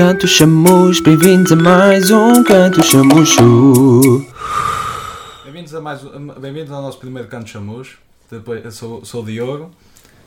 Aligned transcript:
Canto 0.00 0.26
Chamus, 0.26 0.98
bem-vindos 0.98 1.52
a 1.52 1.56
mais 1.56 2.10
um 2.10 2.42
Canto 2.42 2.82
Chamucho. 2.82 4.24
Bem-vindos 5.44 5.74
a 5.74 5.80
mais 5.82 6.02
um- 6.02 6.28
bem-vindos 6.40 6.72
ao 6.72 6.80
nosso 6.80 6.96
primeiro 6.96 7.28
canto 7.28 7.50
chamus. 7.50 7.98
Depois, 8.30 8.64
eu 8.64 8.72
sou, 8.72 9.04
sou 9.04 9.22
o 9.22 9.26
Diogo, 9.26 9.70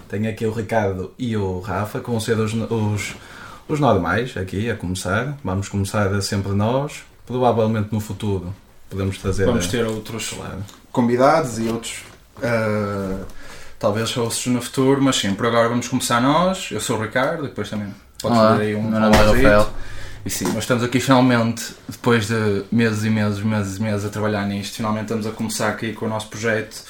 tenho 0.08 0.30
aqui 0.30 0.46
o 0.46 0.52
Ricardo 0.52 1.12
e 1.18 1.36
o 1.36 1.60
Rafa, 1.60 2.00
que 2.02 2.08
vão 2.08 2.20
ser 2.20 2.38
os, 2.38 2.54
os, 2.54 3.16
os 3.68 3.80
normais 3.80 4.38
aqui 4.38 4.70
a 4.70 4.76
começar. 4.76 5.40
Vamos 5.44 5.68
começar 5.70 6.22
sempre 6.22 6.52
nós. 6.52 7.02
Provavelmente 7.26 7.90
no 7.92 8.00
futuro 8.00 8.54
podemos 8.92 9.18
trazer. 9.18 9.48
Vamos 9.48 9.66
ter 9.66 9.88
outros 9.88 10.34
Claro. 10.34 10.64
convidados 10.92 11.58
e 11.58 11.64
outros, 11.64 11.96
ah, 12.44 13.24
talvez 13.80 14.14
hosts 14.14 14.54
no 14.54 14.62
futuro, 14.62 15.02
mas 15.02 15.16
sim, 15.16 15.34
por 15.34 15.48
agora 15.48 15.68
vamos 15.68 15.88
começar 15.88 16.22
nós. 16.22 16.70
Eu 16.72 16.80
sou 16.80 16.96
o 16.96 17.02
Ricardo, 17.02 17.46
e 17.46 17.48
depois 17.48 17.72
também 17.72 17.88
podes 18.24 18.38
Olá, 18.40 18.56
aí 18.58 18.74
um 18.76 18.82
meu 18.84 19.00
nome 19.00 19.16
é. 19.16 19.20
Rafael. 19.20 19.70
E 20.26 20.30
sim, 20.30 20.46
nós 20.46 20.60
estamos 20.60 20.84
aqui 20.84 21.00
finalmente, 21.02 21.76
depois 21.88 22.28
de 22.28 22.64
meses 22.72 23.04
e 23.04 23.10
meses, 23.10 23.40
meses 23.44 23.78
e 23.78 23.82
meses 23.82 24.06
a 24.06 24.10
trabalhar 24.10 24.46
nisto, 24.48 24.76
finalmente 24.78 25.04
estamos 25.04 25.28
a 25.28 25.32
começar 25.32 25.68
aqui 25.68 25.92
com 25.92 26.06
o 26.06 26.10
nosso 26.10 26.30
projeto 26.30 26.82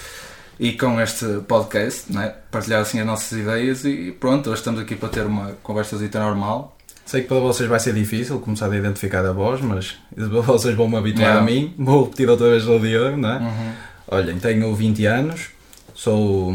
e 0.59 0.73
com 0.73 1.02
este 1.02 1.26
podcast, 1.48 2.14
né? 2.14 2.36
partilhar 2.52 2.82
assim 2.82 3.00
as 3.00 3.06
nossas 3.08 3.32
ideias 3.38 3.84
e 3.86 4.16
pronto, 4.20 4.52
hoje 4.52 4.59
estamos 4.59 4.80
aqui 4.80 4.96
para 4.96 5.09
ter 5.09 5.26
uma 5.26 5.54
conversazita 5.64 6.20
normal. 6.20 6.78
Sei 7.06 7.22
que 7.23 7.28
para 7.28 7.40
vocês 7.40 7.68
vai 7.68 7.80
ser 7.80 7.94
difícil 7.95 8.40
começar 8.40 8.72
a 8.72 8.78
identificar 8.78 9.26
a 9.26 9.34
voz, 9.34 9.59
mas 9.62 9.95
vocês 10.16 10.76
vão 10.76 10.88
me 10.88 10.95
habituar 10.95 11.23
Yeah. 11.30 11.42
a 11.42 11.44
mim. 11.44 11.73
Vou 11.78 12.04
repetir 12.04 12.30
outra 12.30 12.50
vez 12.52 12.67
o 12.67 12.80
Diogo, 12.80 13.17
não 13.17 13.30
é? 13.30 13.73
Olhem, 14.08 14.38
tenho 14.38 14.73
20 14.76 15.06
anos, 15.08 15.48
sou 15.95 16.54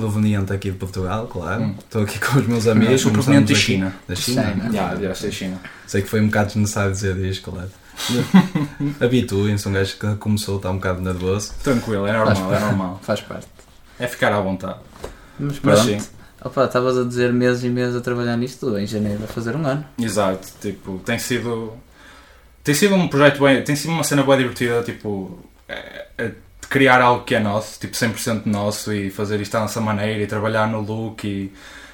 proveniente 0.00 0.52
aqui 0.52 0.70
de 0.70 0.76
Portugal, 0.76 1.26
claro. 1.26 1.62
Hum. 1.62 1.74
Estou 1.78 2.02
aqui 2.02 2.18
com 2.18 2.38
os 2.38 2.46
meus 2.46 2.66
amigos. 2.66 3.00
sou 3.00 3.10
começamos 3.10 3.24
proveniente 3.24 3.52
da 3.52 3.58
China. 3.58 3.94
Da 4.08 4.14
China? 4.14 4.52
China. 4.52 4.72
Já, 4.72 4.94
já 4.96 5.14
sei 5.14 5.32
China. 5.32 5.60
Sei 5.86 6.02
que 6.02 6.08
foi 6.08 6.20
um 6.20 6.26
bocado 6.26 6.48
desnecessário 6.48 6.92
dizer 6.92 7.16
isto, 7.18 7.50
claro. 7.50 7.70
Habituem-se, 9.00 9.68
um 9.68 9.72
gajo 9.72 9.96
que 9.96 10.14
começou 10.16 10.56
está 10.56 10.70
um 10.70 10.76
bocado 10.76 11.00
nervoso. 11.00 11.52
Tranquilo, 11.62 12.06
é 12.06 12.12
normal, 12.12 12.54
é 12.54 12.60
normal. 12.60 13.00
Faz 13.02 13.20
parte. 13.20 13.46
É 13.98 14.06
ficar 14.06 14.32
à 14.32 14.40
vontade. 14.40 14.78
Mas 15.38 15.58
Mas 15.62 15.80
sim. 15.80 15.98
Opa, 16.44 16.66
estavas 16.66 16.98
a 16.98 17.04
dizer 17.04 17.32
meses 17.32 17.64
e 17.64 17.68
meses 17.70 17.96
a 17.96 18.00
trabalhar 18.00 18.36
nisto, 18.36 18.78
em 18.78 18.86
janeiro 18.86 19.18
vai 19.18 19.28
fazer 19.28 19.56
um 19.56 19.66
ano. 19.66 19.84
Exato, 19.98 20.46
tipo, 20.60 21.00
tem 21.04 21.18
sido. 21.18 21.72
Tem 22.62 22.74
sido 22.74 22.94
um 22.94 23.08
projeto 23.08 23.40
bem. 23.42 23.62
Tem 23.62 23.74
sido 23.74 23.92
uma 23.92 24.04
cena 24.04 24.22
bem 24.22 24.36
divertida, 24.38 24.82
tipo. 24.82 25.38
é- 25.68 26.06
é 26.18 26.32
de 26.66 26.68
criar 26.68 27.00
algo 27.00 27.24
que 27.24 27.34
é 27.34 27.40
nosso, 27.40 27.78
tipo 27.78 27.94
100% 27.94 28.42
nosso 28.46 28.92
e 28.92 29.08
fazer 29.10 29.40
isto 29.40 29.54
à 29.56 29.60
nossa 29.60 29.80
maneira 29.80 30.20
e 30.22 30.26
trabalhar 30.26 30.66
no 30.66 30.80
look 30.80 31.24
e 31.24 31.52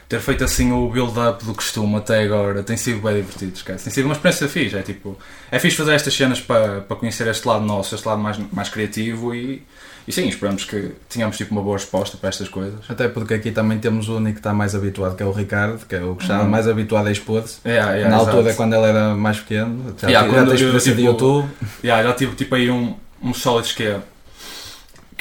ter 0.09 0.21
feito 0.21 0.45
assim 0.45 0.73
o 0.73 0.89
build-up 0.91 1.45
do 1.45 1.55
costume 1.55 1.97
até 1.97 2.23
agora 2.23 2.63
tem 2.63 2.77
sido 2.77 3.01
bem 3.01 3.17
divertido, 3.17 3.53
esquece. 3.55 3.85
Tem 3.85 3.93
sido 3.93 4.05
uma 4.07 4.13
experiência 4.15 4.49
fixe, 4.49 4.77
é 4.77 4.83
tipo. 4.83 5.19
É 5.51 5.59
fixe 5.59 5.77
fazer 5.77 5.95
estas 5.95 6.15
cenas 6.15 6.41
para, 6.41 6.81
para 6.83 6.97
conhecer 6.97 7.27
este 7.29 7.47
lado 7.49 7.65
nosso, 7.65 7.95
este 7.95 8.07
lado 8.07 8.21
mais, 8.21 8.39
mais 8.53 8.69
criativo 8.69 9.35
e. 9.35 9.63
E 10.07 10.11
sim, 10.13 10.27
esperamos 10.29 10.65
que 10.65 10.91
tenhamos 11.09 11.37
tipo 11.37 11.53
uma 11.53 11.63
boa 11.63 11.77
resposta 11.77 12.17
para 12.17 12.29
estas 12.31 12.49
coisas. 12.49 12.81
Até 12.89 13.07
porque 13.07 13.35
aqui 13.35 13.53
também 13.53 13.79
temos 13.79 14.09
o 14.09 14.17
único 14.17 14.33
que 14.35 14.41
está 14.41 14.53
mais 14.53 14.75
habituado, 14.75 15.15
que 15.17 15.23
é 15.23 15.27
o 15.27 15.31
Ricardo, 15.31 15.87
que 15.87 15.95
é 15.95 16.03
o 16.03 16.17
que 16.17 16.25
está 16.25 16.41
Uhum. 16.43 16.49
mais 16.49 16.67
habituado 16.67 17.07
a 17.07 17.13
expor-se. 17.13 17.59
Yeah, 17.65 17.93
yeah, 17.93 18.11
Na 18.11 18.21
exato. 18.21 18.37
altura, 18.37 18.55
quando 18.55 18.75
ele 18.75 18.85
era 18.87 19.15
mais 19.15 19.39
pequeno, 19.39 19.95
já, 19.97 20.09
Yeah, 20.09 20.29
já 20.29 20.35
quando 20.35 20.55
experiência 20.55 20.91
de 20.93 20.99
tipo, 21.03 21.13
YouTube. 21.13 21.49
Yeah, 21.85 22.03
já 22.09 22.15
tive 22.15 22.35
tipo 22.35 22.53
aí 22.57 22.69
um, 22.69 22.97
um 23.23 23.33
sólidos 23.33 23.71
que 23.73 23.85
é, 23.85 24.01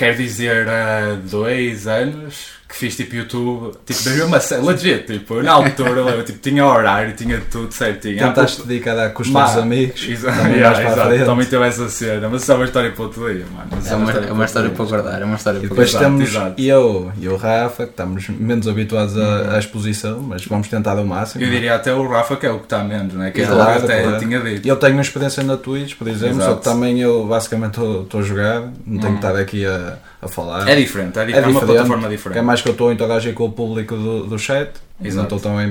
quer 0.01 0.15
dizer 0.15 0.67
há 0.67 1.13
dois 1.29 1.85
anos 1.85 2.53
que 2.71 2.77
fiz 2.77 2.95
tipo 2.95 3.15
YouTube, 3.15 3.73
tipo 3.85 4.09
mesmo 4.09 4.25
uma 4.27 4.39
cena, 4.39 4.63
legit, 4.63 5.03
tipo, 5.05 5.35
eu 5.35 5.43
na 5.43 5.51
altura 5.51 5.89
eu 5.91 6.05
lembro, 6.05 6.23
tipo, 6.23 6.39
tinha 6.39 6.65
horário, 6.65 7.13
tinha 7.15 7.41
tudo 7.51 7.71
certinho. 7.73 8.17
Tentaste 8.17 8.63
dedicar 8.65 8.95
Ma- 9.27 9.43
dos 9.45 9.57
amigos. 9.57 10.07
Exato, 10.07 10.37
também 10.37 10.53
yeah, 10.57 10.77
mais 10.79 10.93
para 10.93 11.03
a 11.03 11.15
exato, 11.15 11.29
também 11.31 11.45
teve 11.47 11.67
essa 11.67 11.89
cena, 11.89 12.29
mas 12.29 12.41
isso 12.43 12.51
é 12.51 12.55
uma 12.55 12.65
história 12.65 12.91
para 12.91 13.03
outro 13.03 13.33
dia, 13.33 13.45
mano. 13.53 13.69
É 13.85 13.95
uma, 13.95 14.11
é 14.11 14.15
uma 14.15 14.29
outro 14.29 14.43
história 14.45 14.69
dia. 14.69 14.77
para 14.77 14.85
guardar, 14.85 15.21
é 15.21 15.25
uma 15.25 15.35
história 15.35 15.59
para 15.59 15.69
depois 15.69 15.89
Exato, 15.89 16.03
temos 16.05 16.29
exato. 16.29 16.61
eu 16.61 17.11
e 17.19 17.27
o 17.27 17.35
Rafa, 17.35 17.83
que 17.85 17.91
estamos 17.91 18.29
menos 18.29 18.67
habituados 18.67 19.17
à, 19.17 19.55
à 19.55 19.59
exposição, 19.59 20.19
mas 20.21 20.45
vamos 20.45 20.67
tentar 20.69 20.97
ao 20.97 21.05
máximo. 21.05 21.43
Eu 21.43 21.49
diria 21.49 21.75
até 21.75 21.93
o 21.93 22.07
Rafa 22.07 22.35
que 22.37 22.45
é 22.45 22.51
o 22.51 22.57
que 22.59 22.65
está 22.65 22.83
menos, 22.83 23.13
né? 23.13 23.31
que 23.31 23.41
é 23.41 23.45
Claro, 23.45 23.71
ele 23.71 23.83
até 23.83 24.01
claro. 24.03 24.19
tinha 24.19 24.39
dito. 24.39 24.67
Eu 24.67 24.75
tenho 24.77 24.99
experiência 25.01 25.43
na 25.43 25.57
Twitch, 25.57 25.95
por 25.95 26.07
exemplo, 26.07 26.35
só 26.37 26.41
que 26.45 26.51
Exato. 26.51 26.63
também 26.69 26.99
eu 27.01 27.25
basicamente 27.25 27.71
estou 27.73 28.03
estou 28.03 28.19
a 28.21 28.23
jogar, 28.23 28.61
não 28.85 28.99
tenho 28.99 29.13
Hum. 29.13 29.17
que 29.19 29.25
estar 29.27 29.35
aqui 29.35 29.65
a, 29.65 29.97
a 30.21 30.27
falar. 30.27 30.67
É 30.69 30.75
diferente, 30.75 31.17
é, 31.17 31.25
diferente, 31.25 31.47
é 31.47 31.51
uma 31.51 31.61
plataforma 31.61 32.07
diferente. 32.07 32.37
É 32.37 32.41
mais 32.41 32.61
que 32.61 32.69
eu 32.69 32.73
estou 32.73 32.89
a 32.89 32.93
interagir 32.93 33.33
com 33.33 33.45
o 33.45 33.51
público 33.51 33.95
do, 33.95 34.27
do 34.27 34.37
chat, 34.37 34.71
não 34.99 35.07
Exato. 35.07 35.35
estou 35.35 35.51
tão 35.51 35.57
a, 35.57 35.65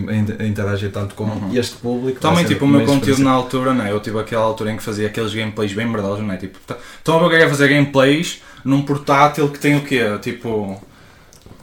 interagir 0.44 0.90
tanto 0.90 1.14
com 1.14 1.24
Uhum. 1.24 1.50
este 1.54 1.76
público. 1.76 2.18
Também, 2.20 2.44
tipo, 2.44 2.64
o 2.64 2.68
meu 2.68 2.84
conteúdo 2.84 3.22
na 3.22 3.30
altura, 3.30 3.72
né? 3.72 3.92
Eu 3.92 4.00
tive 4.00 4.18
aquela 4.18 4.42
altura 4.44 4.72
em 4.72 4.76
que 4.76 4.82
fazia 4.82 5.06
aqueles 5.06 5.32
gameplays 5.32 5.72
bem 5.72 5.86
merdosos, 5.86 6.24
não 6.24 6.34
é? 6.34 6.36
Tipo, 6.36 6.58
estão 6.98 7.24
a 7.24 7.28
ver 7.28 7.44
a 7.44 7.48
fazer 7.48 7.68
gameplays 7.68 8.42
num 8.64 8.82
portátil 8.82 9.48
que 9.48 9.58
tem 9.60 9.76
o 9.76 9.82
quê? 9.82 10.02
Tipo, 10.20 10.80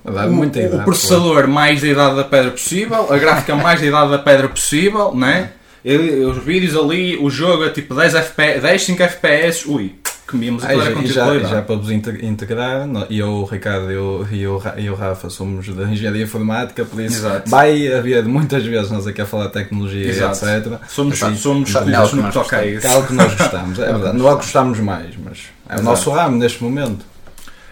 o, 0.06 0.76
o 0.76 0.84
processador 0.86 1.48
mais 1.48 1.82
da 1.82 1.88
idade 1.88 2.16
da 2.16 2.24
pedra 2.24 2.52
possível, 2.52 3.12
a 3.12 3.18
gráfica 3.18 3.54
mais 3.58 3.82
da 3.82 3.86
idade 3.86 4.12
da 4.12 4.20
pedra 4.20 4.48
possível, 4.48 5.14
né? 5.14 5.52
E, 5.84 5.96
os 6.26 6.44
vídeos 6.44 6.76
ali, 6.76 7.18
o 7.18 7.30
jogo 7.30 7.66
é 7.66 7.70
tipo 7.70 7.94
10 7.94 8.16
FPS, 8.16 8.62
10, 8.62 8.82
5 8.84 9.04
FPS, 9.04 9.70
ui, 9.70 9.96
comíamos 10.28 10.64
Ah, 10.64 10.68
aquilo 10.68 10.82
e 10.84 10.86
era 10.86 10.96
já, 11.08 11.36
e 11.36 11.40
já, 11.42 11.48
já 11.48 11.62
para 11.62 11.76
vos 11.76 11.90
inte- 11.90 12.26
integrar, 12.26 12.86
no- 12.86 13.06
eu, 13.10 13.30
o 13.30 13.46
Ricardo 13.46 13.92
e 13.92 13.98
o, 13.98 14.28
e, 14.32 14.48
o, 14.48 14.58
Ra- 14.58 14.76
e 14.78 14.90
o 14.90 14.96
Rafa 14.96 15.30
somos 15.30 15.68
da 15.74 15.84
Engenharia 15.86 16.24
Informática, 16.24 16.84
por 16.86 17.00
isso 17.02 17.18
Exato. 17.18 17.50
vai 17.50 17.92
haver 17.94 18.24
muitas 18.26 18.66
vezes 18.66 18.92
nós 18.92 19.08
aqui 19.08 19.22
a 19.22 19.26
falar 19.26 19.48
de 19.48 19.54
tecnologia 19.54 20.08
Exato. 20.08 20.46
e 20.46 20.50
etc. 20.50 20.80
Somos, 20.88 21.22
Assim, 21.24 21.36
somos 21.38 21.72
cultos 21.72 21.92
É 21.94 22.16
no 22.16 22.24
que 22.28 22.32
toca 22.34 22.58
a 22.58 22.66
é 22.68 22.88
algo 22.88 23.08
que 23.08 23.14
nós 23.14 23.34
gostamos, 23.36 23.80
é 23.80 23.86
verdade. 23.94 24.18
Não 24.18 24.28
é 24.28 24.32
o 24.32 24.36
que 24.38 24.44
gostamos 24.44 24.80
mais, 24.80 25.16
mas 25.24 25.40
é 25.70 25.80
o 25.80 25.84
nosso 25.84 26.10
ramo 26.12 26.38
neste 26.38 26.64
momento. 26.64 27.06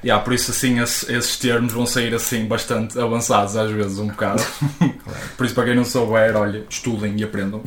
Yeah, 0.06 0.24
por 0.24 0.34
isso 0.34 0.52
assim 0.52 0.80
esse- 0.80 1.12
esses 1.12 1.36
termos 1.38 1.74
vão 1.74 1.86
sair 1.88 2.14
assim 2.14 2.46
bastante 2.46 3.00
avançados 3.00 3.56
às 3.58 3.72
vezes 3.72 3.98
um 3.98 4.08
bocado. 4.08 4.44
por 5.36 5.46
isso 5.48 5.56
para 5.56 5.64
quem 5.66 5.76
não 5.76 5.84
souber, 5.84 6.36
olha, 6.36 6.64
estudem 6.70 7.16
e 7.18 7.24
aprendam. 7.24 7.64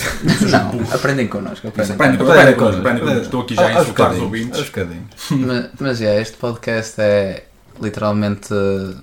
Não, 0.49 0.95
aprendem 0.95 1.27
connosco, 1.27 1.67
aprendem. 1.67 1.95
Aprendem 1.95 2.19
connosco. 2.19 2.39
Aprende 2.41 2.53
Aprende 2.53 2.55
connosco, 2.55 2.59
connosco. 2.59 2.81
aprende 2.81 3.01
connosco. 3.01 3.25
Estou 3.25 3.41
aqui 3.43 3.55
já 3.57 3.67
a 3.67 3.81
insultar 3.83 4.13
os 4.13 4.21
ouvintes. 4.23 4.59
aos 4.61 4.71
mas, 5.31 5.71
mas 5.81 6.01
é, 6.03 6.21
este 6.23 6.37
podcast 6.37 6.95
é 7.01 7.45
literalmente 7.81 8.53
uh, 8.55 8.97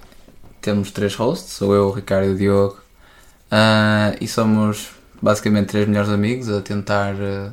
temos 0.61 0.91
três 0.91 1.13
hosts, 1.15 1.53
sou 1.53 1.73
eu, 1.75 1.87
o 1.87 1.91
Ricardo 1.91 2.27
e 2.27 2.33
o 2.33 2.37
Diogo, 2.37 2.77
Ah, 3.51 4.15
e 4.21 4.27
somos 4.27 4.89
basicamente 5.21 5.67
três 5.67 5.87
melhores 5.87 6.09
amigos 6.09 6.49
a 6.49 6.61
tentar. 6.61 7.13
uh, 7.15 7.51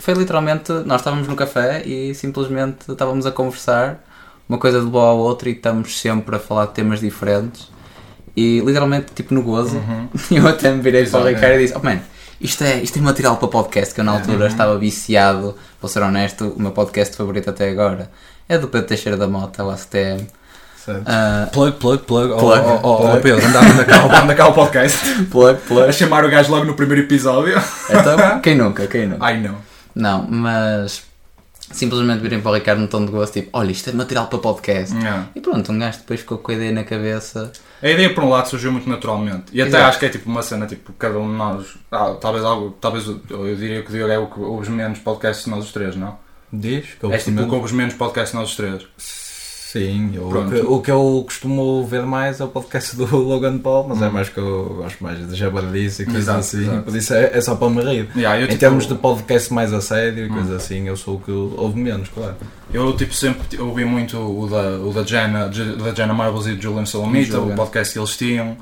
foi 0.00 0.14
literalmente, 0.14 0.70
nós 0.84 1.00
estávamos 1.00 1.26
no 1.26 1.34
café 1.36 1.82
e 1.86 2.14
simplesmente 2.14 2.90
estávamos 2.92 3.26
a 3.26 3.32
conversar, 3.32 3.98
uma 4.52 4.58
coisa 4.58 4.80
de 4.80 4.86
boa 4.86 5.08
à 5.08 5.12
outra, 5.12 5.48
e 5.48 5.52
estamos 5.52 5.98
sempre 5.98 6.36
a 6.36 6.38
falar 6.38 6.66
de 6.66 6.72
temas 6.74 7.00
diferentes. 7.00 7.68
E 8.36 8.60
literalmente, 8.60 9.12
tipo 9.14 9.34
no 9.34 9.42
gozo, 9.42 9.76
Uhum. 9.76 10.08
eu 10.30 10.46
até 10.48 10.70
me 10.70 10.80
virei 10.82 11.06
para 11.06 11.20
o 11.20 11.26
Ricardo 11.26 11.54
e 11.56 11.58
disse: 11.66 11.74
Oh 11.76 11.80
man, 11.84 11.98
isto 12.40 12.62
é, 12.64 12.82
isto 12.82 12.98
é 12.98 13.02
material 13.02 13.36
para 13.36 13.48
podcast. 13.48 13.94
Que 13.94 14.00
eu 14.00 14.04
na 14.04 14.12
altura 14.12 14.40
Uhum. 14.40 14.46
estava 14.46 14.78
viciado, 14.78 15.54
vou 15.80 15.88
ser 15.88 16.02
honesto, 16.02 16.48
o 16.56 16.60
meu 16.62 16.70
podcast 16.72 17.16
favorito 17.16 17.50
até 17.50 17.68
agora 17.70 18.10
é 18.48 18.58
do 18.58 18.68
Pedro 18.68 18.86
Teixeira 18.88 19.16
da 19.16 19.26
Mota, 19.26 19.64
o 19.64 19.70
ACTM. 19.70 20.26
Certo. 20.84 21.02
Ah, 21.06 21.48
Plug, 21.52 21.76
plug, 21.78 22.02
plug. 22.04 22.28
Plug. 22.38 22.42
Oh, 22.66 22.80
oh, 22.82 22.88
oh, 22.88 22.96
Plug. 22.98 23.16
oh, 23.18 23.20
Pedro, 23.20 23.46
anda, 23.46 23.60
anda 23.60 23.84
cá, 23.84 24.02
anda 24.22 24.34
cá 24.34 24.48
o 24.48 24.52
podcast. 24.52 25.24
plug, 25.30 25.54
A 25.56 25.68
plug. 25.68 25.92
chamar 25.92 26.24
o 26.24 26.28
gajo 26.30 26.50
logo 26.50 26.64
no 26.64 26.74
primeiro 26.74 27.02
episódio. 27.02 27.54
Então, 27.88 28.40
quem 28.42 28.56
nunca, 28.56 28.86
quem 28.88 29.06
nunca? 29.06 29.24
Ai 29.24 29.40
não. 29.40 29.54
Não, 29.94 30.26
mas 30.28 31.02
simplesmente 31.72 32.20
virem 32.20 32.40
para 32.40 32.50
o 32.50 32.54
Ricardo 32.54 32.80
num 32.80 32.86
tom 32.86 33.04
de 33.04 33.12
gosto, 33.12 33.34
tipo: 33.34 33.50
Olha, 33.52 33.70
isto 33.72 33.90
é 33.90 33.92
material 33.92 34.26
para 34.26 34.38
podcast. 34.38 34.94
Yeah. 34.94 35.28
E 35.34 35.40
pronto, 35.40 35.72
um 35.72 35.78
gajo 35.78 35.98
depois 35.98 36.20
ficou 36.20 36.38
com 36.38 36.52
a 36.52 36.54
ideia 36.54 36.72
na 36.72 36.84
cabeça. 36.84 37.52
A 37.82 37.88
ideia 37.88 38.14
por 38.14 38.24
um 38.24 38.28
lado 38.28 38.48
surgiu 38.48 38.70
muito 38.72 38.88
naturalmente. 38.88 39.46
E 39.52 39.60
até 39.60 39.70
Exato. 39.70 39.84
acho 39.84 39.98
que 39.98 40.06
é 40.06 40.08
tipo 40.08 40.30
uma 40.30 40.42
cena, 40.42 40.66
tipo, 40.66 40.92
cada 40.92 41.18
um 41.18 41.30
de 41.30 41.36
nós. 41.36 41.66
Ah, 41.90 42.14
talvez 42.20 42.44
algo. 42.44 42.76
Talvez 42.80 43.06
eu 43.06 43.20
eu 43.30 43.56
diria 43.56 43.82
que 43.82 43.90
o 43.90 43.92
Diogo 43.92 44.12
é 44.12 44.18
o 44.18 44.26
que 44.26 44.40
ouves 44.40 44.68
menos 44.68 44.98
podcasts 44.98 45.44
de 45.44 45.50
nós 45.50 45.64
os 45.64 45.72
três, 45.72 45.96
não? 45.96 46.16
Diz 46.52 46.86
que 47.00 47.06
És 47.06 47.24
tipo 47.24 47.42
o 47.42 47.48
que 47.48 47.54
ouves 47.54 47.72
menos 47.72 47.94
podcasts 47.94 48.32
de 48.32 48.38
nós 48.38 48.50
os 48.50 48.56
três. 48.56 48.86
Sim, 49.72 50.10
eu- 50.14 50.28
o, 50.28 50.50
que, 50.50 50.56
o 50.60 50.80
que 50.82 50.90
eu 50.90 51.22
costumo 51.24 51.86
ver 51.86 52.02
mais 52.02 52.40
é 52.40 52.44
o 52.44 52.48
podcast 52.48 52.94
do 52.94 53.04
Logan 53.16 53.56
Paul, 53.58 53.88
mas 53.88 54.02
é 54.02 54.08
Hum. 54.08 54.12
mais 54.12 54.28
que 54.28 54.38
eu 54.38 54.74
gosto 54.82 55.02
mais 55.02 55.26
de 55.26 55.34
jabardice 55.34 56.02
e 56.02 56.04
coisas 56.04 56.22
Exato, 56.24 56.38
assim, 56.40 56.62
exato. 56.62 56.82
por 56.82 56.94
isso 56.96 57.14
é, 57.14 57.30
é 57.38 57.40
só 57.40 57.54
para 57.54 57.70
me 57.70 57.82
rir. 57.82 58.08
Yeah, 58.14 58.38
eu, 58.38 58.44
em 58.44 58.48
tipo, 58.48 58.60
termos 58.60 58.86
de 58.86 58.94
podcast 58.96 59.50
mais 59.52 59.72
a 59.72 59.80
sério 59.80 60.26
e 60.26 60.30
Hum. 60.30 60.34
coisas 60.34 60.52
assim, 60.62 60.86
eu 60.88 60.96
sou 60.96 61.16
o 61.16 61.20
que 61.20 61.30
ouve 61.30 61.80
menos, 61.80 62.08
claro. 62.10 62.34
Eu 62.72 62.94
tipo 62.96 63.14
sempre 63.14 63.60
ouvi 63.60 63.84
muito 63.84 64.18
o 64.18 64.46
da, 64.46 64.78
o 64.78 64.92
da 64.92 65.02
Jenna, 65.04 65.48
da 65.48 65.94
Jenna 65.94 66.12
Marbles 66.14 66.46
e 66.46 66.54
do 66.54 66.62
Julian 66.62 66.86
Solomita, 66.86 67.38
o 67.40 67.54
podcast 67.54 67.92
que 67.94 67.98
eles 67.98 68.16
tinham. 68.16 68.56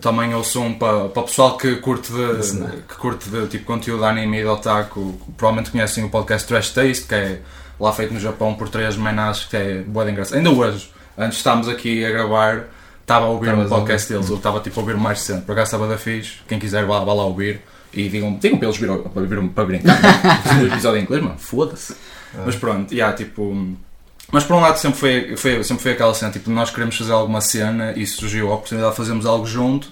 Também 0.00 0.32
eu 0.32 0.42
sou 0.44 0.64
um 0.64 0.74
para, 0.74 1.08
para 1.08 1.22
o 1.22 1.24
pessoal 1.26 1.56
que 1.56 1.76
curte 1.76 2.12
de, 2.12 2.56
que 2.88 2.94
curte 2.96 3.28
de 3.30 3.46
tipo 3.46 3.64
conteúdo 3.64 4.00
de 4.00 4.06
anime 4.06 4.38
e 4.38 4.42
de 4.42 4.46
otaku, 4.48 5.18
provavelmente 5.36 5.70
conhecem 5.70 6.04
o 6.04 6.08
podcast 6.10 6.46
Trash 6.46 6.70
Taste, 6.70 7.06
que 7.06 7.14
é 7.14 7.40
lá 7.78 7.92
feito 7.92 8.14
no 8.14 8.20
Japão 8.20 8.54
por 8.54 8.68
três 8.68 8.96
menas, 8.96 9.44
que 9.44 9.56
é 9.56 9.82
boa 9.82 10.04
de 10.04 10.12
engraçado. 10.12 10.38
Ainda 10.38 10.50
hoje, 10.50 10.90
antes 11.16 11.32
de 11.32 11.36
estarmos 11.38 11.68
aqui 11.68 12.04
a 12.04 12.10
gravar, 12.10 12.64
estava 13.00 13.26
a 13.26 13.28
ouvir 13.28 13.50
Estavas 13.50 13.70
o 13.70 13.74
a 13.74 13.78
podcast 13.78 14.12
deles, 14.12 14.30
eu 14.30 14.36
estava 14.36 14.60
tipo 14.60 14.80
a 14.80 14.82
ouvir 14.82 14.96
mais 14.96 15.20
sempre. 15.20 15.42
Por 15.42 15.52
acaso 15.52 15.66
estava 15.66 15.88
da 15.88 15.98
fixe, 15.98 16.38
quem 16.48 16.58
quiser 16.58 16.84
vá, 16.84 17.00
vá 17.00 17.12
lá 17.12 17.24
ouvir. 17.24 17.60
E 17.92 18.08
digam, 18.08 18.34
digam 18.34 18.58
para 18.58 18.68
eles 18.68 18.78
vir, 18.78 18.88
para, 18.88 19.22
vir, 19.22 19.48
para 19.48 19.64
brincar. 19.64 19.98
Um 20.60 20.66
episódio 20.66 21.00
em 21.00 21.02
inglês, 21.02 21.22
mano, 21.22 21.38
foda-se. 21.38 21.96
Mas 22.44 22.56
pronto, 22.56 22.92
yeah, 22.92 23.16
tipo. 23.16 23.76
Mas 24.30 24.44
por 24.44 24.56
um 24.56 24.60
lado 24.60 24.76
sempre 24.76 24.98
foi, 24.98 25.36
foi, 25.36 25.64
sempre 25.64 25.82
foi 25.82 25.92
aquela 25.92 26.12
cena, 26.12 26.32
tipo, 26.32 26.50
nós 26.50 26.70
queremos 26.70 26.96
fazer 26.96 27.12
alguma 27.12 27.40
cena 27.40 27.92
e 27.96 28.04
surgiu 28.04 28.50
a 28.50 28.54
oportunidade 28.54 28.90
de 28.90 28.96
fazermos 28.96 29.24
algo 29.24 29.46
junto, 29.46 29.88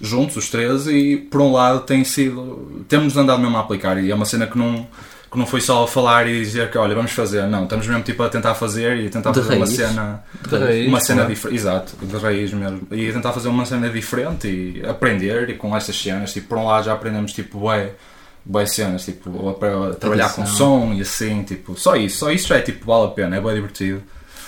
juntos, 0.00 0.36
os 0.36 0.48
três, 0.48 0.86
e 0.86 1.16
por 1.16 1.40
um 1.40 1.52
lado 1.52 1.80
tem 1.80 2.04
sido. 2.04 2.84
Temos 2.88 3.16
andado 3.16 3.40
mesmo 3.40 3.56
a 3.56 3.60
aplicar 3.60 4.02
e 4.02 4.10
é 4.10 4.14
uma 4.14 4.24
cena 4.24 4.46
que 4.46 4.56
não, 4.56 4.86
que 5.32 5.38
não 5.38 5.46
foi 5.46 5.62
só 5.62 5.86
falar 5.86 6.28
e 6.28 6.38
dizer 6.40 6.70
que 6.70 6.76
olha, 6.76 6.94
vamos 6.94 7.10
fazer, 7.12 7.46
não, 7.46 7.64
estamos 7.64 7.86
mesmo 7.86 8.02
tipo 8.02 8.22
a 8.22 8.28
tentar 8.28 8.54
fazer 8.54 8.98
e 8.98 9.06
a 9.06 9.10
tentar 9.10 9.30
De 9.30 9.40
fazer 9.40 9.56
uma 9.56 9.64
raiz. 9.64 9.76
cena 9.76 10.24
De 10.46 10.58
raiz, 10.58 10.88
uma 10.88 11.00
cena 11.00 11.24
diferente, 11.24 11.56
exato, 11.58 11.96
de 12.02 12.16
raiz 12.18 12.52
mesmo. 12.52 12.80
E 12.90 13.10
tentar 13.10 13.32
fazer 13.32 13.48
uma 13.48 13.64
cena 13.64 13.88
diferente 13.88 14.46
e 14.46 14.86
aprender 14.86 15.48
e 15.48 15.54
com 15.54 15.74
estas 15.74 16.00
cenas, 16.00 16.34
tipo, 16.34 16.48
por 16.48 16.58
um 16.58 16.66
lado 16.66 16.84
já 16.84 16.92
aprendemos 16.92 17.32
tipo, 17.32 17.58
bué, 17.60 17.92
bué 18.44 18.66
cenas, 18.66 19.06
tipo, 19.06 19.56
trabalhar 19.98 20.34
com 20.34 20.44
som 20.44 20.92
e 20.92 21.00
assim, 21.00 21.42
tipo, 21.44 21.78
só 21.78 21.96
isso, 21.96 22.18
só 22.18 22.30
isso 22.30 22.48
já 22.48 22.56
é 22.58 22.60
tipo, 22.60 22.84
vale 22.84 23.06
a 23.06 23.10
pena, 23.10 23.36
é 23.36 23.40
bem 23.40 23.54
divertido. 23.54 24.02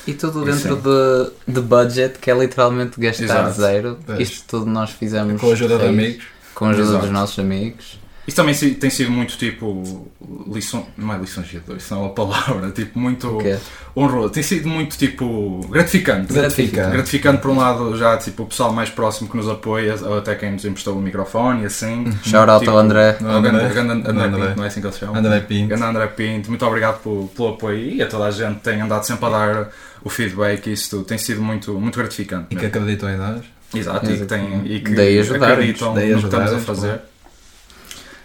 E 0.06 0.12
tudo 0.12 0.44
dentro 0.44 0.76
sim. 0.76 0.82
de, 0.82 1.54
de 1.54 1.60
budget, 1.62 2.18
que 2.18 2.30
é 2.30 2.34
literalmente 2.38 3.00
gastar 3.00 3.24
Exato. 3.24 3.52
zero. 3.52 3.98
Pois. 4.04 4.20
Isto 4.20 4.44
tudo 4.46 4.66
nós 4.66 4.90
fizemos 4.90 5.40
Com 5.40 5.48
a 5.48 5.52
ajuda 5.54 5.78
de 5.78 5.84
raiz, 5.84 5.98
amigos. 5.98 6.24
Com 6.54 6.66
a 6.66 6.70
ajuda 6.70 6.88
Exato. 6.88 7.02
dos 7.04 7.10
nossos 7.10 7.38
amigos. 7.38 7.98
Isso 8.26 8.36
também 8.36 8.54
tem 8.54 8.88
sido 8.88 9.10
muito 9.10 9.36
tipo, 9.36 10.08
lição, 10.50 10.86
não 10.96 11.12
é 11.12 11.18
lisonjeador, 11.18 11.76
isso 11.76 11.92
não 11.94 12.02
é 12.02 12.04
uma 12.06 12.14
palavra, 12.14 12.70
tipo, 12.72 12.98
muito 12.98 13.28
O 13.36 13.38
quê? 13.38 13.58
honroso, 13.94 14.30
tem 14.30 14.42
sido 14.42 14.66
muito 14.66 14.96
tipo, 14.96 15.60
gratificante. 15.70 16.32
Gratificante. 16.32 16.90
Gratificante 16.92 17.42
por 17.42 17.50
um 17.50 17.58
lado 17.58 17.96
já 17.98 18.16
tipo 18.16 18.44
o 18.44 18.46
pessoal 18.46 18.72
mais 18.72 18.88
próximo 18.88 19.28
que 19.28 19.36
nos 19.36 19.46
apoia, 19.48 19.94
ou 20.02 20.18
até 20.18 20.34
quem 20.34 20.52
nos 20.52 20.64
emprestou 20.64 20.96
o 20.96 21.02
microfone 21.02 21.62
e 21.62 21.66
assim. 21.66 22.04
Shout 22.24 22.50
out 22.50 22.60
Tipo, 22.60 22.72
ao 22.72 22.78
André. 22.78 23.16
Não, 23.20 23.30
André, 23.30 23.50
André. 23.50 23.66
André, 23.66 23.80
André, 24.10 24.24
André. 24.24 24.46
Pinto, 24.46 24.56
não 24.56 24.64
é 24.64 24.66
assim 24.68 24.80
que 24.80 24.86
ele 24.86 24.94
se 24.94 25.00
chama? 25.00 25.18
André 25.18 25.40
Pinto. 25.40 25.68
Grande 25.68 25.84
André 25.84 26.06
Pinto, 26.06 26.48
muito 26.48 26.64
obrigado 26.66 27.02
pelo, 27.02 27.28
pelo 27.28 27.48
apoio 27.50 27.78
e 27.78 28.02
a 28.02 28.06
toda 28.06 28.24
a 28.24 28.30
gente 28.30 28.54
que 28.56 28.60
tem 28.64 28.80
andado 28.80 29.04
sempre 29.04 29.26
a 29.26 29.28
dar 29.28 29.68
o 30.02 30.08
feedback, 30.08 30.66
isso 30.72 30.90
tudo 30.90 31.04
tem 31.04 31.18
sido 31.18 31.42
muito, 31.42 31.74
muito 31.74 31.98
gratificante. 31.98 32.46
E 32.50 32.56
que 32.56 32.62
mesmo. 32.62 32.68
acreditam 32.78 33.10
em 33.10 33.16
nós. 33.18 33.40
Exato, 33.74 34.10
e 34.10 34.18
que, 34.18 34.24
tem, 34.26 34.62
e 34.66 34.80
que 34.80 34.94
Daí 34.94 35.18
ajudar-nos, 35.18 35.48
acreditam 35.52 35.94
daí 35.94 36.10
no 36.12 36.18
que 36.20 36.24
estamos 36.24 36.52
a 36.52 36.58
fazer. 36.60 37.00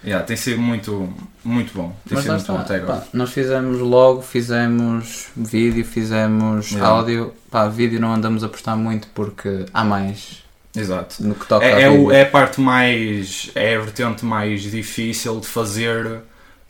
Yeah, 0.03 0.25
tem 0.25 0.37
sido 0.37 0.61
muito, 0.61 1.13
muito 1.43 1.73
bom. 1.73 1.89
Tem 2.07 2.15
Mas 2.15 2.23
sido 2.23 2.33
muito 2.33 2.47
bom 2.47 2.61
está. 2.61 2.75
até 2.75 2.83
agora. 2.83 2.99
Pá, 3.01 3.07
nós 3.13 3.31
fizemos 3.31 3.79
logo, 3.79 4.21
fizemos 4.21 5.27
vídeo, 5.35 5.83
fizemos 5.83 6.71
Yeah. 6.71 6.87
áudio. 6.89 7.33
Pá, 7.51 7.67
vídeo 7.67 7.99
não 7.99 8.13
andamos 8.13 8.43
a 8.43 8.47
postar 8.49 8.75
muito 8.77 9.07
porque 9.13 9.65
há 9.73 9.83
mais 9.83 10.43
Exato. 10.75 11.15
no 11.21 11.35
que 11.35 11.45
toca 11.45 11.65
É, 11.65 11.81
é, 11.83 11.89
o- 11.89 12.11
é 12.11 12.21
a 12.21 12.25
parte 12.25 12.61
mais. 12.61 13.51
é 13.55 13.75
a 13.75 13.79
vertente 13.81 14.23
mais 14.23 14.61
difícil 14.61 15.39
de 15.39 15.47
fazer 15.47 16.21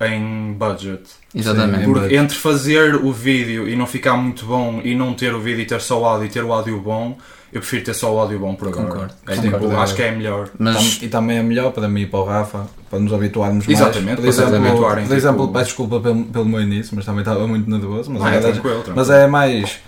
em 0.01 0.53
budget. 0.53 1.03
Exatamente. 1.35 1.85
Sim, 1.85 1.93
budget. 1.93 2.15
entre 2.15 2.37
fazer 2.37 2.95
o 2.95 3.11
vídeo 3.11 3.67
e 3.67 3.75
não 3.75 3.85
ficar 3.85 4.15
muito 4.15 4.45
bom 4.45 4.81
e 4.83 4.95
não 4.95 5.13
ter 5.13 5.35
o 5.35 5.39
vídeo 5.41 5.61
e 5.61 5.65
ter 5.65 5.81
só 5.81 6.01
o 6.01 6.05
áudio 6.05 6.25
e 6.25 6.29
ter 6.29 6.43
o 6.43 6.51
áudio 6.53 6.79
bom, 6.79 7.17
eu 7.51 7.59
prefiro 7.61 7.83
ter 7.85 7.93
só 7.93 8.13
o 8.13 8.19
áudio 8.19 8.39
bom 8.39 8.53
por 8.55 8.67
agora. 8.67 8.87
Concordo, 8.87 9.13
É, 9.27 9.35
concordo. 9.35 9.67
tipo, 9.67 9.79
acho 9.81 9.95
que 9.95 10.01
é 10.03 10.11
melhor. 10.11 10.49
Mas 10.57 10.99
E 11.01 11.07
também 11.07 11.37
é 11.37 11.43
melhor 11.43 11.71
para 11.71 11.87
mim 11.87 12.01
e 12.01 12.05
para 12.05 12.19
o 12.19 12.23
Rafa, 12.25 12.67
para 12.89 12.99
nos 12.99 13.11
habituarmos 13.13 13.65
mais. 13.65 13.79
Exatamente, 13.79 14.17
por 14.21 14.27
exemplo, 14.27 14.55
habituarem, 14.55 15.07
por 15.07 15.17
exemplo 15.17 15.41
tipo- 15.41 15.53
peço 15.53 15.65
desculpa 15.65 15.99
pelo, 15.99 16.23
pelo 16.25 16.45
meu 16.45 16.61
início, 16.61 16.95
mas 16.95 17.05
também 17.05 17.21
estava 17.21 17.47
muito 17.47 17.69
nervoso. 17.69 18.11
Mas, 18.11 18.21
Ah, 18.23 18.29
é 18.35 18.39
tranquilo, 18.39 18.61
tranquilo. 18.75 18.93
mas 18.95 19.09
é 19.09 19.27
mais. 19.27 19.79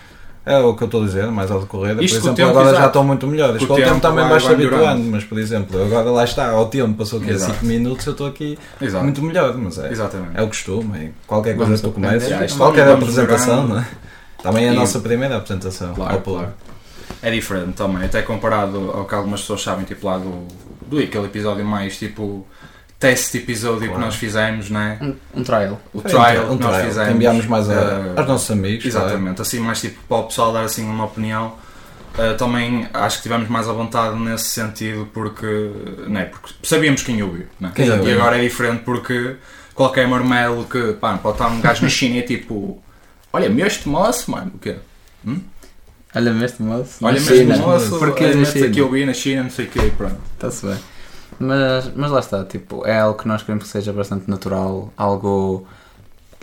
É 0.44 0.58
o 0.58 0.74
que 0.74 0.81
eu 0.81 0.86
estou 0.86 1.04
a 1.04 1.06
dizer, 1.06 1.28
mais 1.28 1.52
ao 1.52 1.60
decorrer. 1.60 1.94
Por 1.96 2.04
exemplo, 2.04 2.34
tempo, 2.34 2.50
agora 2.50 2.66
já 2.66 2.72
exato. 2.72 2.88
estão 2.88 3.04
muito 3.04 3.28
melhores. 3.28 3.58
Com 3.60 3.66
o 3.66 3.68
Com 3.68 3.74
o 3.74 3.78
tempo 3.78 3.90
tempo 3.90 4.02
também 4.02 4.22
vai- 4.22 4.30
vais-te 4.31 4.48
vai 4.48 4.56
melhorando. 4.58 4.84
habituando, 4.86 5.12
mas 5.12 5.24
por 5.24 5.38
exemplo, 5.38 5.84
agora 5.84 6.10
lá 6.10 6.24
está, 6.24 6.50
ao 6.50 6.66
tempo, 6.66 6.96
passou 6.96 7.19
aqui 7.19 7.30
Exato. 7.30 7.54
5 7.54 7.66
minutos, 7.68 8.06
eu 8.08 8.12
estou 8.13 8.25
aqui 8.25 8.58
Exato. 8.81 9.04
muito 9.04 9.22
melhor. 9.22 9.56
Mas 9.56 9.78
é, 9.78 9.92
Exatamente. 9.92 10.31
é 10.34 10.42
o 10.42 10.48
costume, 10.48 10.98
é 10.98 11.10
qualquer 11.28 11.52
coisa 11.56 11.66
Vamos 11.66 11.81
que 11.81 11.88
tu 11.88 11.94
começas, 11.94 12.24
aprender. 12.24 12.46
isto 12.46 12.58
qualquer 12.58 12.88
apresentação, 12.90 13.68
não 13.68 13.80
é? 13.81 13.88
Também 14.42 14.66
é 14.66 14.69
a 14.69 14.74
E- 14.74 14.75
nossa 14.75 15.00
primeira 15.00 15.38
apresentação. 15.38 15.94
Claro, 15.94 16.16
ao 16.16 16.22
público. 16.22 16.46
claro. 16.46 16.71
É 17.24 17.30
diferente 17.32 17.74
também, 17.74 18.04
até 18.06 18.22
comparado 18.22 18.92
ao 18.92 19.06
que 19.06 19.14
algumas 19.14 19.42
pessoas 19.42 19.62
sabem, 19.62 19.86
tipo 19.86 20.08
lá 20.08 20.18
do, 20.18 20.48
do 20.88 20.98
aquele 21.00 21.26
episódio 21.26 21.64
mais 21.64 21.98
tipo 21.98 22.46
teste 23.00 23.38
episódio 23.40 23.82
que 23.82 23.88
Claro. 23.88 24.02
nós 24.02 24.16
fizemos, 24.16 24.70
né? 24.70 24.98
um, 25.02 25.40
um 25.40 25.44
trial. 25.44 25.80
O 25.94 26.02
Foi 26.02 26.10
trial 26.12 26.52
um 26.52 26.58
que 26.58 26.64
nós 26.64 26.74
trial, 26.76 26.88
fizemos. 26.88 27.10
que 27.10 27.16
enviámos 27.16 27.46
mais 27.48 27.70
a- 27.70 27.74
eh, 27.74 28.14
aos 28.20 28.28
nossos 28.28 28.52
amigos. 28.52 28.86
claro. 28.92 29.08
Exatamente, 29.08 29.42
assim 29.42 29.60
mais 29.60 29.82
tipo 29.82 30.00
para 30.08 30.18
o 30.18 30.24
pessoal 30.24 30.54
dar 30.54 30.62
assim 30.64 30.84
uma 30.86 31.06
opinião. 31.06 31.54
Uh, 32.14 32.36
também 32.38 32.88
acho 32.94 33.18
que 33.18 33.24
tivemos 33.24 33.48
mais 33.48 33.70
à 33.70 33.72
vontade 33.72 34.20
nesse 34.20 34.44
sentido 34.50 35.08
porque, 35.14 35.46
né, 36.10 36.26
porque 36.26 36.54
sabíamos 36.62 37.02
quem 37.04 37.24
ouviu. 37.24 37.46
Né? 37.60 37.72
Quem 37.74 37.86
e 37.88 37.92
ouviu. 37.92 38.20
agora 38.20 38.38
é 38.38 38.42
diferente 38.42 38.84
porque 38.84 39.38
qualquer 39.74 40.08
marmelo 40.10 40.66
que 40.66 40.92
pá, 40.94 41.18
pode 41.18 41.36
estar 41.36 41.48
um 41.48 41.62
gajo 41.62 41.84
na 41.84 41.90
China 41.90 42.18
e 42.18 42.22
tipo 42.24 42.84
olha-me 43.32 43.62
este 43.62 43.88
moço, 43.88 44.30
mano, 44.30 44.52
o 44.54 44.60
quê? 44.60 44.76
Olha-me 46.16 46.44
este 46.46 46.62
moço. 46.62 46.98
Olha-me 47.02 47.19
este 47.19 47.44
moço, 47.46 48.06
este 48.42 48.52
China? 48.54 48.66
aqui 48.68 48.80
eu 48.80 48.90
vi 48.92 49.06
na 49.06 49.13
China, 49.13 49.44
não 49.44 49.50
sei 49.50 49.66
o 49.66 49.69
quê, 49.69 49.92
pronto. 49.98 50.18
Está-se 50.36 50.66
bem. 50.66 50.78
Mas, 51.40 51.90
mas 51.96 52.12
lá 52.12 52.19
está, 52.19 52.44
tipo, 52.44 52.86
é 52.86 53.00
algo 53.00 53.18
que 53.19 53.28
nós 53.28 53.42
queremos 53.42 53.63
que 53.63 53.69
seja 53.69 53.92
bastante 53.94 54.30
natural, 54.30 54.92
algo 54.98 55.66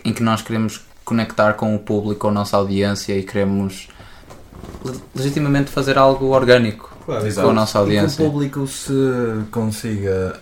em 0.03 0.11
que 0.11 0.23
nós 0.23 0.41
queremos 0.41 0.81
conectar 1.05 1.53
com 1.53 1.75
o 1.75 1.79
público, 1.79 2.21
com 2.21 2.27
a 2.29 2.31
nossa 2.31 2.57
audiência 2.57 3.13
e 3.17 3.23
queremos 3.23 3.87
le- 4.83 4.99
legitimamente 5.15 5.69
fazer 5.71 5.97
algo 5.97 6.27
orgânico 6.27 6.89
Claro, 7.05 7.25
Exato. 7.25 7.45
com 7.47 7.51
a 7.51 7.55
nossa 7.55 7.71
E 7.71 7.71
que 7.73 7.77
o 7.77 7.81
audiência. 7.81 8.25
público 8.25 8.67
se 8.67 8.93
consiga 9.51 10.39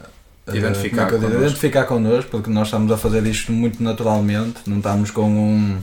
eh, 0.48 0.56
Identificar 0.58 1.04
é 1.04 1.06
que 1.06 1.12
connosco. 1.16 1.38
identificar 1.38 1.84
connosco, 1.86 2.32
porque 2.32 2.50
nós 2.50 2.68
estamos 2.68 2.92
a 2.92 2.98
fazer 2.98 3.26
isto 3.28 3.52
muito 3.52 3.82
naturalmente, 3.84 4.56
não 4.66 4.78
estamos 4.78 5.12
com 5.12 5.30
um 5.30 5.78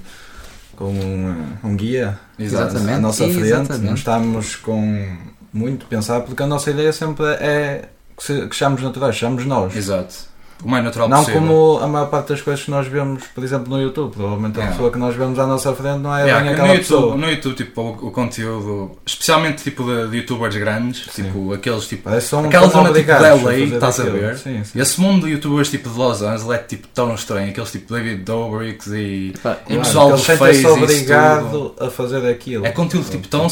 com 0.75 0.91
um, 0.91 1.47
um 1.65 1.76
guia. 1.76 2.19
Exatamente. 2.38 2.93
à 2.93 2.99
nossa 2.99 3.25
frente, 3.25 3.41
exatamente. 3.41 3.87
não 3.87 3.94
estamos 3.94 4.56
com 4.56 5.17
muito 5.53 5.87
pensar, 5.87 6.21
porque 6.21 6.43
a 6.43 6.47
nossa 6.47 6.71
ideia 6.71 6.93
sempre 6.93 7.26
é 7.26 7.88
que, 8.17 8.23
se, 8.25 8.49
que 8.49 8.55
sejamos 8.55 8.82
naturais, 8.82 9.15
sejamos 9.15 9.47
nós. 9.47 9.75
Exato. 9.75 10.33
O 10.64 10.69
mais 10.70 10.82
natural 10.82 11.08
Não 11.08 11.19
possível. 11.19 11.40
como 11.43 11.78
a 11.82 11.87
maior 11.87 12.06
parte 12.06 12.28
das 12.31 12.40
coisas 12.40 12.64
que 12.64 12.70
nós 12.70 12.87
vemos, 12.87 13.22
por 13.34 13.44
exemplo, 13.44 13.69
no 13.69 13.81
YouTube. 13.82 14.12
Provavelmente 14.15 14.56
a 14.56 14.60
Yeah. 14.60 14.72
pessoa 14.77 14.91
que 14.91 14.98
nós 14.98 15.15
vemos 15.15 15.39
à 15.39 15.46
nossa 15.46 15.74
frente 15.74 15.98
não 15.98 16.17
é 16.17 16.22
Yeah, 16.22 16.39
bem 16.41 16.48
que 16.48 16.53
aquela 16.55 16.69
no, 16.69 16.74
YouTube, 16.74 16.96
pessoa. 17.00 17.17
no 17.17 17.31
YouTube, 17.31 17.55
tipo, 17.55 17.81
o, 17.82 17.89
o 18.08 18.10
conteúdo, 18.10 18.91
especialmente 19.05 19.62
tipo 19.62 19.84
de, 19.84 20.08
de 20.08 20.17
youtubers 20.19 20.56
grandes, 20.56 21.06
Sim. 21.12 21.24
tipo 21.24 21.53
aqueles 21.53 21.86
tipo. 21.86 22.20
São 22.20 22.44
Aquela 22.46 22.69
zona 22.69 22.93
tipo 22.93 23.06
de 23.06 23.12
LA, 23.12 23.55
estás 23.74 24.00
a 24.00 24.03
aquilo. 24.05 24.19
ver? 24.19 24.39
Sim, 24.39 24.65
sim. 24.65 24.81
Esse 24.81 25.00
mundo 25.00 25.27
de 25.27 25.32
youtubers 25.32 25.70
tipo 25.70 25.89
de 25.91 25.98
Los 25.98 26.22
Angeles 26.22 26.50
é 26.50 26.58
tipo 26.58 26.89
tão 26.89 27.15
estranho, 27.15 27.50
aqueles 27.50 27.70
tipo 27.70 27.93
David 27.93 28.22
Dobrik's 28.24 28.86
e. 28.89 29.34
Pá, 29.43 29.58
E 29.69 29.74
eu- 29.74 29.81
o 29.81 29.82
pessoal 29.84 30.10
do 30.12 30.19
sentem-se 30.19 30.62
Face 30.62 30.82
obrigado 30.82 31.74
a 31.81 31.91
fazer 31.91 32.27
aquilo. 32.29 32.65
É 32.67 32.70
conteúdo 32.70 33.08
tipo 33.10 33.29
tão, 33.29 33.46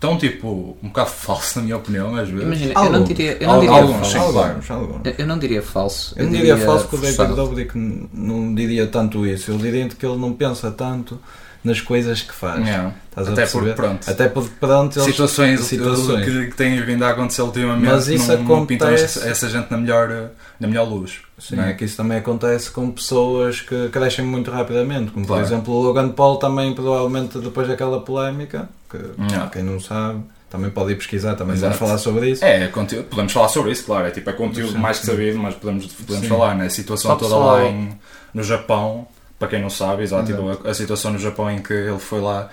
tão 0.00 0.16
tipo 0.16 0.76
um 0.82 0.88
bocado 0.88 1.10
falso 1.10 1.58
na 1.58 1.64
minha 1.64 1.76
opinião, 1.76 2.14
às 2.14 2.28
vezes. 2.28 2.44
Imagina, 2.44 2.72
eu 2.86 2.90
não 2.92 3.04
diria, 3.04 3.36
eu 3.40 3.46
não 3.48 3.60
diria 3.60 3.76
alguns, 3.76 4.12
falso. 4.12 4.38
Alguns, 4.38 4.70
alguns. 4.70 5.00
Eu- 5.06 5.14
Eu 5.18 5.26
não 5.26 5.38
diria 5.38 5.62
falso. 5.62 6.14
Eu 6.16 6.24
não 6.24 6.32
diria 6.32 6.56
falso 6.66 6.88
que 6.88 6.94
o. 6.96 6.98
David 7.00 7.16
Dobrik 7.36 8.08
não 8.12 8.54
diria 8.54 8.86
tanto 8.86 9.26
isso. 9.26 9.50
Eu 9.50 9.58
diria 9.58 9.88
que 9.88 10.06
ele 10.06 10.16
não 10.16 10.32
pensa 10.32 10.70
tanto 10.70 11.18
nas 11.64 11.80
coisas 11.80 12.22
que 12.22 12.32
faz. 12.32 12.60
Yeah. 12.64 12.92
Até 13.16 13.46
porque, 13.46 13.70
pronto, 13.72 14.08
Até 14.10 14.28
porque 14.28 14.50
pronto, 14.60 14.96
eles, 14.98 15.06
situações, 15.10 15.60
situações. 15.60 16.24
Que, 16.24 16.46
que 16.46 16.54
têm 16.56 16.80
vindo 16.82 17.04
a 17.04 17.10
acontecer 17.10 17.42
ultimamente 17.42 17.84
Mas 17.90 18.06
isso 18.08 18.28
não, 18.36 18.42
não 18.44 18.66
pintam 18.66 18.88
acontece- 18.88 19.18
essa, 19.18 19.28
essa 19.28 19.48
gente 19.48 19.68
na 19.70 19.76
melhor, 19.76 20.30
na 20.60 20.68
melhor 20.68 20.88
luz. 20.88 21.18
Sim, 21.38 21.56
né? 21.56 21.70
é 21.70 21.74
que 21.74 21.84
isso 21.84 21.96
também 21.96 22.18
acontece 22.18 22.70
com 22.70 22.90
pessoas 22.90 23.60
que 23.60 23.88
crescem 23.88 24.24
muito 24.24 24.50
rapidamente, 24.50 25.10
como 25.10 25.26
Claro. 25.26 25.42
por 25.42 25.48
exemplo 25.52 25.74
o 25.74 25.82
Logan 25.82 26.08
Paul 26.10 26.36
também 26.36 26.72
provavelmente 26.74 27.38
depois 27.38 27.66
daquela 27.68 28.00
polémica, 28.00 28.68
que 28.90 28.96
Yeah. 29.28 29.48
quem 29.50 29.62
não 29.62 29.78
sabe, 29.80 30.22
também 30.50 30.70
pode 30.70 30.92
ir 30.92 30.96
pesquisar, 30.96 31.34
também 31.34 31.54
Exato. 31.54 31.74
vamos 31.74 31.78
falar 31.88 31.98
sobre 31.98 32.30
isso. 32.30 32.44
É, 32.44 32.66
conteúdo, 32.68 33.04
podemos 33.06 33.32
falar 33.32 33.48
sobre 33.48 33.72
isso, 33.72 33.84
claro. 33.84 34.06
É 34.06 34.10
tipo, 34.10 34.30
é 34.30 34.32
conteúdo 34.32 34.72
Sim. 34.72 34.78
mais 34.78 34.98
que 35.00 35.06
sabido, 35.06 35.38
mas 35.38 35.54
podemos, 35.54 35.86
podemos 35.86 36.22
Sim. 36.22 36.28
falar, 36.28 36.54
né? 36.56 36.66
A 36.66 36.70
situação 36.70 37.10
Só 37.10 37.16
toda 37.16 37.34
pessoal- 37.34 37.56
lá 37.56 37.64
em, 37.68 37.90
no 38.32 38.42
Japão, 38.42 39.06
para 39.38 39.48
quem 39.48 39.60
não 39.62 39.70
sabe, 39.70 40.02
exato, 40.02 40.26
tipo, 40.26 40.66
a, 40.66 40.70
a 40.70 40.74
situação 40.74 41.12
no 41.12 41.18
Japão 41.18 41.50
em 41.50 41.60
que 41.62 41.72
ele 41.72 41.98
foi 41.98 42.20
lá 42.20 42.48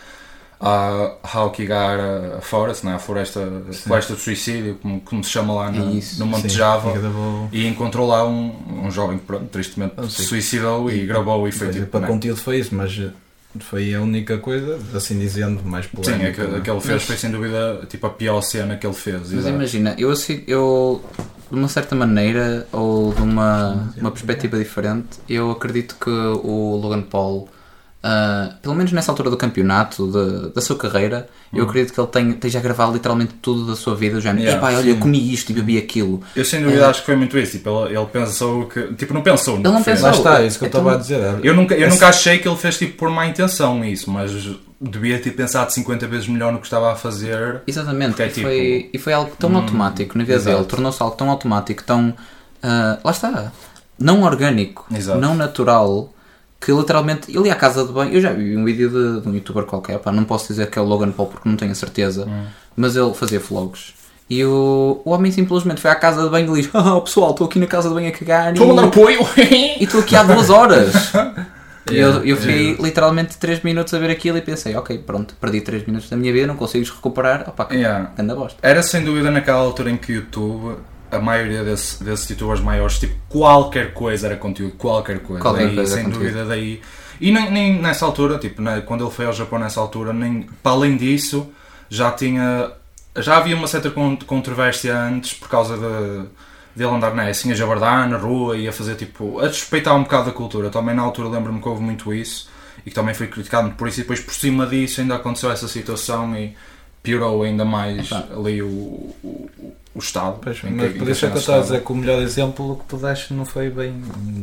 a 0.59 1.15
Haokigara 1.23 2.39
Forest, 2.41 2.85
né? 2.85 2.95
a 2.95 2.99
floresta, 2.99 3.41
a 3.69 3.73
floresta 3.73 4.13
do 4.13 4.19
suicídio, 4.19 4.75
como, 4.81 5.01
como 5.01 5.23
se 5.23 5.29
chama 5.29 5.53
lá 5.53 5.71
no, 5.71 5.97
Isso, 5.97 6.17
no 6.19 6.25
Monte 6.25 6.43
Sim, 6.43 6.57
Java. 6.57 6.89
e 6.91 6.93
gravou- 6.99 7.49
E 7.51 7.67
encontrou 7.67 8.07
lá 8.07 8.25
um, 8.25 8.85
um 8.85 8.91
jovem 8.91 9.17
que, 9.17 9.25
pronto, 9.25 9.45
tristemente 9.51 9.93
Ah, 9.97 10.07
se 10.09 10.23
suicidou 10.23 10.89
e, 10.89 11.05
gravou 11.05 11.47
e 11.47 11.51
foi 11.51 11.67
Pois 11.67 11.75
é, 11.75 11.79
tipo. 11.81 11.91
para 11.91 11.99
né? 12.01 12.07
conteúdo 12.07 12.39
foi 12.39 12.59
isso, 12.59 12.73
mas 12.73 12.97
eh, 12.97 13.09
foi 13.59 13.93
a 13.93 14.01
única 14.01 14.37
coisa, 14.37 14.77
assim 14.93 15.17
dizendo, 15.19 15.61
mais 15.63 15.85
Sim, 15.85 15.91
polémica. 15.95 16.27
é 16.27 16.31
que, 16.31 16.41
né? 16.51 16.61
que 16.63 16.69
ele 16.69 16.81
fez 16.81 17.03
foi 17.03 17.17
sem 17.17 17.31
dúvida 17.31 17.81
tipo, 17.89 18.05
a 18.07 18.09
pior 18.09 18.41
cena 18.41 18.75
que 18.75 18.85
ele 18.85 18.93
fez. 18.95 19.21
Mas 19.21 19.33
exato. 19.33 19.55
imagina, 19.55 19.95
eu, 19.97 20.11
assi- 20.11 20.43
eu 20.47 21.03
de 21.51 21.57
uma 21.57 21.67
certa 21.67 21.95
maneira 21.95 22.67
ou 22.71 23.13
de 23.13 23.21
uma, 23.21 23.93
uma 23.97 24.11
perspectiva 24.11 24.57
diferente, 24.57 25.19
eu 25.29 25.51
acredito 25.51 25.95
que 25.99 26.09
o 26.09 26.75
Logan 26.81 27.03
Paul 27.03 27.47
ah, 28.07 28.49
pelo 28.61 28.75
menos 28.75 28.91
nessa 28.91 29.11
altura 29.11 29.31
do 29.31 29.37
campeonato, 29.37 30.11
de- 30.11 30.53
da 30.53 30.61
sua 30.61 30.75
carreira, 30.77 31.27
eu 31.51 31.63
acredito 31.63 31.91
que 31.91 31.99
ele 31.99 32.07
tenha, 32.07 32.29
esteja 32.31 32.59
a 32.59 32.61
gravar 32.61 32.91
literalmente 32.91 33.33
tudo 33.41 33.65
da 33.65 33.75
sua 33.75 33.95
vida. 33.95 34.21
Já, 34.21 34.31
Hum. 34.31 34.37
Yeah, 34.37 34.57
epá, 34.59 34.77
olha, 34.77 34.89
eu 34.91 34.97
comi 34.97 35.33
isto 35.33 35.49
e 35.49 35.53
bebi 35.55 35.77
aquilo. 35.79 36.21
Eu 36.35 36.45
sem 36.45 36.61
dúvida 36.61 36.87
acho 36.87 36.99
que 36.99 37.05
foi 37.07 37.15
muito 37.15 37.35
isso. 37.39 37.53
Tipo, 37.53 37.85
ele, 37.87 37.97
ele 37.97 38.05
pensou 38.05 38.67
que. 38.67 38.93
Tipo, 38.93 39.13
não 39.15 39.21
pensou. 39.23 39.55
Ele 39.55 39.63
não 39.63 39.83
fez. 39.83 40.01
Lá 40.01 40.11
pensou. 40.11 40.23
está, 40.25 40.41
é 40.43 40.45
isso 40.45 40.59
que 40.59 40.65
eu 40.65 40.67
Então- 40.67 40.81
estava 40.81 40.95
a 40.97 40.99
dizer. 40.99 41.19
é- 41.19 41.39
Eu 41.49 41.55
nunca, 41.55 41.73
eu 41.73 41.87
esse- 41.87 41.95
nunca 41.95 42.07
achei 42.09 42.37
que 42.37 42.47
ele 42.47 42.57
fez 42.57 42.77
tipo 42.77 42.95
por 42.97 43.09
má 43.09 43.25
intenção 43.25 43.83
isso, 43.83 44.11
mas 44.11 44.31
devia 44.79 45.17
ter 45.19 45.31
pensado 45.31 45.71
50 45.71 46.05
vezes 46.05 46.27
melhor 46.27 46.51
no 46.53 46.59
que 46.59 46.65
estava 46.67 46.91
a 46.91 46.95
fazer. 46.95 47.61
Exatamente, 47.65 48.21
é 48.21 48.27
e, 48.27 48.29
tipo- 48.29 48.47
foi, 48.47 48.89
e 48.93 48.97
foi 48.99 49.13
algo 49.13 49.31
tão 49.39 49.55
automático 49.55 50.15
na 50.17 50.23
vida 50.23 50.35
exato. 50.37 50.57
dele, 50.57 50.67
tornou-se 50.69 51.01
algo 51.01 51.15
tão 51.15 51.29
automático, 51.31 51.83
tão. 51.83 52.13
ah, 52.61 52.99
lá 53.03 53.11
está, 53.11 53.51
não 53.97 54.21
orgânico, 54.23 54.85
Exato. 54.93 55.19
não 55.19 55.33
natural, 55.33 56.13
que 56.65 56.71
literalmente 56.71 57.29
ele 57.29 57.47
ia 57.47 57.53
à 57.53 57.55
casa 57.55 57.85
de 57.85 57.93
banho. 57.93 58.11
Eu 58.11 58.19
já 58.19 58.33
vi 58.33 58.57
um 58.57 58.65
vídeo 58.65 58.89
de, 58.89 59.21
de 59.21 59.29
um 59.29 59.33
youtuber 59.35 59.65
qualquer, 59.65 59.99
pá, 59.99 60.11
não 60.11 60.23
posso 60.23 60.47
dizer 60.47 60.67
que 60.71 60.79
é 60.79 60.81
o 60.81 60.85
Logan 60.85 61.11
Paul 61.11 61.29
porque 61.29 61.47
não 61.47 61.55
tenho 61.55 61.71
a 61.71 61.75
certeza, 61.75 62.25
Hum. 62.27 62.45
mas 62.75 62.95
ele 62.95 63.13
fazia 63.13 63.39
vlogs. 63.39 63.93
E 64.27 64.43
o, 64.43 64.99
o 65.05 65.11
homem 65.11 65.31
simplesmente 65.31 65.79
foi 65.79 65.91
à 65.91 65.95
casa 65.95 66.23
de 66.23 66.29
banho 66.29 66.57
e 66.57 66.61
diz: 66.61 66.71
Ah, 66.73 66.99
pessoal, 67.01 67.29
estou 67.31 67.45
aqui 67.45 67.59
na 67.59 67.67
casa 67.67 67.87
de 67.89 67.93
banho 67.93 68.07
a 68.09 68.11
cagar 68.11 68.51
Estou 68.51 68.65
a 68.65 68.73
mandar 68.73 68.87
apoio! 68.87 69.19
e 69.79 69.83
estou 69.83 69.99
aqui 70.01 70.15
há 70.15 70.23
duas 70.23 70.49
horas. 70.49 70.91
E 71.91 71.99
eu, 71.99 72.25
eu 72.25 72.35
fiquei 72.35 72.69
yeah. 72.69 72.83
literalmente 72.83 73.37
3 73.37 73.61
minutos 73.61 73.93
a 73.93 73.99
ver 73.99 74.09
aquilo 74.09 74.39
e 74.39 74.41
pensei, 74.41 74.75
ok, 74.75 74.97
pronto, 74.97 75.35
perdi 75.39 75.61
3 75.61 75.85
minutos 75.85 76.09
da 76.09 76.17
minha 76.17 76.33
vida, 76.33 76.47
não 76.47 76.55
consigo 76.55 76.83
recuperar, 76.83 77.47
opá, 77.47 77.65
que 77.65 77.75
Yeah. 77.75 78.11
anda 78.17 78.33
bosta. 78.33 78.57
Era 78.63 78.81
sem 78.81 79.03
dúvida 79.03 79.29
naquela 79.29 79.59
altura 79.59 79.91
em 79.91 79.97
que 79.97 80.11
o 80.11 80.15
YouTube, 80.15 80.77
a 81.11 81.19
maioria 81.19 81.63
desse- 81.63 82.03
desses 82.03 82.29
youtubers 82.29 82.59
maiores, 82.59 82.99
tipo, 82.99 83.15
qualquer 83.29 83.93
coisa 83.93 84.27
era 84.27 84.35
conteúdo, 84.35 84.73
qualquer 84.77 85.19
coisa. 85.19 85.41
Qualquer 85.41 85.67
Daí, 85.67 85.75
coisa 85.75 85.93
era 85.93 86.01
sem 86.03 86.11
conteúdo. 86.11 86.23
dúvida 86.31 86.45
daí. 86.45 86.81
E 87.21 87.31
nem, 87.31 87.49
nem 87.51 87.81
nessa 87.81 88.05
altura, 88.05 88.37
tipo, 88.37 88.61
né, 88.61 88.81
quando 88.85 89.03
ele 89.05 89.11
foi 89.13 89.25
ao 89.25 89.33
Japão 89.33 89.57
nessa 89.59 89.79
altura, 89.79 90.11
nem, 90.11 90.43
para 90.61 90.71
além 90.73 90.97
disso, 90.97 91.49
já 91.89 92.11
tinha. 92.11 92.71
Já 93.17 93.37
havia 93.37 93.55
uma 93.55 93.67
certa 93.67 93.89
con- 93.89 94.17
controvérsia 94.25 94.93
antes 94.97 95.33
por 95.33 95.47
causa 95.47 95.77
de, 95.77 96.27
de 96.75 96.83
ele 96.83 96.93
andar 96.93 97.13
né, 97.15 97.29
assim 97.29 97.49
a 97.51 97.55
jabardar 97.55 98.09
na 98.09 98.17
rua 98.17 98.57
e 98.57 98.67
a 98.67 98.73
fazer 98.73 98.95
tipo. 98.95 99.39
a 99.39 99.47
suspeitar 99.47 99.95
um 99.95 100.03
bocado 100.03 100.25
da 100.25 100.31
cultura. 100.33 100.69
Também 100.69 100.93
na 100.93 101.03
altura 101.03 101.29
lembro-me 101.29 101.61
que 101.61 101.69
houve 101.69 101.81
muito 101.81 102.13
isso 102.13 102.49
e 102.85 102.89
que 102.89 102.95
também 102.95 103.13
foi 103.13 103.27
criticado 103.27 103.71
por 103.71 103.87
isso 103.87 103.99
e 103.99 104.03
depois 104.03 104.19
por 104.19 104.33
cima 104.33 104.67
disso 104.67 104.99
ainda 104.99 105.15
aconteceu 105.15 105.49
essa 105.49 105.67
situação 105.69 106.35
e 106.37 106.53
piorou 107.05 107.43
ainda 107.43 107.63
mais 107.63 108.07
Epá. 108.07 108.23
ali 108.35 108.61
o, 108.61 108.67
o, 108.67 109.49
o 109.95 109.99
estado. 109.99 110.39
Pois, 110.41 110.57
mas 110.63 110.93
por 110.97 111.07
isso 111.07 111.25
é 111.25 111.29
que 111.29 111.33
eu 111.35 111.37
a 111.37 111.39
estava 111.39 111.59
a 111.59 111.61
dizer 111.61 111.81
que 111.83 111.91
o 111.91 111.95
melhor 111.95 112.21
exemplo 112.21 112.75
que 112.77 112.83
pudeste 112.85 113.33
não 113.33 113.45
foi 113.45 113.69
bem 113.69 113.93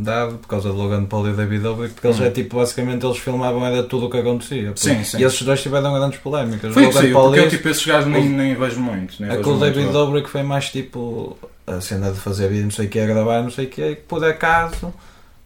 dado 0.00 0.38
por 0.38 0.49
causa 0.49 0.71
de 0.71 0.76
Logan 0.76 1.04
Paul 1.04 1.28
e 1.28 1.33
David 1.33 1.62
Dobrik, 1.62 1.95
porque 1.95 2.07
eles 2.07 2.21
é 2.21 2.31
tipo, 2.31 2.57
basicamente 2.57 3.04
eles 3.04 3.19
filmavam 3.19 3.66
era 3.66 3.83
tudo 3.83 4.07
o 4.07 4.11
que 4.11 4.16
acontecia. 4.19 4.73
Sim, 4.76 5.04
sim. 5.04 5.19
E 5.19 5.25
esses 5.25 5.42
dois 5.42 5.61
tiveram 5.61 5.92
grandes 5.92 6.19
polémicas. 6.21 6.73
Foi 6.73 6.87
possível, 6.87 7.12
Paul 7.14 7.26
porque 7.33 7.40
eu 7.40 7.49
tipo, 7.50 7.69
esses 7.69 7.85
gajos 7.85 8.09
nem, 8.11 8.28
nem 8.28 8.54
vejo 8.54 8.81
muito. 8.81 9.14
Nem 9.21 9.28
vejo 9.31 9.42
que 9.42 9.49
o 9.50 9.57
David. 9.59 9.90
Dobrik 9.92 10.28
foi 10.31 10.42
mais 10.42 10.71
tipo 10.71 11.37
a 11.66 11.81
cena 11.81 12.11
de 12.11 12.19
fazer 12.19 12.49
vídeo, 12.49 12.64
não 12.64 12.71
sei 12.71 12.87
o 12.87 12.88
que, 12.88 12.99
a 12.99 13.07
gravar, 13.07 13.42
não 13.42 13.50
sei 13.50 13.66
o 13.66 13.69
que, 13.69 13.83
e 13.90 13.97
por 13.97 14.25
acaso 14.25 14.92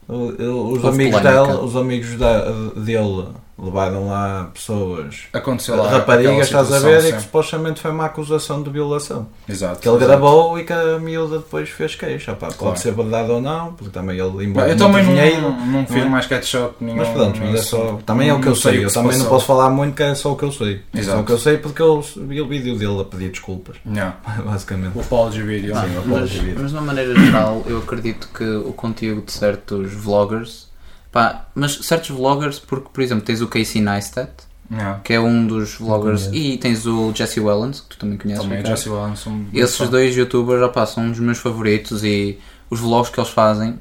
os 0.08 0.38
Houve 0.38 0.86
amigos, 0.88 1.20
polémica. 1.20 1.46
dele, 1.52 1.64
os 1.64 1.76
amigos 1.76 2.14
da- 2.16 2.50
dele 2.76 3.24
levaram 3.58 4.08
lá 4.08 4.50
pessoas, 4.52 5.22
Aconteceu 5.32 5.76
lá. 5.76 5.88
raparigas, 5.88 6.46
estás 6.46 6.70
a 6.72 6.78
ver, 6.78 6.98
e 6.98 7.02
sim. 7.02 7.12
que 7.14 7.22
supostamente 7.22 7.80
foi 7.80 7.90
uma 7.90 8.04
acusação 8.04 8.62
de 8.62 8.68
violação. 8.70 9.26
Exato. 9.48 9.80
Que 9.80 9.88
ele 9.88 9.96
exato. 9.96 10.10
gravou 10.10 10.58
e 10.58 10.64
que 10.64 10.72
a 10.74 10.98
miúda 10.98 11.38
depois 11.38 11.68
fez 11.70 11.94
queixa. 11.94 12.34
Pá, 12.34 12.48
Claro. 12.48 12.56
Pode 12.58 12.80
ser 12.80 12.92
verdade 12.92 13.30
ou 13.30 13.40
não, 13.40 13.72
porque 13.72 13.90
também 13.90 14.18
ele 14.18 14.44
embora 14.44 14.68
Eu 14.70 14.76
também 14.76 15.02
não, 15.02 15.14
dinheiro. 15.14 15.40
não, 15.50 15.86
fiz 15.86 15.96
não 15.96 16.02
é? 16.06 16.08
mais 16.10 16.26
catch-up 16.26 16.74
nenhum. 16.80 16.96
Mas 16.98 17.08
pronto, 17.08 17.40
mas 17.40 17.54
é 17.54 17.62
só, 17.62 17.98
também 18.04 18.28
é 18.28 18.34
o 18.34 18.40
que 18.40 18.46
eu 18.46 18.50
Não 18.50 18.56
sei. 18.56 18.84
Eu 18.84 18.92
também 18.92 19.18
não 19.18 19.26
posso 19.26 19.46
falar 19.46 19.70
muito, 19.70 19.94
que 19.94 20.02
é 20.02 20.14
só 20.14 20.32
o 20.32 20.36
que 20.36 20.44
eu 20.44 20.52
sei. 20.52 20.82
É 20.92 20.98
só 20.98 21.00
Exato. 21.00 21.20
o 21.20 21.24
que 21.24 21.32
eu 21.32 21.38
sei 21.38 21.56
porque 21.58 21.80
eu 21.82 22.02
vi 22.16 22.40
o 22.40 22.46
vídeo 22.46 22.76
dele 22.76 23.00
a 23.00 23.04
pedir 23.04 23.30
desculpas, 23.30 23.76
Yeah. 23.86 24.16
basicamente. 24.44 24.96
O 24.96 25.00
apology 25.00 25.42
video. 25.42 25.74
Ah, 25.76 25.82
sim, 25.82 25.90
o 25.92 25.94
mas, 25.96 26.06
apology 26.06 26.38
video. 26.40 26.58
mas 26.62 26.70
de 26.70 26.76
uma 26.76 26.84
maneira 26.86 27.14
geral, 27.18 27.62
eu 27.66 27.78
acredito 27.78 28.28
que 28.34 28.44
o 28.44 28.72
conteúdo 28.74 29.22
de 29.26 29.32
certos 29.32 29.92
vloggers, 29.94 30.66
pá, 31.12 31.46
mas 31.54 31.74
certos 31.82 32.10
vloggers, 32.10 32.58
porque 32.58 32.88
por 32.92 33.02
exemplo 33.02 33.24
tens 33.24 33.40
o 33.40 33.46
Casey 33.48 33.80
Neistat, 33.80 34.30
Yeah. 34.68 34.98
que 35.04 35.12
é 35.12 35.20
um 35.20 35.46
dos 35.46 35.74
vloggers, 35.76 36.28
e 36.32 36.56
tens 36.58 36.86
o 36.86 37.12
Jesse 37.14 37.38
Wellens, 37.38 37.78
que 37.78 37.90
tu 37.90 37.98
também 37.98 38.18
conheces. 38.18 38.42
Também, 38.42 38.58
Ricardo. 38.58 38.76
Jesse 38.76 38.88
Wellens. 38.88 39.20
são 39.20 39.46
Esses 39.54 39.88
dois 39.88 40.16
youtubers 40.16 40.60
opá, 40.60 40.84
são 40.86 41.08
os 41.08 41.20
meus 41.20 41.38
favoritos 41.38 42.02
e 42.02 42.36
os 42.68 42.80
vlogs 42.80 43.08
que 43.12 43.20
eles 43.20 43.30
fazem, 43.30 43.78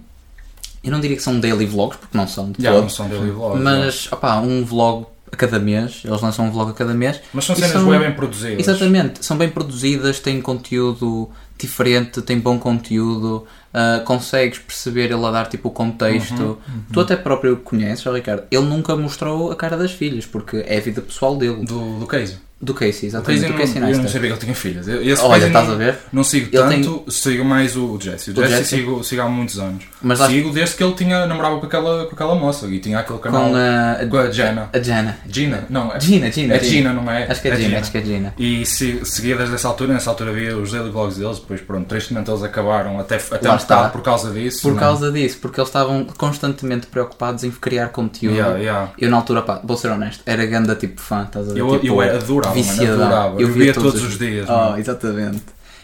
eu 0.84 0.92
não 0.92 1.00
diria 1.00 1.18
que 1.18 1.24
são 1.24 1.40
daily 1.40 1.66
vlogs, 1.66 1.98
porque 2.00 2.16
não 2.16 2.28
são 2.28 2.52
de 2.52 2.62
Yeah, 2.62 2.80
não 2.80 2.88
todo, 2.88 2.96
são 2.96 3.10
daily 3.10 3.32
vlogs. 3.32 3.64
mas 3.64 4.12
opá, 4.12 4.40
um 4.40 4.64
vlog 4.64 5.08
a 5.32 5.36
cada 5.36 5.58
mês, 5.58 6.04
eles 6.06 6.22
lançam 6.22 6.46
um 6.46 6.52
vlog 6.52 6.70
a 6.70 6.74
cada 6.76 6.94
mês 6.94 7.20
Mas 7.34 7.46
são 7.46 7.56
cenas 7.56 7.72
são- 7.72 7.90
bem 8.00 8.12
produzidas. 8.14 8.60
Exatamente, 8.60 9.26
são 9.26 9.38
bem 9.38 9.50
produzidas, 9.50 10.20
têm 10.20 10.40
conteúdo 10.40 11.32
diferente, 11.58 12.22
têm 12.22 12.40
bom 12.40 12.60
conteúdo, 12.60 13.44
ah, 13.78 14.02
consegues 14.06 14.58
perceber 14.60 15.12
ele 15.12 15.26
a 15.26 15.32
dar 15.32 15.50
tipo 15.50 15.68
o 15.68 15.72
contexto. 15.72 16.58
Tu 16.94 17.00
até 17.02 17.18
próprio 17.18 17.58
conheces, 17.58 18.06
Ricardo, 18.06 18.44
ele 18.50 18.64
nunca 18.64 18.96
mostrou 18.96 19.52
a 19.52 19.56
cara 19.56 19.76
das 19.76 19.92
filhas, 19.92 20.26
porque 20.26 20.64
é 20.66 20.78
a 20.78 20.82
vida 20.82 21.02
pessoal 21.02 21.36
dele. 21.36 21.66
Do, 21.66 22.00
do 22.00 22.08
Casey. 22.08 22.38
Do 22.62 22.74
Casey, 22.74 23.04
O 23.04 23.06
exatamente, 23.08 23.42
Casey 23.42 23.52
do 23.54 23.58
Casey 23.60 23.74
não, 23.82 23.88
eu 23.90 23.96
não 23.96 24.04
Neistat. 24.04 24.12
sabia 24.14 24.28
que 24.30 24.34
ele 24.34 24.42
tinha 24.42 24.56
filhas. 24.56 24.88
Esse 24.88 25.22
Olha, 25.22 25.46
estás 25.48 25.68
não, 25.68 25.74
a 25.76 25.78
ver? 25.78 25.98
Não 26.12 26.24
sigo 26.24 26.50
Ele 26.52 26.68
tem- 26.70 26.82
tanto, 26.84 27.12
sigo 27.12 27.44
mais 27.44 27.76
o 27.76 28.00
Jesse. 28.00 28.32
O 28.32 28.34
O 28.34 28.36
Jesse, 28.38 28.50
Jesse? 28.58 28.76
Sigo, 28.78 29.04
sigo 29.04 29.22
há 29.22 29.28
muitos 29.30 29.60
anos. 29.60 29.84
Mas 30.02 30.20
sigo 30.20 30.52
desde 30.52 30.76
que 30.76 30.84
ele 30.84 30.94
tinha, 30.94 31.26
namorava 31.28 31.60
com 31.60 31.66
aquela, 31.66 32.06
com 32.06 32.16
aquela 32.16 32.34
moça 32.34 32.66
e 32.68 32.80
tinha 32.80 32.98
aquele 33.00 33.20
canal 33.20 33.50
com 33.50 33.56
a, 33.56 34.08
com 34.10 34.18
a 34.18 34.32
Jenna. 34.32 34.70
a 34.72 34.80
Gina. 34.80 35.18
Gina? 35.30 35.66
Não, 35.70 35.94
é 35.94 36.00
Gina, 36.00 36.32
Gina. 36.32 36.56
é 36.56 36.60
Gina, 36.64 36.94
não 36.94 37.12
é? 37.12 37.26
Acho 37.30 37.42
que 37.42 37.48
é, 37.50 37.56
Gina, 37.58 37.78
acho 37.80 37.92
que 37.92 37.98
é 37.98 38.02
Gina. 38.04 38.34
E 38.40 38.66
se, 38.66 39.06
seguia 39.06 39.36
desde 39.36 39.56
essa 39.56 39.68
altura, 39.68 39.94
nessa 39.94 40.10
altura 40.10 40.32
havia 40.32 40.58
os 40.58 40.72
daily 40.72 40.90
vlogs 40.92 41.18
deles, 41.18 41.40
depois 41.40 41.60
pronto, 41.62 41.86
tristemente 41.88 42.32
eles 42.32 42.42
acabaram 42.42 42.98
até, 43.00 43.18
até 43.18 43.52
um 43.52 43.56
está. 43.58 43.90
por 43.90 44.02
causa 44.02 44.32
disso. 44.32 44.62
Por 44.62 44.72
não 44.72 44.78
é? 44.78 44.80
causa 44.80 45.12
disso, 45.12 45.38
porque 45.42 45.60
eles 45.60 45.68
estavam 45.70 46.06
constantemente 46.18 46.88
preocupados 46.88 47.44
em 47.44 47.52
criar 47.52 47.90
conteúdo. 47.90 48.34
Yeah, 48.36 48.58
yeah. 48.60 48.92
Eu 48.98 49.12
na 49.12 49.18
altura, 49.18 49.42
pá, 49.42 49.60
vou 49.64 49.76
ser 49.76 49.90
honesto, 49.90 50.24
era 50.26 50.46
ganda 50.46 50.74
tipo 50.74 51.02
fã, 51.02 51.24
estás 51.26 51.50
a 51.50 51.54
ver? 51.54 51.60
Eu, 51.60 51.72
tipo, 51.80 51.86
eu 51.88 52.02
era 52.02 52.18
adorava, 52.50 52.60
mano, 52.60 52.64
viciadão. 52.72 53.06
adorava. 53.06 53.42
Eu, 53.42 53.48
via 53.50 53.74
todos 53.74 54.04
os 54.04 54.18
dias. 54.18 54.48
Oh, 54.50 54.78
exatamente. 54.78 55.44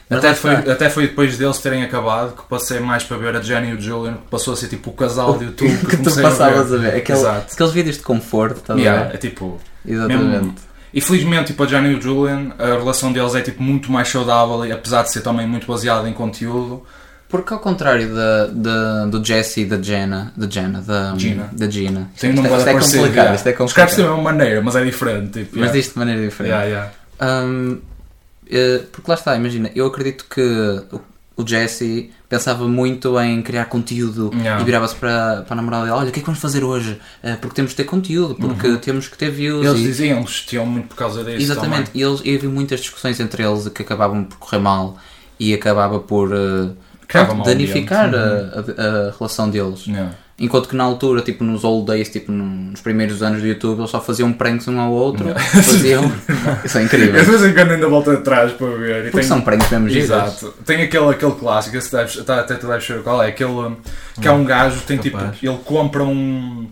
Mas 0.09 0.19
Até 0.19 0.33
foi, 0.33 0.53
está. 0.55 0.71
até 0.73 0.89
foi 0.89 1.07
depois 1.07 1.37
deles 1.37 1.57
terem 1.59 1.83
acabado 1.83 2.35
que 2.35 2.43
passei 2.49 2.79
mais 2.81 3.01
para 3.03 3.15
ver 3.17 3.33
a 3.35 3.41
Jenny 3.41 3.69
e 3.69 3.73
o 3.75 3.79
Julian, 3.81 4.15
que 4.15 4.27
passou 4.29 4.53
a 4.53 4.57
ser 4.57 4.67
tipo 4.67 4.89
o 4.89 4.93
casal 4.93 5.37
de 5.37 5.45
YouTube 5.55 5.77
que, 5.77 5.85
que 5.87 5.97
tu 6.03 6.13
passavas 6.21 6.73
a 6.73 6.77
ver. 6.77 6.95
Aquele- 6.95 7.17
Exato. 7.17 7.53
aqueles 7.53 7.71
vídeos 7.71 7.95
de 7.97 8.03
conforto, 8.03 8.57
estás 8.57 8.77
a 8.77 8.81
Yeah, 8.81 9.03
ver? 9.07 9.15
é 9.15 9.17
tipo. 9.17 9.57
Exatamente. 9.85 10.23
mesmo- 10.29 10.55
E 10.93 10.99
felizmente, 10.99 11.45
tipo, 11.47 11.63
a 11.63 11.67
Jenny 11.67 11.91
e 11.91 11.95
o 11.95 12.01
Julian, 12.01 12.51
a 12.59 12.65
relação 12.65 13.13
deles 13.13 13.33
é 13.35 13.41
tipo 13.41 13.63
muito 13.63 13.89
mais 13.89 14.09
saudável, 14.09 14.61
apesar 14.73 15.03
de 15.03 15.11
ser 15.13 15.21
também 15.21 15.47
muito 15.47 15.65
baseada 15.65 16.09
em 16.09 16.13
conteúdo. 16.13 16.83
Porque 17.31 17.53
ao 17.53 17.59
contrário 17.59 18.13
da, 18.13 18.47
da, 18.47 19.05
do 19.05 19.23
Jesse 19.25 19.61
e 19.61 19.65
da 19.65 19.81
Jenna, 19.81 20.33
da 20.35 20.49
Jenna, 20.49 20.81
da 20.81 21.15
Gina. 21.17 21.49
Da 21.53 21.69
Gina. 21.69 22.11
Tem 22.19 22.29
um 22.29 22.33
isto, 22.33 22.43
nome 22.43 22.53
é- 22.53 22.57
isto 22.57 22.69
é 22.69 22.73
parecido, 22.73 22.97
complicado, 22.97 23.23
yeah. 23.23 23.35
isto 23.35 23.47
é 23.47 23.51
Escreve-se 23.51 23.73
complicado. 23.75 23.97
da 23.97 24.03
mesma 24.15 24.23
maneira, 24.31 24.61
mas 24.61 24.75
é 24.75 24.83
diferente. 24.83 25.31
Tipo, 25.39 25.49
Mas 25.51 25.55
yeah. 25.55 25.71
disto 25.71 25.93
de 25.93 25.99
maneira 25.99 26.21
diferente. 26.21 26.51
Yeah, 26.51 26.65
yeah. 26.69 26.91
Hum, 27.45 27.77
eh, 28.49 28.81
porque 28.91 29.09
lá 29.09 29.15
está, 29.15 29.35
imagina, 29.37 29.71
eu 29.73 29.85
acredito 29.87 30.25
que 30.29 30.41
o, 31.37 31.47
Jesse 31.47 32.11
pensava 32.29 32.67
muito 32.67 33.19
em 33.19 33.41
criar 33.41 33.65
conteúdo 33.65 34.29
Yeah. 34.35 34.61
e 34.61 34.65
virava-se 34.65 34.95
para, 34.95 35.41
para 35.43 35.53
a 35.53 35.55
namorada 35.55 35.85
dele: 35.85 35.95
Olha, 35.95 36.09
o 36.09 36.11
que 36.11 36.19
é 36.19 36.21
que 36.21 36.25
vamos 36.25 36.41
fazer 36.41 36.63
hoje? 36.63 36.99
Eh, 37.23 37.35
porque 37.37 37.55
temos 37.55 37.71
de 37.71 37.77
ter 37.77 37.85
conteúdo, 37.85 38.35
porque 38.35 38.75
temos 38.77 39.07
que 39.07 39.17
ter 39.17 39.31
views. 39.31 39.65
Eles 39.65 39.79
e- 39.79 39.83
diziam, 39.83 40.19
eles 40.19 40.41
tinham 40.41 40.65
muito 40.65 40.89
por 40.89 40.97
causa 40.97 41.23
disso. 41.23 41.41
Exatamente, 41.41 41.91
também. 41.91 42.01
e 42.01 42.03
eles, 42.03 42.21
e 42.25 42.35
havia 42.35 42.49
muitas 42.49 42.81
discussões 42.81 43.19
entre 43.19 43.41
eles 43.43 43.67
que 43.69 43.81
acabavam 43.81 44.25
por 44.25 44.37
correr 44.37 44.59
mal 44.59 44.97
e 45.39 45.53
acabava 45.53 45.99
por 45.99 46.31
eh, 46.31 46.69
Danificar 47.43 48.05
ambiente. 48.13 48.53
a, 48.77 48.81
a- 48.83 49.07
a 49.09 49.13
relação 49.17 49.49
deles. 49.49 49.85
Yeah. 49.87 50.11
Enquanto 50.39 50.67
que 50.69 50.75
na 50.75 50.83
altura, 50.83 51.21
tipo 51.21 51.43
nos 51.43 51.63
old 51.63 51.85
days, 51.85 52.09
tipo 52.09 52.31
nos 52.31 52.81
primeiros 52.81 53.21
anos 53.21 53.41
do 53.41 53.47
YouTube, 53.47 53.79
eles 53.79 53.91
só 53.91 54.01
faziam 54.01 54.33
pranks 54.33 54.67
um 54.67 54.79
ao 54.79 54.91
outro. 54.91 55.27
Faziam. 55.37 56.11
Isso 56.65 56.77
é 56.79 56.81
Eu 56.83 56.87
de 56.87 56.95
incrível. 56.95 57.23
vez 57.25 57.43
em 57.45 57.53
quando 57.53 57.71
ainda 57.71 57.87
volto 57.87 58.09
atrás 58.09 58.51
para 58.53 58.67
ver. 58.67 59.03
Porque 59.03 59.17
tem- 59.19 59.23
são 59.23 59.39
pranks 59.41 59.69
mesmo 59.69 59.87
giros. 59.89 60.05
Exato. 60.05 60.53
Tem 60.65 60.81
aquele, 60.81 61.09
aquele 61.11 61.33
clássico, 61.33 61.77
esse 61.77 61.91
deves, 61.91 62.15
tá- 62.23 62.39
até 62.39 62.55
tu 62.55 62.65
deves 62.65 62.85
saber 62.87 63.03
qual 63.03 63.21
é, 63.21 63.27
aquele 63.27 63.75
que 64.19 64.27
é 64.27 64.31
um 64.31 64.43
gajo 64.43 64.81
tem 64.87 64.97
tipo, 64.97 65.17
Capaz. 65.17 65.37
ele 65.43 65.57
compra 65.63 66.03
um, 66.03 66.67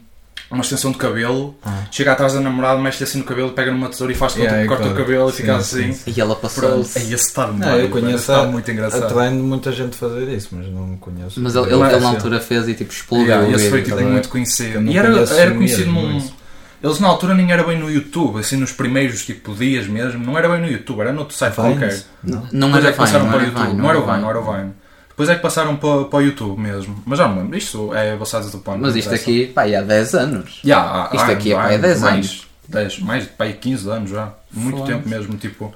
uma 0.52 0.62
extensão 0.62 0.92
de 0.92 0.98
cabelo, 0.98 1.56
Ah. 1.64 1.84
chega 1.92 2.12
atrás 2.12 2.34
da 2.34 2.40
namorada, 2.40 2.82
mexe 2.82 3.04
assim 3.04 3.20
no 3.20 3.24
cabelo, 3.24 3.52
pega 3.52 3.72
numa 3.72 3.88
tesoura 3.90 4.12
e 4.14 4.16
faz 4.16 4.34
tipo, 4.34 4.46
Yeah, 4.46 4.68
corta 4.68 4.84
o 4.84 4.88
claro. 4.88 5.04
cabelo 5.04 5.30
e 5.30 5.32
Sim, 5.32 5.38
fica 5.38 5.62
sim, 5.62 5.80
assim. 5.90 5.94
sim. 5.94 6.14
E 6.16 6.22
ela 6.22 6.36
passou-se. 6.36 6.98
Aí 6.98 7.06
esse 7.14 7.28
está 7.28 7.48
Não, 7.48 7.78
eu 7.78 7.90
conheço 7.90 8.32
a- 8.32 8.46
muito 8.46 8.70
A 8.70 8.74
engraçado. 8.74 9.14
treino 9.14 9.44
muita 9.44 9.72
gente 9.72 9.96
fazer 9.96 10.28
isso, 10.30 10.50
mas 10.54 10.68
não 10.68 10.98
conheço. 10.98 11.40
Mas 11.40 11.56
ele, 11.56 11.68
ele, 11.68 11.76
Mas, 11.76 11.94
ele 11.94 12.02
na 12.02 12.10
altura 12.10 12.40
fez 12.40 12.68
e 12.68 12.74
tipo 12.74 12.92
explodiu. 12.92 13.28
Yeah, 13.28 13.48
o 13.48 13.52
esse 13.56 13.70
foi 13.70 13.84
tipo 13.84 13.98
a 13.98 14.02
muito 14.02 14.30
conhecido. 14.30 14.82
não 14.82 14.92
E 14.92 14.98
era, 14.98 15.08
era 15.10 15.52
conhecido 15.54 15.92
mesmo, 15.92 16.02
num. 16.20 16.40
Eles 16.82 16.98
na 17.02 17.10
altura 17.10 17.34
nem 17.36 17.52
era 17.52 17.62
bem 17.62 17.78
no 17.78 17.92
YouTube, 17.92 18.40
assim 18.40 18.56
nos 18.56 18.72
primeiros 18.72 19.26
tipo 19.26 19.54
dias 19.54 19.86
mesmo, 19.86 20.26
não 20.26 20.38
era 20.38 20.48
bem 20.48 20.62
no 20.62 20.68
YouTube, 20.68 21.02
era 21.02 21.12
no 21.12 21.20
outro 21.20 21.36
site 21.36 21.54
qualquer. 21.56 22.02
Não. 22.24 22.48
Não 22.54 22.78
era 22.78 22.88
é 22.88 22.92
que 22.94 22.98
passaram 22.98 23.26
Vine, 23.26 23.32
não 23.32 23.32
para 23.32 23.38
o 23.38 23.42
era 23.42 23.48
YouTube. 23.50 23.68
Vine. 23.68 23.82
Não 23.82 23.90
era 23.90 24.00
o 24.00 24.06
Vine, 24.06 24.18
não 24.22 24.30
era 24.30 24.40
o 24.40 24.44
Vine. 24.54 24.72
Depois 25.20 25.30
é 25.32 25.36
que 25.36 25.42
passaram 25.42 25.76
para, 25.76 26.06
para 26.06 26.20
o 26.20 26.22
YouTube 26.22 26.58
mesmo. 26.62 26.96
Mas 27.06 27.20
já 27.20 27.28
não 27.28 27.36
me 27.36 27.42
lembro. 27.42 27.58
Isto 27.58 27.94
é 27.94 28.16
Basados 28.16 28.52
do 28.54 28.60
Pano. 28.60 28.78
Mas 28.84 28.96
isto 28.96 29.14
aqui, 29.14 29.48
pá, 29.48 29.64
há 29.64 29.82
10 29.82 30.16
anos. 30.16 30.62
Já, 30.64 30.80
há- 30.80 31.10
Isto 31.14 31.30
há- 31.30 31.34
aqui 31.34 31.52
é 31.52 31.56
há 31.56 31.60
pá, 31.60 31.72
é 31.74 31.78
10 31.78 32.00
mais, 32.02 32.14
anos. 32.16 32.48
10, 32.70 33.00
mais 33.00 33.26
pá, 33.26 33.46
é 33.46 33.52
15 33.52 33.90
anos 33.90 34.12
já. 34.12 34.32
Muito 34.50 34.78
Foda-se. 34.78 34.94
tempo 34.98 35.10
mesmo. 35.10 35.36
Tipo, 35.36 35.74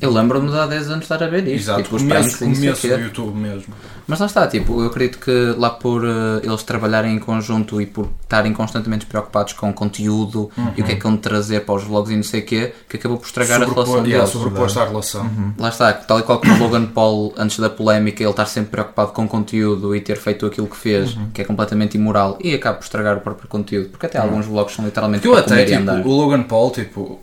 Eu 0.00 0.10
lembro-me 0.12 0.50
de 0.50 0.56
há 0.58 0.66
10 0.66 0.90
anos 0.90 1.02
estar 1.04 1.22
a 1.22 1.26
ver 1.26 1.46
isto. 1.46 1.56
exato. 1.70 1.82
tipo, 1.82 1.96
os 1.96 2.02
começo, 2.02 2.36
o 2.44 2.54
começo 2.54 2.88
do 2.88 2.94
YouTube 3.00 3.36
mesmo. 3.36 3.74
Mas 4.06 4.18
lá 4.18 4.26
está, 4.26 4.46
tipo, 4.48 4.80
eu 4.80 4.86
acredito 4.86 5.18
que 5.18 5.54
lá 5.58 5.70
por 5.70 6.04
eh, 6.04 6.40
eles 6.42 6.62
trabalharem 6.62 7.14
em 7.14 7.18
conjunto 7.18 7.80
e 7.80 7.86
por 7.86 8.08
estarem 8.22 8.52
constantemente 8.52 9.06
preocupados 9.06 9.52
com 9.52 9.72
conteúdo 9.72 10.50
e 10.76 10.80
o 10.80 10.84
que 10.84 10.92
é 10.92 10.96
que 10.96 11.02
vão 11.02 11.16
trazer 11.16 11.60
para 11.64 11.74
os 11.76 11.84
vlogs 11.84 12.10
e 12.10 12.16
não 12.16 12.22
sei 12.22 12.40
o 12.40 12.44
quê, 12.46 12.72
que 12.88 12.96
acabou 12.96 13.18
por 13.18 13.26
estragar 13.26 13.62
a 13.62 13.64
relação 13.66 13.96
yeah, 14.04 14.08
deles. 14.24 14.30
sobreposto 14.30 14.80
à 14.80 14.84
relação. 14.86 15.30
Lá 15.58 15.68
está, 15.68 15.92
tal 15.92 16.18
e 16.18 16.22
qual 16.22 16.40
como 16.40 16.54
o 16.54 16.58
Logan 16.58 16.86
Paul, 16.86 17.34
antes 17.36 17.58
da 17.60 17.70
polémica, 17.70 18.22
ele 18.22 18.30
estar 18.30 18.46
sempre 18.46 18.70
preocupado 18.70 19.12
com 19.12 19.28
conteúdo 19.28 19.94
e 19.94 20.00
ter 20.00 20.16
feito 20.16 20.44
aquilo 20.46 20.66
que 20.66 20.76
fez, 20.76 21.14
Uhum. 21.14 21.28
que 21.32 21.42
é 21.42 21.44
completamente 21.44 21.96
imoral, 21.96 22.36
e 22.42 22.54
acaba 22.54 22.78
por 22.78 22.84
estragar 22.84 23.16
o 23.16 23.20
próprio 23.20 23.48
conteúdo, 23.48 23.90
porque 23.90 24.06
até 24.06 24.18
alguns 24.18 24.46
vlogs 24.46 24.74
são 24.74 24.84
literalmente 24.84 25.22
Porque 25.22 25.28
eu 25.38 25.44
para 25.44 25.54
até, 25.54 25.64
comer 25.64 25.76
e 25.76 25.78
tipo, 25.78 25.90
andar. 25.92 26.06
o 26.06 26.10
Logan 26.16 26.42
Paul, 26.44 26.70
tipo. 26.70 27.20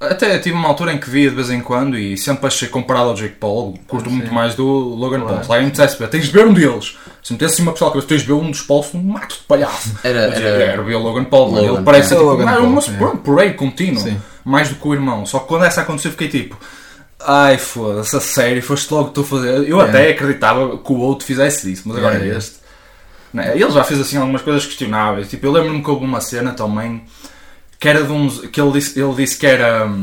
Até 0.00 0.38
tive 0.38 0.54
uma 0.54 0.68
altura 0.68 0.92
em 0.92 0.98
que 0.98 1.10
via 1.10 1.28
de 1.28 1.34
vez 1.34 1.50
em 1.50 1.60
quando 1.60 1.98
e 1.98 2.16
sempre 2.16 2.46
achei 2.46 2.68
comparado 2.68 3.08
ao 3.08 3.14
Jake 3.16 3.34
Paul, 3.34 3.76
curto 3.88 4.08
muito 4.08 4.32
mais 4.32 4.54
do 4.54 4.64
Logan 4.64 5.22
Paul. 5.22 5.42
Se 5.42 5.50
alguém 5.50 5.64
me 5.64 5.70
dissesse, 5.72 6.06
tens 6.06 6.26
de 6.26 6.30
ver 6.32 6.46
um 6.46 6.52
deles. 6.52 6.96
Se 7.20 7.32
metesse 7.32 7.54
assim 7.54 7.62
uma 7.62 7.72
pessoa 7.72 7.90
que 7.90 8.00
tens 8.02 8.20
de 8.20 8.26
ver 8.28 8.34
um 8.34 8.48
dos 8.48 8.62
Pauls, 8.62 8.94
um 8.94 9.02
mato 9.02 9.34
de 9.34 9.42
palhaço. 9.42 9.92
Era- 10.04 10.28
dizia, 10.30 10.46
era- 10.46 10.64
Era 10.74 10.82
ver 10.82 10.94
o 10.94 11.00
Logan 11.00 11.24
Paul. 11.24 11.50
Logan, 11.50 11.72
ele 11.74 11.82
parece 11.82 12.12
é. 12.14 12.16
tipo, 12.16 12.28
Logan 12.28 12.48
ah, 12.48 12.56
Paul, 12.58 12.82
pronto, 12.96 13.16
por 13.18 13.40
aí 13.40 13.54
contínuo, 13.54 14.00
Sim. 14.00 14.16
mais 14.44 14.68
do 14.68 14.76
que 14.76 14.86
o 14.86 14.94
irmão. 14.94 15.26
Só 15.26 15.40
que 15.40 15.48
quando 15.48 15.64
essa 15.64 15.80
aconteceu, 15.80 16.12
fiquei 16.12 16.28
tipo, 16.28 16.56
ai 17.18 17.58
foda-se, 17.58 18.16
a 18.16 18.20
sério, 18.20 18.62
foste 18.62 18.94
logo 18.94 19.10
tu 19.10 19.22
a 19.22 19.24
fazer. 19.24 19.68
Eu 19.68 19.80
É. 19.80 19.88
até 19.88 20.10
acreditava 20.10 20.78
que 20.78 20.92
o 20.92 20.98
outro 20.98 21.26
fizesse 21.26 21.72
isso, 21.72 21.82
mas 21.86 21.98
agora 21.98 22.24
É. 22.24 22.36
este. 22.36 22.58
Não 23.34 23.42
é? 23.42 23.50
Ele 23.58 23.70
já 23.72 23.82
fez 23.82 24.00
assim 24.00 24.16
algumas 24.16 24.42
coisas 24.42 24.64
questionáveis. 24.64 25.28
Tipo, 25.28 25.44
eu 25.46 25.52
lembro-me 25.52 25.82
que 25.82 25.90
houve 25.90 26.04
uma 26.04 26.20
cena 26.20 26.52
também 26.52 27.02
que 27.78 27.88
era 27.88 28.02
de 28.02 28.12
uns. 28.12 28.40
que 28.40 28.60
ele 28.60 28.72
disse, 28.72 29.00
ele 29.00 29.14
disse 29.14 29.36
que 29.38 29.46
era. 29.46 29.86
hum, 29.86 30.02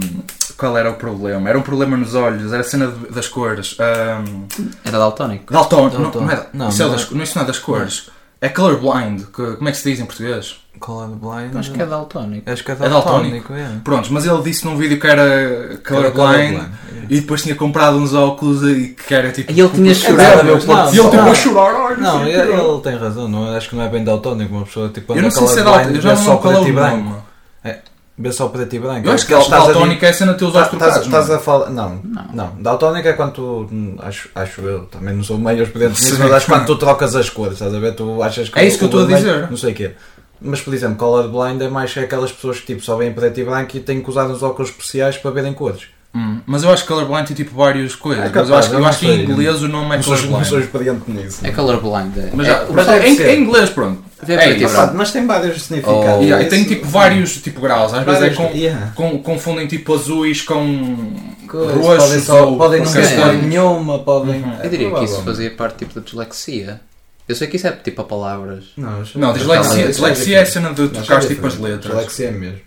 Qual 0.58 0.78
era 0.78 0.90
o 0.90 0.94
problema? 0.94 1.50
Era 1.50 1.58
um 1.58 1.62
problema 1.62 1.98
nos 1.98 2.16
olhos, 2.16 2.54
era 2.54 2.62
a 2.62 2.64
cena 2.64 2.88
de- 2.88 3.14
das 3.14 3.28
cores. 3.28 3.76
hum, 3.80 4.46
Era 4.86 4.98
daltónico. 5.00 5.52
Dalton, 5.52 5.90
não, 5.90 6.02
Dalton. 6.04 6.20
não 6.22 6.32
é, 6.32 6.46
Não, 6.54 6.70
isso, 6.70 6.82
é 6.82 6.86
não 6.86 6.92
das, 6.94 7.02
é. 7.04 7.08
não, 7.16 7.24
isso 7.24 7.36
não 7.38 7.44
é 7.44 7.48
das 7.48 7.60
cores. 7.60 8.10
É 8.42 8.50
colorblind, 8.50 9.24
que, 9.34 9.56
como 9.56 9.68
é 9.68 9.72
que 9.72 9.78
se 9.78 9.90
diz 9.92 10.00
em 10.00 10.06
português? 10.06 10.58
Colorblind. 10.80 11.56
Acho 11.58 11.72
que 11.72 11.82
é 11.82 11.86
daltónico. 11.86 12.50
Acho 12.50 12.64
que 12.64 12.72
é 12.72 12.74
É 12.74 12.78
daltónico. 12.78 13.50
daltónico, 13.50 13.54
é. 13.54 13.80
Prontos, 13.84 14.10
mas 14.12 14.26
ele 14.26 14.42
disse 14.44 14.66
num 14.66 14.78
vídeo 14.78 15.00
que 15.00 15.08
era 15.08 15.80
colorblind 15.88 16.14
colorblind, 16.16 16.60
é. 16.60 17.06
e 17.10 17.22
depois 17.22 17.42
tinha 17.42 17.56
comprado 17.56 17.98
uns 17.98 18.14
óculos 18.14 18.62
e 18.64 18.90
que 19.08 19.14
era 19.14 19.32
tipo. 19.32 19.52
E 19.52 19.60
ele 19.60 19.70
tinha 19.70 19.94
chorado 19.96 20.40
a 20.42 20.44
ver 20.44 20.52
o 20.52 20.66
Não, 20.66 20.86
E 20.94 20.98
ele 21.00 21.10
tipo 21.10 21.16
não. 21.16 21.32
a 21.32 21.36
chorar, 21.36 21.98
Não, 21.98 22.28
ele, 22.28 22.82
tem 22.84 22.98
razão, 22.98 23.28
não, 23.28 23.56
acho 23.56 23.70
que 23.70 23.76
não 23.76 23.84
é 23.84 23.90
bem 23.90 24.04
daltónico, 24.04 24.54
uma 24.54 24.66
pessoa 24.66 24.90
tipo 24.90 25.14
Eu 25.14 25.22
não 25.24 25.32
sei 25.32 25.48
se 25.48 25.60
é 25.60 25.64
daltónico, 25.64 25.96
eu 25.96 26.02
já 26.02 26.14
não 26.16 26.22
lembro 26.22 26.38
qual 26.40 26.54
é 26.54 26.60
o 26.60 26.74
branco. 26.74 27.25
Nome. 27.72 27.80
Vê 28.18 28.32
só 28.32 28.48
preto 28.48 28.74
e 28.74 28.80
branco. 28.80 29.06
Eu 29.06 29.12
acho 29.12 29.28
que 29.28 29.34
Estás 29.34 29.52
a 29.64 29.66
daltónico 29.74 30.06
é 30.06 30.08
a 30.10 30.14
cena 30.14 30.32
de 30.32 30.40
ter 30.40 30.46
os 30.46 30.56
olhos 30.56 30.70
trocados. 30.70 31.06
estás 31.06 31.30
é? 31.30 31.36
a 31.36 31.40
falar. 31.40 31.70
Não, 31.70 32.00
Não. 32.02 32.26
não. 32.34 32.52
Daltónico 32.62 33.06
é 33.10 33.12
quando 33.12 33.34
tu. 33.34 33.68
hum, 33.70 33.98
Acho, 34.00 34.30
acho 34.34 34.62
eu, 34.62 34.86
também 34.86 35.14
não 35.14 35.22
sou 35.22 35.38
meio 35.38 35.64
experiente 35.64 36.02
nisso, 36.02 36.16
mas 36.20 36.32
acho 36.32 36.46
que 36.46 36.52
quando 36.54 36.66
tu 36.66 36.78
trocas 36.78 37.14
as 37.14 37.30
cores, 37.30 37.54
estás 37.56 37.76
a 37.76 37.80
ver? 37.80 37.94
Tu 37.94 38.24
achas 38.24 38.48
que 38.48 38.58
É 38.58 38.66
isso 38.66 38.78
que 38.78 38.86
eu 38.86 38.88
estou 38.88 39.04
a 39.04 39.08
dizer. 39.08 39.50
Não 39.50 39.58
sei 39.58 39.74
o 39.74 39.76
quê. 39.76 39.92
Mas, 40.42 40.62
por 40.62 40.74
exemplo, 40.74 40.96
colorblind 40.96 41.62
é 41.62 41.68
mais 41.68 41.98
aquelas 41.98 42.32
pessoas 42.32 42.60
que 42.62 42.68
tipo, 42.68 42.82
só 42.82 42.96
veem 42.96 43.12
preto 43.12 43.38
e 43.40 43.44
branco 43.44 43.76
e 43.76 43.80
têm 43.82 44.02
que 44.02 44.10
usar 44.10 44.26
uns 44.28 44.42
óculos 44.42 44.70
especiais 44.70 45.18
para 45.18 45.32
verem 45.32 45.54
cores. 45.54 45.84
Hum, 46.14 46.40
mas 46.46 46.64
eu 46.64 46.72
acho 46.72 46.84
que 46.84 46.88
colorblind 46.88 47.26
tem 47.28 47.36
tipo 47.36 47.54
várias 47.54 47.96
coisas. 47.96 48.24
É 48.24 48.28
mas 48.30 48.36
eu 48.38 48.44
capaz, 48.46 48.60
acho, 48.66 48.70
que- 48.70 48.76
eu 48.82 48.86
acho 48.86 49.00
que 49.00 49.08
em 49.08 49.24
inglês 49.24 49.62
o 49.62 49.68
nome 49.68 49.94
é 49.94 49.98
Não 49.98 50.04
sou, 50.04 50.14
não 50.14 50.20
sou 50.22 50.30
colorblind. 50.32 50.64
experiente 50.64 51.12
nisso. 51.12 51.40
É 51.46 51.52
colorblind. 51.52 52.18
É. 52.18 52.30
Mas, 52.34 52.48
é, 52.48 52.50
já, 52.52 52.66
mas 52.72 52.88
em 53.20 53.42
inglês, 53.42 53.70
pronto. 53.72 54.02
Vê 54.26 54.34
É 54.34 54.52
e 54.52 54.64
isso. 54.64 54.76
Mas 54.94 55.12
tem 55.12 55.26
vários 55.26 55.62
significados. 55.62 56.20
Oh. 56.20 56.24
E 56.24 56.34
aí 56.34 56.46
tem 56.46 56.64
tipo 56.64 56.88
vários 56.88 57.38
tipo, 57.42 57.62
graus. 57.62 57.94
Às 57.94 58.04
vezes 58.04 58.22
é 58.22 58.30
com, 58.32 58.44
yeah. 58.56 58.92
com- 58.96 59.20
confundem 59.20 59.68
tipo 59.68 59.94
azuis 59.94 60.42
com 60.42 61.14
roxos 61.48 61.98
podem, 61.98 62.20
só, 62.20 62.50
ou 62.50 62.58
podem 62.58 62.82
não 62.82 62.92
castanhos. 62.92 63.44
nenhuma, 63.44 64.00
podem. 64.00 64.42
Uhum. 64.42 64.58
Eu 64.64 64.70
diria 64.70 64.92
que 64.92 65.06
isso 65.06 65.22
fazia 65.22 65.52
parte 65.52 65.78
tipo 65.80 65.96
da 65.96 66.02
dislexia. 66.02 66.82
Eu 67.28 67.36
sei 67.36 67.48
que 67.48 67.56
isso 67.56 67.68
é 67.68 67.72
tipo 67.72 68.02
a 68.02 68.06
palavras. 68.06 68.66
Não, 68.78 69.04
Não, 69.16 69.34
dislexia, 69.34 69.84
Não, 69.84 69.92
dislexia 69.92 70.38
é 70.38 70.42
a 70.42 70.46
cena 70.46 70.70
de 70.70 70.88
trocar 70.90 71.20
isso 71.20 71.32
é 71.32 71.36
tipo 71.36 71.48
as 71.48 71.58
letras. 71.58 71.94
Dislexia 71.94 72.28
é 72.28 72.32
mesmo. 72.32 72.60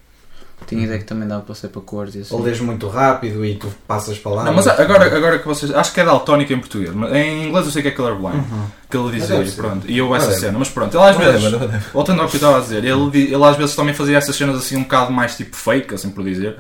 Tinha 0.69 0.85
ideia 0.85 0.99
que 0.99 1.07
também 1.07 1.27
dava 1.27 1.41
para 1.41 1.55
ser 1.55 1.69
para 1.69 1.81
cores 1.81 2.15
e 2.15 2.19
assim. 2.21 2.35
Ou 2.35 2.43
lês 2.43 2.61
muito 2.61 2.87
rápido 2.89 3.43
e 3.43 3.55
tu 3.55 3.67
passas 3.87 4.19
para 4.19 4.33
lá. 4.33 4.45
Não, 4.45 4.53
mas 4.53 4.67
agora, 4.69 5.07
agora 5.07 5.39
que 5.39 5.47
vocês. 5.47 5.75
Acho 5.75 5.95
que 5.95 6.01
é 6.01 6.05
daltónico 6.05 6.53
em 6.53 6.59
português, 6.59 6.95
mas 6.95 7.11
em 7.15 7.49
inglês 7.49 7.65
eu 7.65 7.73
sei 7.73 7.81
que 7.81 7.89
é 7.89 7.91
colorblind. 7.91 8.35
Uhum. 8.35 8.65
Que 8.91 8.97
ele 8.97 9.05
Mas 9.05 9.15
dizia, 9.15 9.37
deve 9.39 9.51
ser. 9.51 9.57
pronto. 9.63 9.91
E 9.91 9.97
eu 9.97 10.15
essa 10.15 10.27
Whatever. 10.27 10.41
cena. 10.47 10.59
Mas 10.59 10.69
pronto, 10.69 10.95
ele 10.97 11.05
às 11.05 11.17
vezes. 11.17 11.35
Whatever, 11.43 11.61
whatever. 11.61 11.83
Voltando 11.93 12.21
ao 12.23 12.29
que 12.29 12.37
eu 12.37 12.39
estava 12.39 12.59
a 12.59 12.61
dizer, 12.61 12.85
ele, 12.85 13.19
ele 13.33 13.45
às 13.45 13.57
vezes 13.57 13.75
também 13.75 13.95
fazia 13.95 14.19
essas 14.19 14.37
cenas 14.37 14.57
assim 14.57 14.77
um 14.77 14.83
bocado 14.83 15.11
mais 15.11 15.37
tipo 15.37 15.57
fake, 15.57 15.95
assim 15.95 16.11
por 16.11 16.23
dizer. 16.23 16.57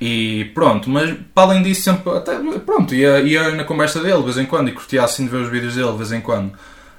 E 0.00 0.46
pronto, 0.54 0.88
mas 0.90 1.14
para 1.34 1.50
além 1.50 1.62
disso, 1.62 1.82
sempre. 1.82 2.10
Até, 2.16 2.36
pronto, 2.64 2.94
ia, 2.94 3.20
ia 3.20 3.50
na 3.54 3.64
conversa 3.64 4.00
dele 4.00 4.16
de 4.18 4.24
vez 4.24 4.38
em 4.38 4.46
quando 4.46 4.68
e 4.68 4.72
curtia 4.72 5.04
assim 5.04 5.24
de 5.24 5.30
ver 5.30 5.42
os 5.42 5.48
vídeos 5.50 5.74
dele 5.74 5.92
de 5.92 5.98
vez 5.98 6.10
em 6.10 6.20
quando. 6.20 6.52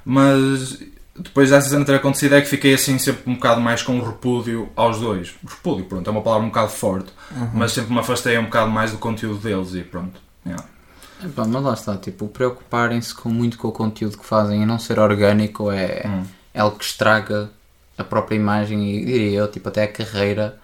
Mas 0.04 0.78
depois 1.16 1.50
dessa 1.50 1.68
cena 1.68 1.84
ter 1.84 1.94
acontecido 1.94 2.34
é 2.34 2.40
que 2.40 2.48
fiquei 2.48 2.74
assim 2.74 2.98
sempre 2.98 3.30
um 3.30 3.34
bocado 3.34 3.60
mais 3.60 3.82
com 3.82 4.00
repúdio 4.00 4.68
aos 4.74 4.98
dois. 5.00 5.34
Repúdio, 5.46 5.84
pronto, 5.86 6.08
é 6.08 6.10
uma 6.10 6.22
palavra 6.22 6.44
um 6.46 6.50
bocado 6.50 6.70
forte, 6.70 7.12
mas 7.52 7.72
sempre 7.72 7.92
me 7.92 8.00
afastei 8.00 8.36
um 8.38 8.44
bocado 8.44 8.70
mais 8.70 8.90
do 8.90 8.98
conteúdo 8.98 9.38
deles 9.38 9.74
e 9.74 9.82
pronto. 9.82 10.20
yeah. 10.44 10.64
Epá, 11.24 11.44
mas 11.46 11.62
lá 11.62 11.72
está, 11.74 11.96
tipo, 11.96 12.26
preocuparem-se 12.28 13.14
com 13.14 13.28
muito 13.30 13.56
com 13.56 13.68
o 13.68 13.72
conteúdo 13.72 14.18
que 14.18 14.26
fazem 14.26 14.62
e 14.62 14.66
não 14.66 14.78
ser 14.78 14.98
orgânico 14.98 15.70
é, 15.70 16.02
Hum. 16.06 16.24
é 16.52 16.60
algo 16.60 16.76
que 16.76 16.84
estraga 16.84 17.48
a 17.96 18.02
própria 18.04 18.36
imagem 18.36 18.90
e 18.90 19.04
diria 19.04 19.38
eu, 19.38 19.48
tipo, 19.50 19.68
até 19.68 19.84
a 19.84 19.88
carreira 19.88 20.58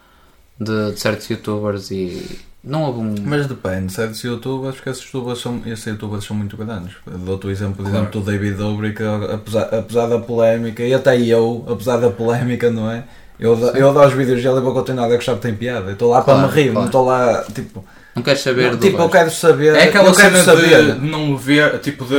de, 0.58 0.92
de 0.92 1.00
certos 1.00 1.30
youtubers 1.30 1.90
e 1.92 2.40
não 2.62 2.82
houve 2.84 3.00
um. 3.00 3.14
Mas 3.24 3.46
depende, 3.46 3.92
certos 3.92 4.22
youtubers, 4.22 4.74
porque 4.76 4.90
esses 4.90 5.02
youtubers 5.04 5.38
são, 5.40 5.62
esses 5.66 5.84
youtubers 5.86 6.24
são 6.24 6.36
muito 6.36 6.56
grandes. 6.56 6.92
Dou-te 7.06 7.46
o 7.46 7.50
exemplo, 7.50 7.76
por 7.76 7.82
Claro. 7.84 7.98
exemplo, 7.98 8.20
do 8.20 8.30
David 8.30 8.54
Dobrik, 8.56 8.96
que 8.96 9.02
apesar, 9.02 9.62
apesar 9.74 10.06
da 10.06 10.18
polémica, 10.18 10.82
e 10.82 10.92
até 10.92 11.18
eu, 11.20 11.64
apesar 11.68 11.96
da 11.98 12.10
polémica, 12.10 12.70
não 12.70 12.90
é? 12.90 13.04
Eu, 13.38 13.58
eu 13.74 13.94
dou 13.94 14.04
os 14.06 14.12
vídeos 14.12 14.42
dele 14.42 14.58
e 14.58 14.60
vou 14.60 14.74
continuar 14.74 15.06
a 15.06 15.14
gostar 15.16 15.32
porque 15.32 15.48
tem 15.48 15.56
piada. 15.56 15.86
Eu 15.86 15.92
estou 15.94 16.10
lá 16.10 16.20
Claro, 16.20 16.40
para 16.40 16.48
me 16.48 16.54
rir, 16.54 16.64
claro. 16.64 16.78
não 16.80 16.86
estou 16.86 17.04
lá, 17.06 17.42
tipo... 17.54 17.82
Não 18.14 18.22
queres 18.24 18.40
saber 18.42 18.72
não, 18.72 18.78
tipo, 18.78 18.98
eu 19.00 19.08
quero 19.08 19.30
saber... 19.30 19.74
É 19.76 19.84
aquela 19.84 20.08
eu 20.08 20.14
quero 20.14 20.32
cena 20.36 20.44
saber. 20.44 20.94
de 20.96 21.06
não 21.06 21.36
ver, 21.38 21.78
tipo 21.78 22.04
de. 22.04 22.16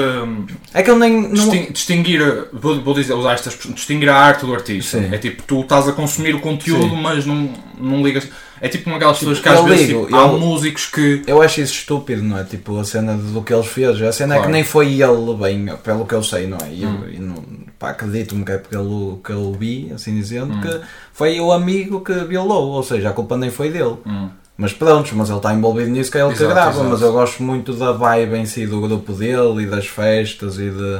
É 0.73 0.81
que 0.81 0.89
eu 0.89 0.97
nem... 0.97 1.21
Não, 1.23 1.29
Distin- 1.33 1.71
distinguir, 1.71 2.47
vou, 2.53 2.81
vou 2.81 2.93
dizer, 2.95 3.13
usar 3.13 3.33
estas 3.33 3.55
distinguir 3.75 4.09
a 4.09 4.15
arte 4.15 4.45
do 4.45 4.53
artista. 4.55 4.97
Sim. 4.99 5.09
É 5.13 5.17
tipo, 5.17 5.43
tu 5.43 5.59
estás 5.61 5.87
a 5.89 5.91
consumir 5.91 6.33
o 6.33 6.39
conteúdo, 6.39 6.89
Sim. 6.89 7.01
mas 7.01 7.25
não, 7.25 7.49
não 7.77 8.01
ligas. 8.01 8.27
É 8.61 8.67
tipo 8.69 8.87
uma 8.89 8.97
aquelas 8.97 9.17
pessoas 9.17 9.39
que 9.39 9.49
eu 9.49 9.53
às 9.53 9.65
vezes 9.65 9.87
tipo, 9.87 10.15
há 10.15 10.21
eu- 10.27 10.39
músicos 10.39 10.85
que. 10.85 11.23
Eu 11.25 11.41
acho 11.41 11.61
isso 11.61 11.73
estúpido, 11.73 12.21
não 12.21 12.37
é? 12.37 12.43
Tipo, 12.43 12.79
a 12.79 12.83
cena 12.85 13.15
do 13.17 13.41
que 13.41 13.51
ele 13.53 13.63
fez. 13.63 13.99
A 14.01 14.11
cena 14.11 14.35
é 14.35 14.37
Claro. 14.37 14.51
que 14.51 14.53
nem 14.53 14.63
foi 14.63 15.01
ele 15.01 15.33
bem, 15.39 15.65
pelo 15.83 16.05
que 16.05 16.13
eu 16.13 16.21
sei, 16.23 16.45
não 16.45 16.57
é? 16.59 16.69
E 16.71 16.83
eu, 16.83 16.89
Hum. 16.89 17.03
e 17.11 17.17
não, 17.19 17.35
pá, 17.79 17.89
acredito-me 17.89 18.45
que 18.45 18.51
é 18.51 18.57
pelo 18.59 19.19
que 19.25 19.31
eu 19.31 19.51
vi, 19.59 19.91
assim 19.95 20.13
dizendo, 20.15 20.53
Hum. 20.53 20.61
que 20.61 20.79
foi 21.11 21.39
o 21.39 21.51
amigo 21.51 22.01
que 22.01 22.13
violou. 22.13 22.69
Ou 22.73 22.83
seja, 22.83 23.09
a 23.09 23.13
culpa 23.13 23.35
nem 23.35 23.49
foi 23.49 23.71
dele. 23.71 23.97
Hum, 24.05 24.29
Mas 24.57 24.73
pronto, 24.73 25.09
mas 25.15 25.27
ele 25.29 25.37
está 25.37 25.51
envolvido 25.55 25.89
nisso 25.89 26.11
que 26.11 26.19
é 26.19 26.21
ele 26.21 26.29
que 26.29 26.35
Exato, 26.35 26.53
grava. 26.53 26.69
exato. 26.71 26.89
Mas 26.89 27.01
eu 27.01 27.11
gosto 27.13 27.41
muito 27.41 27.73
da 27.73 27.93
vibe 27.93 28.35
em 28.35 28.45
si 28.45 28.67
do 28.67 28.79
grupo 28.79 29.11
dele 29.11 29.63
e 29.63 29.65
das 29.65 29.87
festas 29.87 30.59
e 30.59 30.69
de. 30.69 30.99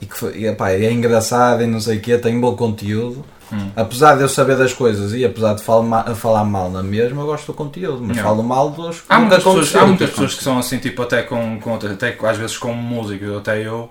E 0.00 0.06
que 0.06 0.26
e, 0.46 0.52
pá, 0.54 0.70
é 0.70 0.90
engraçado 0.90 1.62
e 1.62 1.66
não 1.66 1.80
sei 1.80 1.98
o 1.98 2.00
quê, 2.00 2.18
tem 2.18 2.38
bom 2.38 2.54
conteúdo. 2.56 3.24
hum. 3.52 3.70
Apesar 3.76 4.16
de 4.16 4.22
eu 4.22 4.28
saber 4.28 4.56
das 4.56 4.72
coisas 4.72 5.12
e 5.14 5.24
apesar 5.24 5.54
de 5.54 5.62
falar, 5.62 5.82
ma- 5.82 6.14
falar 6.14 6.44
mal 6.44 6.70
na 6.70 6.82
mesma, 6.82 7.22
eu 7.22 7.26
gosto 7.26 7.46
do 7.46 7.54
conteúdo. 7.54 8.02
Mas 8.02 8.16
Não. 8.16 8.24
falo 8.24 8.42
mal 8.42 8.70
dos. 8.70 9.02
Há, 9.08 9.18
muitas 9.20 9.38
pessoas, 9.38 9.76
há 9.76 9.86
muitas 9.86 10.10
pessoas 10.10 10.34
que 10.34 10.42
são 10.44 10.58
assim, 10.58 10.78
tipo, 10.78 11.00
até 11.02 11.22
com, 11.22 11.58
com 11.60 11.74
até 11.76 12.16
às 12.28 12.36
vezes 12.36 12.58
com 12.58 12.72
músicos, 12.74 13.36
até 13.36 13.66
eu. 13.66 13.90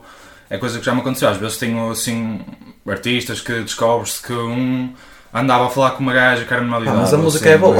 É 0.49 0.57
coisa 0.57 0.77
que 0.77 0.85
já 0.85 0.93
me 0.93 0.99
aconteceu. 1.01 1.29
Às 1.29 1.37
vezes 1.37 1.57
tenho 1.57 1.89
assim 1.89 2.41
artistas 2.87 3.39
que 3.41 3.61
descobre-se 3.61 4.21
que 4.21 4.33
um 4.33 4.93
andava 5.33 5.65
a 5.65 5.69
falar 5.69 5.91
com 5.91 6.01
uma 6.03 6.13
gaja 6.13 6.45
que 6.45 6.53
era 6.53 6.61
numa 6.61 6.77
Ah, 6.77 6.81
idade. 6.81 6.97
mas 6.97 7.13
a 7.13 7.17
música 7.17 7.45
assim, 7.45 7.55
é 7.55 7.57
boa. 7.57 7.77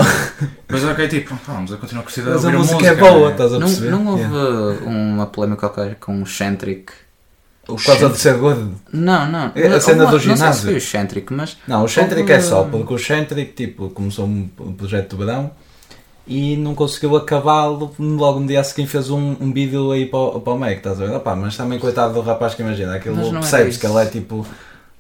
Mas 0.68 0.84
ok, 0.86 1.08
tipo, 1.08 1.36
pá, 1.46 1.54
mas 1.62 1.70
eu 1.70 1.78
continuo 1.78 2.02
a 2.02 2.04
curtir 2.06 2.22
a 2.22 2.24
Mas 2.24 2.46
a 2.46 2.48
ouvir 2.48 2.58
música 2.58 2.88
é 2.88 2.90
música, 2.92 3.12
boa, 3.12 3.26
né? 3.28 3.32
estás 3.34 3.54
a 3.54 3.60
Não, 3.60 3.68
perceber? 3.68 3.92
não 3.92 4.08
houve 4.08 4.24
Yeah. 4.24 4.86
uma 4.90 5.26
polémica 5.28 5.70
qualquer 5.70 5.96
com 5.96 6.24
o 6.24 6.26
Centric? 6.26 6.92
Por 7.66 7.82
causa 7.84 8.10
de 8.10 8.18
ser 8.18 8.36
gordo. 8.38 8.74
Não, 8.92 9.30
não. 9.32 9.52
É 9.56 9.68
a 9.68 9.80
cena 9.80 10.06
do 10.06 10.10
uma- 10.10 10.12
Não 10.12 10.20
sei 10.20 10.20
se 10.20 10.36
ginásio. 10.36 10.64
foi 10.66 10.76
o 10.76 10.82
Centric, 10.82 11.34
mas 11.34 11.58
Não, 11.68 11.84
o 11.84 11.88
Centric 11.88 12.30
é 12.32 12.40
só, 12.42 12.64
porque 12.64 12.94
o 12.94 12.98
Centric 12.98 13.54
tipo, 13.54 13.90
começou 13.90 14.26
um 14.26 14.48
projeto 14.78 15.12
de 15.12 15.16
verão 15.24 15.52
e 16.28 16.58
não 16.58 16.76
conseguiu 16.76 17.16
acabá-lo. 17.16 17.94
Logo 17.98 18.40
no 18.42 18.48
dia 18.48 18.60
a 18.60 18.64
seguir 18.64 18.86
fez 18.88 19.10
um, 19.10 19.36
um 19.40 19.54
vídeo 19.54 19.92
aí 19.92 20.06
para, 20.06 20.20
o- 20.20 20.42
para 20.42 20.54
o 20.54 20.60
Mac, 20.60 20.78
estás 20.78 21.02
a 21.02 21.06
ver? 21.06 21.16
Opá, 21.16 21.36
mas 21.38 21.56
também 21.56 21.80
coitado 21.80 22.14
do 22.14 22.22
rapaz 22.22 22.54
que 22.54 22.62
imagina, 22.62 22.96
aquilo 22.96 23.16
percebes 23.32 23.78
que 23.78 23.86
isso. 23.86 23.98
ele 23.98 24.06
é 24.08 24.10
tipo 24.10 24.46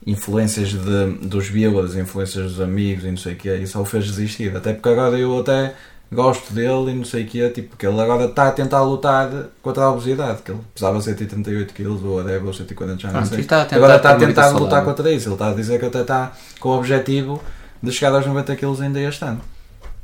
influências 0.05 0.69
de, 0.69 1.05
dos 1.27 1.47
viewers, 1.47 1.95
influências 1.95 2.51
dos 2.53 2.61
amigos 2.61 3.03
e 3.05 3.09
não 3.09 3.17
sei 3.17 3.33
o 3.33 3.35
que, 3.35 3.53
e 3.53 3.67
só 3.67 3.81
o 3.81 3.85
fez 3.85 4.05
desistir. 4.05 4.55
Até 4.55 4.73
porque 4.73 4.89
agora 4.89 5.17
eu 5.17 5.39
até 5.39 5.73
gosto 6.13 6.53
dele 6.53 6.91
e 6.91 6.93
não 6.93 7.03
sei 7.05 7.23
o 7.23 7.27
que 7.27 7.41
é, 7.41 7.49
tipo, 7.49 7.69
porque 7.69 7.85
ele 7.85 7.99
agora 7.99 8.25
está 8.25 8.47
a 8.47 8.51
tentar 8.51 8.81
lutar 8.83 9.29
contra 9.61 9.83
a 9.83 9.91
obesidade, 9.91 10.41
que 10.41 10.51
ele 10.51 10.59
pesava 10.73 11.01
138 11.01 11.73
kg 11.73 11.87
ou 12.05 12.19
a 12.19 12.23
ou 12.45 12.53
140 12.53 12.99
já 13.01 13.07
não 13.09 13.13
Pronto, 13.19 13.29
sei. 13.29 13.39
está 13.41 13.61
agora 13.71 13.95
está 13.97 14.11
a 14.11 14.15
tentar 14.15 14.47
lutar 14.49 14.59
saudável. 14.59 14.85
contra 14.85 15.11
isso, 15.11 15.27
ele 15.27 15.35
está 15.35 15.49
a 15.49 15.53
dizer 15.53 15.79
que 15.79 15.85
até 15.85 16.01
está 16.01 16.31
com 16.59 16.69
o 16.69 16.77
objetivo 16.77 17.41
de 17.81 17.91
chegar 17.91 18.15
aos 18.15 18.25
90 18.25 18.55
kg 18.55 18.81
ainda 18.81 19.01
este 19.01 19.23
ano. 19.25 19.41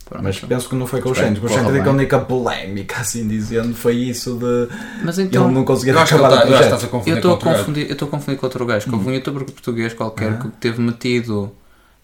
Pronto. 0.09 0.23
Mas 0.23 0.39
penso 0.39 0.67
que 0.67 0.75
não 0.75 0.87
foi 0.87 1.01
com 1.01 1.09
o 1.09 1.11
Espero 1.11 1.27
Shane, 1.27 1.35
que 1.39 1.41
com 1.41 1.45
o 1.45 1.49
Shane 1.49 1.61
corra 1.65 1.77
teve 1.77 1.87
a 1.89 1.91
única 1.93 2.19
polémica, 2.19 2.99
assim 3.01 3.27
dizendo, 3.27 3.75
foi 3.75 3.93
isso 3.95 4.37
de 4.39 4.67
Mas 5.03 5.19
ele 5.19 5.27
então, 5.27 5.51
não 5.51 5.63
conseguia 5.63 5.93
Eu 5.93 5.99
acho 5.99 6.15
que 6.15 6.19
ele 6.19 6.25
acabar 6.25 6.35
tá- 6.37 6.43
o 6.43 6.47
que 6.47 6.53
projeto. 6.53 6.73
estás 6.73 6.83
a 6.83 6.87
confundir 6.87 7.11
eu 7.13 7.17
estou 7.17 7.31
a 7.31 7.37
com 7.37 7.37
outro 7.37 7.49
gajo. 7.51 7.59
confundir, 7.65 7.85
eu 7.87 7.93
estou 7.93 8.07
a 8.07 8.11
confundir 8.11 8.39
com 8.39 8.45
outro 8.47 8.65
gajo, 8.65 8.85
que 8.89 8.95
houve 8.95 9.07
um 9.09 9.13
youtuber 9.13 9.43
português 9.45 9.93
qualquer 9.93 10.31
Ah. 10.31 10.37
que 10.37 10.47
teve 10.59 10.81
metido 10.81 11.51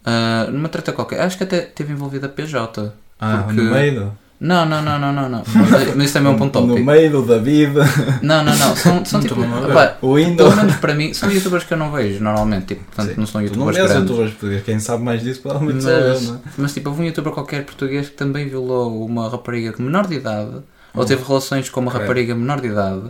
ah, 0.06 0.48
numa 0.52 0.70
treta 0.70 0.94
qualquer, 0.94 1.20
acho 1.22 1.36
que 1.36 1.44
até 1.46 1.62
teve 1.62 1.94
envolvido 1.94 2.28
a 2.28 2.30
PJ. 2.30 2.92
Ah, 3.20 3.44
porque- 3.46 3.62
no 3.62 3.72
meio? 3.72 4.12
Não, 4.38 4.66
não, 4.66 4.82
não, 4.82 5.00
não, 5.00 5.14
não, 5.14 5.30
não. 5.30 5.44
Mas, 5.56 5.96
mas 5.96 6.06
isso 6.06 6.14
também 6.14 6.32
é 6.32 6.36
um 6.36 6.38
ponto 6.38 6.60
No 6.60 6.68
tópico. 6.68 6.86
meio 6.86 7.10
do 7.10 7.22
David, 7.26 7.74
Não, 8.22 8.44
não, 8.44 8.56
não. 8.56 8.76
São, 8.76 9.04
são 9.06 9.22
tipo. 9.24 9.40
estou 9.42 9.44
a 9.56 9.60
ver. 9.62 9.72
opá, 9.72 9.98
o 10.02 10.14
pelo 10.36 10.56
menos 10.58 10.76
para 10.76 10.94
mim, 10.94 11.14
são 11.14 11.32
youtubers 11.32 11.64
que 11.64 11.74
eu 11.74 11.78
não 11.78 11.90
vejo 11.92 12.22
normalmente. 12.22 12.66
Tipo, 12.68 12.84
portanto, 12.84 13.10
Sim. 13.16 13.20
não 13.20 13.26
são 13.26 13.42
Tu 13.48 13.58
não 13.58 13.66
youtubers 13.72 13.96
youtubers 13.96 14.32
portugueses, 14.32 14.64
quem 14.66 14.80
sabe 14.80 15.04
mais 15.04 15.24
disso 15.24 15.42
provavelmente 15.42 15.84
sou 15.84 15.92
eu, 15.92 16.10
Mas, 16.14 16.28
não 16.28 16.36
é? 16.36 16.40
mas 16.58 16.74
tipo, 16.74 16.90
houve 16.90 17.02
um 17.02 17.06
youtuber 17.06 17.32
qualquer 17.34 17.64
português 17.64 18.10
que 18.10 18.16
também 18.16 18.48
violou 18.48 19.06
uma 19.06 19.30
rapariga 19.30 19.74
menor 19.80 20.06
de 20.06 20.16
idade, 20.16 20.58
ou 20.94 21.06
teve 21.06 21.24
relações 21.26 21.70
com 21.70 21.80
uma 21.80 21.92
rapariga 21.92 22.36
menor 22.36 22.60
de 22.60 22.68
idade, 22.68 23.04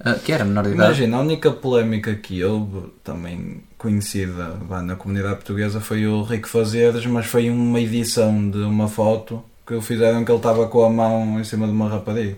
ah, 0.00 0.14
que 0.14 0.32
era 0.32 0.44
menor 0.44 0.62
de 0.62 0.70
idade. 0.74 0.88
Imagina, 0.90 1.16
a 1.16 1.20
única 1.20 1.50
polémica 1.50 2.14
que 2.14 2.42
houve, 2.44 2.92
também 3.02 3.62
conhecida 3.82 4.56
na 4.84 4.94
comunidade 4.94 5.34
portuguesa, 5.34 5.80
foi 5.80 6.06
o 6.06 6.22
Rico 6.22 6.48
Fazeres, 6.48 7.04
mas 7.04 7.26
foi 7.26 7.50
uma 7.50 7.80
edição 7.80 8.48
de 8.48 8.58
uma 8.58 8.88
foto 8.88 9.42
que 9.66 9.80
fizeram 9.80 10.24
que 10.24 10.30
ele 10.30 10.38
estava 10.38 10.68
com 10.68 10.84
a 10.84 10.88
mão 10.88 11.40
em 11.40 11.44
cima 11.44 11.66
de 11.66 11.72
uma 11.72 11.88
rapariga. 11.88 12.36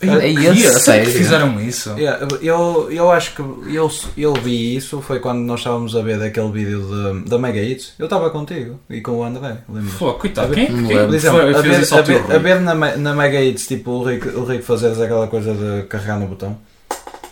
É 0.00 0.28
esse, 0.30 0.62
sempre 0.62 0.80
sério. 0.80 1.06
que 1.06 1.10
fizeram 1.12 1.60
isso. 1.60 1.90
Yeah, 1.98 2.26
eu, 2.42 2.90
eu 2.90 3.10
acho 3.10 3.34
que 3.34 3.40
eu, 3.40 3.90
eu 4.16 4.34
vi 4.34 4.76
isso, 4.76 5.00
foi 5.00 5.20
quando 5.20 5.38
nós 5.40 5.60
estávamos 5.60 5.96
a 5.96 6.02
ver 6.02 6.22
aquele 6.22 6.50
vídeo 6.50 6.82
de, 6.82 7.30
da 7.30 7.38
Mega 7.38 7.62
Hits. 7.62 7.94
Eu 7.98 8.04
estava 8.04 8.28
contigo 8.28 8.78
e 8.90 9.00
com 9.00 9.12
o 9.12 9.24
André, 9.24 9.58
lembras? 9.68 9.94
Pô, 9.94 10.12
coitado, 10.14 10.52
quem, 10.52 10.70
lembro. 10.70 11.04
A 11.04 11.62
ver, 11.62 11.80
isso 11.80 11.94
na, 12.60 12.74
na 12.74 13.14
Mega 13.14 13.40
Hits, 13.40 13.66
tipo, 13.66 13.92
o 13.92 14.04
Rico, 14.04 14.28
o 14.38 14.44
Rico 14.44 14.64
fazeres 14.64 15.00
aquela 15.00 15.28
coisa 15.28 15.54
de 15.54 15.86
carregar 15.86 16.20
no 16.20 16.26
botão. 16.26 16.58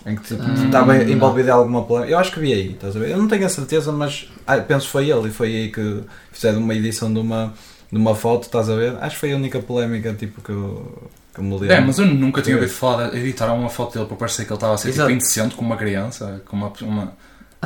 Em 0.06 0.16
que 0.16 0.22
tipo, 0.22 0.42
Hum, 0.42 0.66
estava 0.66 0.96
envolvido 1.02 1.48
em 1.48 1.52
alguma 1.52 1.82
polémica. 1.84 2.12
Eu 2.12 2.18
acho 2.18 2.32
que 2.32 2.40
vi 2.40 2.52
aí, 2.52 2.72
estás 2.72 2.94
a 2.94 2.98
ver? 2.98 3.10
Eu 3.10 3.18
não 3.18 3.26
tenho 3.26 3.46
a 3.46 3.48
certeza, 3.48 3.90
mas 3.90 4.28
ah, 4.46 4.58
penso 4.58 4.86
que 4.86 4.92
foi 4.92 5.10
ele 5.10 5.28
e 5.28 5.30
foi 5.30 5.48
aí 5.48 5.72
que 5.72 6.02
fizeram 6.30 6.58
uma 6.58 6.74
edição 6.74 7.12
de 7.12 7.18
uma, 7.18 7.54
de 7.90 7.98
uma 7.98 8.14
foto, 8.14 8.44
estás 8.44 8.68
a 8.68 8.76
ver? 8.76 8.96
Acho 9.00 9.14
que 9.14 9.20
foi 9.20 9.32
a 9.32 9.36
única 9.36 9.60
polémica 9.60 10.12
tipo, 10.12 10.42
que, 10.42 10.50
eu, 10.50 11.10
que 11.32 11.40
eu 11.40 11.44
me 11.44 11.52
lembro. 11.52 11.72
É, 11.72 11.80
mas 11.80 11.98
eu 11.98 12.06
nunca 12.06 12.42
tinha 12.42 12.56
ouvido 12.56 12.72
falar 12.72 13.10
de 13.10 13.18
editar 13.18 13.52
uma 13.54 13.70
foto 13.70 13.94
dele 13.94 14.06
para 14.06 14.16
parecer 14.16 14.44
que 14.44 14.52
ele 14.52 14.56
estava 14.56 14.74
a 14.74 14.78
ser 14.78 14.92
tipo 14.92 15.08
indecente 15.08 15.54
com 15.54 15.64
uma 15.64 15.76
criança, 15.76 16.42
com 16.44 16.56
uma. 16.56 16.72
uma... 16.82 17.12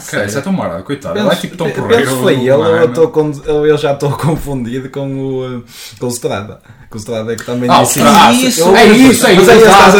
Cara, 0.00 0.24
isso 0.26 0.38
é 0.38 0.40
tão 0.40 0.52
marado, 0.52 0.82
coitado. 0.84 1.14
Penso, 1.14 1.26
Ele 1.26 1.34
é 1.34 1.40
tipo 1.40 1.56
tão 1.56 1.70
porreiro. 1.70 2.06
que 2.06 2.16
foi 2.22 2.34
ele, 2.34 2.46
eu, 2.48 3.08
com, 3.10 3.32
ou 3.48 3.66
eu 3.66 3.76
já 3.78 3.92
estou 3.92 4.10
confundido 4.16 4.88
com 4.90 5.06
o, 5.06 5.64
com 5.98 6.06
o 6.06 6.10
Strada. 6.10 6.60
Com 6.90 6.96
o 6.96 7.00
Strada 7.00 7.32
é 7.32 7.36
que 7.36 7.44
também 7.44 7.68
Ah, 7.70 7.82
disse 7.82 8.00
isso. 8.46 8.60
Eu- 8.60 8.76
é 8.76 8.86
isso, 8.86 9.26
é 9.26 9.32
isso, 9.34 9.50
é 9.50 9.56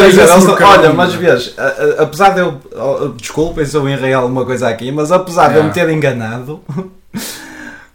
isso, 0.08 0.56
olha, 0.64 0.92
mas 0.92 1.12
vês, 1.14 1.54
apesar 1.98 2.30
de 2.30 2.40
eu, 2.40 2.58
oh, 2.74 3.08
desculpem 3.08 3.64
se 3.66 3.76
eu 3.76 3.88
enrei 3.88 4.12
alguma 4.14 4.44
coisa 4.44 4.68
aqui, 4.68 4.90
mas 4.90 5.12
apesar 5.12 5.48
de 5.48 5.56
eu 5.56 5.64
me 5.64 5.70
É. 5.70 5.72
ter 5.72 5.88
enganado, 5.90 6.60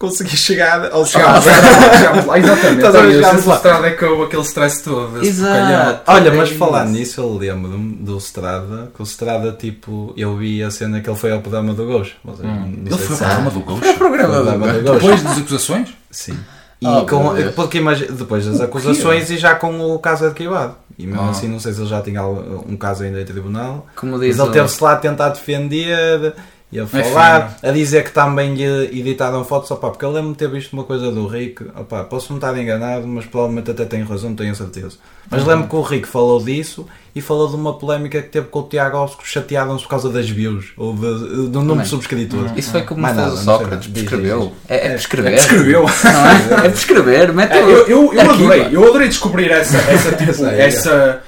consegui 0.04 0.36
chegar 0.36 0.92
ao 0.92 1.06
Chegámos 1.06 1.46
Strada. 1.46 1.68
lá, 1.88 1.98
chegámos 1.98 2.26
lá, 2.26 2.38
exatamente. 2.40 2.76
Estás 2.76 2.96
a 2.96 3.00
ver, 3.00 3.06
Olha, 3.08 3.14
chegámos 3.16 3.46
lá. 3.46 3.56
estrada 3.56 3.88
é 3.88 3.92
que 3.92 4.06
houve 4.06 4.24
aquele 4.24 4.42
stress 4.42 4.84
todo. 4.84 5.24
Exato. 5.26 6.02
Olha, 6.12 6.34
mas 6.34 6.52
É 6.52 6.54
falar 6.56 6.84
isso. 6.86 6.94
nisso, 6.94 7.22
eu 7.22 7.38
lembro-me 7.38 7.96
do 7.96 8.18
Strada, 8.18 8.92
que 8.94 9.02
o 9.02 9.04
Strada, 9.06 9.52
tipo, 9.54 10.14
eu 10.18 10.36
vi 10.36 10.62
a 10.62 10.70
cena 10.70 11.00
que 11.00 11.10
ele 11.10 11.18
foi 11.18 11.32
ao 11.32 11.40
programa 11.40 11.74
do 11.74 11.86
não 12.26 12.34
Hum. 12.54 12.84
Ele 12.86 12.90
sei 12.98 13.08
foi 13.08 13.26
ao 13.26 13.32
programa 13.32 13.52
do 13.52 13.60
Ghost. 13.62 13.82
Foi 13.86 13.94
o 13.94 13.98
ao 13.98 14.38
do 14.38 14.44
programa 14.44 14.74
do 14.74 14.82
Ghost. 14.84 14.84
Ghost. 14.84 15.02
Depois 15.02 15.24
das 15.24 15.38
acusações? 15.38 15.90
Sim. 16.12 16.38
E 16.82 16.86
Oh, 16.86 17.06
com, 17.06 17.34
porque 17.56 17.78
imagi- 17.78 18.12
depois 18.12 18.46
das 18.46 18.60
acusações 18.60 19.30
e 19.32 19.38
já 19.38 19.56
com 19.56 19.80
o 19.96 20.00
caso 20.00 20.26
arquivado. 20.26 20.76
E 21.00 21.08
mesmo 21.08 21.22
Ah. 21.22 21.30
assim, 21.30 21.48
não 21.48 21.58
sei 21.60 21.72
se 21.72 21.80
ele 21.80 21.88
já 21.90 22.02
tinha 22.02 22.22
um 22.26 22.76
caso 22.76 23.04
ainda 23.04 23.22
em 23.22 23.26
tribunal. 23.26 23.88
Como 23.96 24.12
Mas 24.12 24.22
diz 24.22 24.38
ele 24.38 24.50
o- 24.50 24.52
teve-se 24.52 24.84
lá 24.84 24.92
a 24.92 24.96
tentar 24.98 25.30
defender 25.30 26.34
e 26.74 26.80
a 26.80 26.84
É 26.84 26.86
falar, 26.86 27.58
a 27.62 27.72
dizer 27.72 28.04
que 28.04 28.12
também 28.12 28.60
editaram 28.62 29.44
fotos. 29.46 29.70
Opá, 29.72 29.90
porque 29.90 30.04
eu 30.04 30.12
lembro-me 30.12 30.34
de 30.34 30.40
ter 30.40 30.50
visto 30.50 30.74
uma 30.74 30.84
coisa 30.84 31.12
do 31.12 31.28
Rick. 31.28 31.64
Opá, 31.80 32.04
posso 32.04 32.28
não 32.32 32.38
estar 32.38 32.58
enganado, 32.58 33.08
mas 33.08 33.26
provavelmente 33.26 33.72
até 33.72 33.86
tenho 33.86 34.06
razão, 34.06 34.30
não 34.32 34.36
tenho 34.36 34.52
a 34.52 34.56
certeza. 34.56 34.98
Mas 35.30 35.42
Uhum. 35.44 35.48
lembro 35.48 35.68
que 35.70 35.76
o 35.76 35.82
Rick 35.82 36.08
falou 36.08 36.44
disso 36.44 36.86
e 37.16 37.22
falou 37.22 37.48
de 37.48 37.56
uma 37.56 37.74
polémica 37.78 38.22
que 38.22 38.28
teve 38.30 38.48
com 38.48 38.60
o 38.60 38.64
Tiago 38.64 38.98
Alves 38.98 39.16
que 39.16 39.26
chatearam-se 39.28 39.84
por 39.84 39.90
causa 39.90 40.10
das 40.10 40.30
views 40.30 40.74
ou 40.76 40.94
de- 40.94 41.48
do 41.50 41.62
número 41.62 41.84
de 41.84 41.88
subscritores. 41.88 42.52
Isso 42.58 42.72
foi 42.72 42.82
como 42.82 43.06
fez 43.08 43.34
o 43.34 43.38
Sócrates, 43.38 43.88
prescreveu. 43.88 44.52
É, 44.68 44.76
é 44.76 44.86
É, 44.88 44.90
prescrever. 44.92 45.34
Escreveu. 45.36 45.82
Não 45.82 46.58
é? 46.64 46.66
É 46.66 46.70
prescrever, 46.70 47.34
mete 47.34 47.54
É, 47.54 47.62
eu, 47.62 47.88
eu, 47.88 48.14
eu 48.14 48.32
adorei, 48.32 48.68
eu 48.72 48.84
adorei 48.88 49.08
descobrir 49.08 49.52
essa, 49.52 49.78
essa, 49.78 50.12
tipo, 50.12 50.32
Essa 50.46 51.22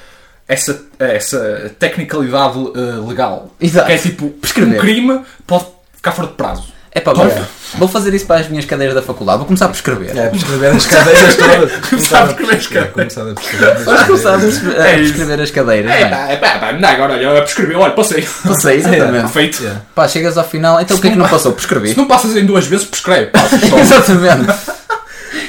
essa, 0.48 0.80
essa, 1.00 1.38
essa 1.38 1.70
tecnicalidade 1.80 2.58
eh, 2.76 3.08
legal. 3.08 3.52
Exato. 3.60 3.88
Que 3.88 3.94
é 3.94 3.98
tipo, 3.98 4.30
Prescrever. 4.30 4.78
um 4.78 4.80
crime 4.82 5.22
pode 5.48 5.66
ficar 5.96 6.12
fora 6.12 6.28
de 6.28 6.34
prazo. 6.36 6.76
É 6.92 7.02
pá, 7.02 7.12
vou, 7.12 7.30
vou 7.74 7.88
fazer 7.90 8.14
isso 8.14 8.26
para 8.26 8.40
as 8.40 8.48
minhas 8.48 8.64
cadeiras 8.64 8.96
da 8.96 9.02
faculdade. 9.02 9.40
Vou 9.40 9.48
começar 9.48 9.66
a 9.66 9.68
prescrever. 9.70 10.18
É, 10.18 10.30
prescrever 10.30 10.72
as 10.74 10.86
cadeiras 10.86 11.36
todas. 11.36 11.72
Começar 11.90 12.24
a 12.24 12.26
prescrever 12.28 12.56
as 12.56 12.66
É, 12.66 12.70
cadeiras. 12.70 12.94
começar 12.94 13.22
a 13.22 13.34
prescrever 13.34 13.70
as 13.76 14.06
começar 14.06 14.30
a 14.32 14.88
É 14.88 14.94
prescrever 14.96 15.42
as 15.42 15.52
cadeiras. 15.52 15.92
É, 15.92 16.06
pá, 16.08 16.18
é, 16.30 16.38
pá, 16.38 16.58
pá, 16.60 16.72
não, 16.72 16.88
agora 16.88 17.14
olha, 17.16 17.42
prescreveu, 17.42 17.80
olha, 17.82 17.92
passei. 17.92 18.26
Passei, 18.48 18.78
exatamente. 18.80 19.22
Perfeito. 19.24 19.62
Yeah. 19.62 19.82
Pá, 19.94 20.08
chegas 20.08 20.38
ao 20.38 20.46
final, 20.46 20.80
então 20.80 20.96
o 20.96 21.02
que 21.02 21.08
é 21.08 21.12
que 21.12 21.18
não 21.18 21.28
passou? 21.28 21.52
Prescrevi. 21.52 21.90
Se 21.90 21.98
não 21.98 22.08
passas 22.08 22.34
em 22.38 22.46
duas 22.46 22.66
vezes, 22.66 22.86
prescreve. 22.86 23.30
Exatamente. 23.78 24.54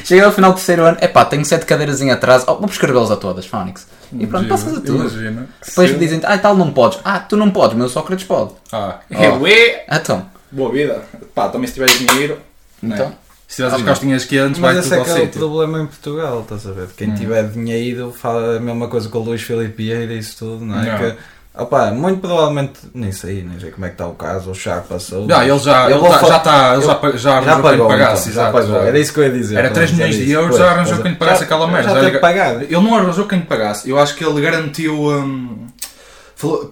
Cheguei 0.04 0.24
ao 0.24 0.32
final 0.32 0.50
do 0.50 0.56
terceiro 0.56 0.84
ano, 0.84 0.96
epá, 1.00 1.24
tenho 1.24 1.44
sete 1.44 1.64
cadeiras 1.64 2.00
em 2.00 2.10
atraso, 2.10 2.44
oh, 2.48 2.54
vou 2.56 2.66
prescrevê-las 2.66 3.10
a 3.12 3.16
todas, 3.16 3.46
Fónix. 3.46 3.86
E 4.12 4.26
pronto, 4.26 4.48
passas 4.48 4.72
a 4.78 4.80
tudo. 4.80 4.96
Imagina. 5.00 5.48
Depois 5.66 5.90
me 5.92 5.98
dizem, 5.98 6.20
ah, 6.24 6.38
tal 6.38 6.56
não 6.56 6.72
podes. 6.72 6.98
Ah, 7.04 7.20
tu 7.20 7.36
não 7.36 7.50
podes, 7.50 7.76
mas 7.76 7.86
o 7.90 7.92
Sócrates 7.92 8.24
pode. 8.26 8.52
Ah, 8.72 9.00
Oh. 9.10 9.14
é, 9.14 9.28
ué. 9.38 9.84
Então, 9.90 10.26
Boa 10.50 10.72
vida. 10.72 11.02
Pá, 11.34 11.48
também 11.48 11.66
se 11.66 11.74
tiveres 11.74 11.98
dinheiro. 11.98 12.38
então. 12.82 13.08
né? 13.10 13.14
Se 13.48 13.56
tiveres 13.56 13.74
as 13.78 13.82
costinhas 13.82 14.24
quentes, 14.24 14.58
Mas 14.58 14.72
vai 14.74 14.80
esse 14.80 14.88
tudo 14.88 14.94
é 14.94 14.98
ao 14.98 15.04
que 15.04 15.10
é 15.10 15.14
o 15.14 15.16
sítio. 15.26 15.38
problema 15.40 15.80
em 15.80 15.86
Portugal, 15.86 16.40
estás 16.40 16.66
a 16.66 16.72
ver? 16.72 16.88
Quem 16.96 17.10
Hum. 17.10 17.14
tiver 17.14 17.48
dinheiro 17.48 18.12
fala 18.12 18.56
a 18.56 18.60
mesma 18.60 18.88
coisa 18.88 19.08
com 19.08 19.18
o 19.18 19.22
Luís 19.22 19.42
Filipe 19.42 19.84
Vieira 19.84 20.12
e 20.12 20.18
isso 20.18 20.36
tudo, 20.38 20.64
não 20.64 20.80
é? 20.80 20.84
Não. 20.84 20.98
Que, 20.98 21.16
opá, 21.58 21.90
muito 21.90 22.20
provavelmente, 22.20 22.74
nem 22.94 23.10
sei, 23.12 23.42
nem 23.42 23.58
sei 23.58 23.70
como 23.70 23.86
é 23.86 23.88
que 23.88 23.94
está 23.94 24.06
o 24.06 24.12
caso, 24.14 24.50
o 24.50 24.54
Chaco 24.54 24.88
passou. 24.88 25.26
Já, 25.28 25.44
ele 25.46 25.58
já, 25.58 25.90
ele 25.90 26.00
tá- 26.00 26.18
já 26.28 26.36
está, 26.36 26.74
ele 26.74 26.82
já, 26.82 27.00
já 27.12 27.18
já 27.18 27.32
arranjou 27.36 27.54
quem 27.54 27.62
pagou, 27.62 27.88
pagasse, 27.88 28.28
então, 28.30 28.42
exato, 28.48 28.66
já. 28.68 28.78
Era 28.88 28.98
isso 28.98 29.12
que 29.12 29.20
eu 29.20 29.24
ia 29.24 29.30
dizer. 29.30 29.54
Era 29.56 29.62
pronto, 29.70 29.74
3 29.76 29.90
já 29.90 29.96
milhões 29.96 30.16
de 30.16 30.30
euros, 30.32 30.56
já 30.58 30.70
arranjou 30.70 30.98
quem 31.02 31.10
lhe 31.12 31.16
pagasse 31.18 31.44
aquela 31.44 31.66
merda. 31.66 31.88
Já 31.94 32.00
lhe- 32.00 32.18
pagar. 32.18 32.62
Ele 32.62 32.76
não 32.80 32.94
arranjou 32.94 33.26
quem 33.26 33.38
lhe 33.40 33.46
pagasse. 33.46 33.88
Eu 33.88 33.98
acho 33.98 34.14
que 34.14 34.24
ele 34.24 34.40
garantiu. 34.40 34.94
hum, 35.10 35.66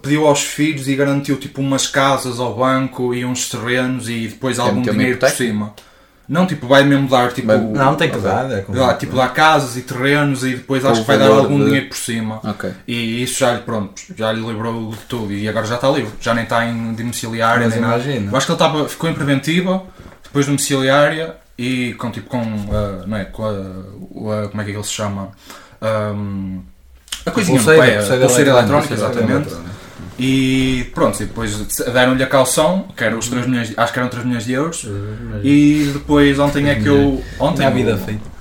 pediu 0.03 0.27
aos 0.27 0.43
filhos 0.43 0.87
e 0.87 0.95
garantiu 0.95 1.37
tipo 1.37 1.59
umas 1.59 1.87
casas 1.87 2.39
ao 2.39 2.53
banco 2.53 3.15
e 3.15 3.25
uns 3.25 3.49
terrenos 3.49 4.07
e 4.07 4.27
depois 4.27 4.59
algum 4.59 4.81
dinheiro 4.93 5.17
por 5.17 5.29
cima. 5.35 5.73
Não, 6.27 6.47
tipo, 6.47 6.67
vai 6.67 6.83
mesmo 6.83 7.07
dar 7.07 7.31
tipo. 7.31 7.47
Vai- 7.47 7.59
Não, 7.59 7.95
tem 7.95 8.09
que 8.09 8.17
dar. 8.17 8.51
É 8.51 8.61
como- 8.61 8.93
tipo, 8.95 9.15
dá 9.15 9.27
casas 9.29 9.77
e 9.77 9.81
terrenos 9.83 10.43
e 10.43 10.55
depois 10.55 10.83
acho 10.83 11.01
que 11.01 11.07
vai 11.07 11.17
dar 11.19 11.27
algum 11.27 11.59
de- 11.59 11.65
dinheiro 11.65 11.87
por 11.89 11.97
cima. 11.97 12.39
Ok. 12.43 12.71
E 12.87 13.21
isso 13.23 13.39
já 13.39 13.53
lhe, 13.53 13.59
pronto, 13.61 14.01
já 14.15 14.31
lhe 14.31 14.41
livrou 14.45 14.91
de 14.91 14.97
tudo 15.07 15.31
e 15.31 15.47
agora 15.47 15.65
já 15.67 15.75
está 15.75 15.89
livre. 15.89 16.11
Já 16.19 16.33
nem 16.33 16.43
está 16.43 16.65
em 16.65 16.93
domiciliária 16.93 17.65
Mas 17.67 17.79
nada. 17.79 17.93
imagina. 17.95 18.31
Eu 18.31 18.37
acho 18.37 18.45
que 18.47 18.51
ele 18.51 18.55
estava, 18.55 18.89
ficou 18.89 19.09
em 19.09 19.13
preventiva, 19.13 19.83
depois 20.23 20.45
domiciliária 20.47 21.35
e 21.57 21.93
com 21.93 22.09
tipo 22.11 22.27
com, 22.29 22.41
ah, 22.71 23.03
não 23.05 23.17
é, 23.17 23.25
com 23.25 23.45
a, 23.45 24.47
como 24.49 24.61
é 24.61 24.65
que 24.65 24.71
ele 24.71 24.83
se 24.83 24.91
chama? 24.91 25.29
Ahm, 25.81 26.59
a 27.25 27.31
coisinha 27.31 27.57
Pulseira, 27.59 27.81
pé, 27.85 27.91
a 27.93 27.97
pulseira 27.99 28.25
pulseira 28.25 28.49
eletrónica, 28.51 28.93
eletrónica, 28.93 29.23
exatamente. 29.31 29.74
E 30.17 30.89
pronto, 30.93 31.21
e 31.21 31.25
depois 31.25 31.77
deram-lhe 31.91 32.23
a 32.23 32.27
calção, 32.27 32.87
que 32.95 33.03
era 33.03 33.17
os 33.17 33.27
3 33.27 33.47
milhões, 33.47 33.73
acho 33.75 33.91
que 33.93 33.99
eram 33.99 34.09
3 34.09 34.25
milhões 34.25 34.45
de 34.45 34.53
euros. 34.53 34.87
E 35.43 35.91
depois 35.93 36.39
ontem 36.39 36.69
é 36.69 36.75
que 36.75 36.87
eu. 36.87 37.23
Ontem, 37.39 37.65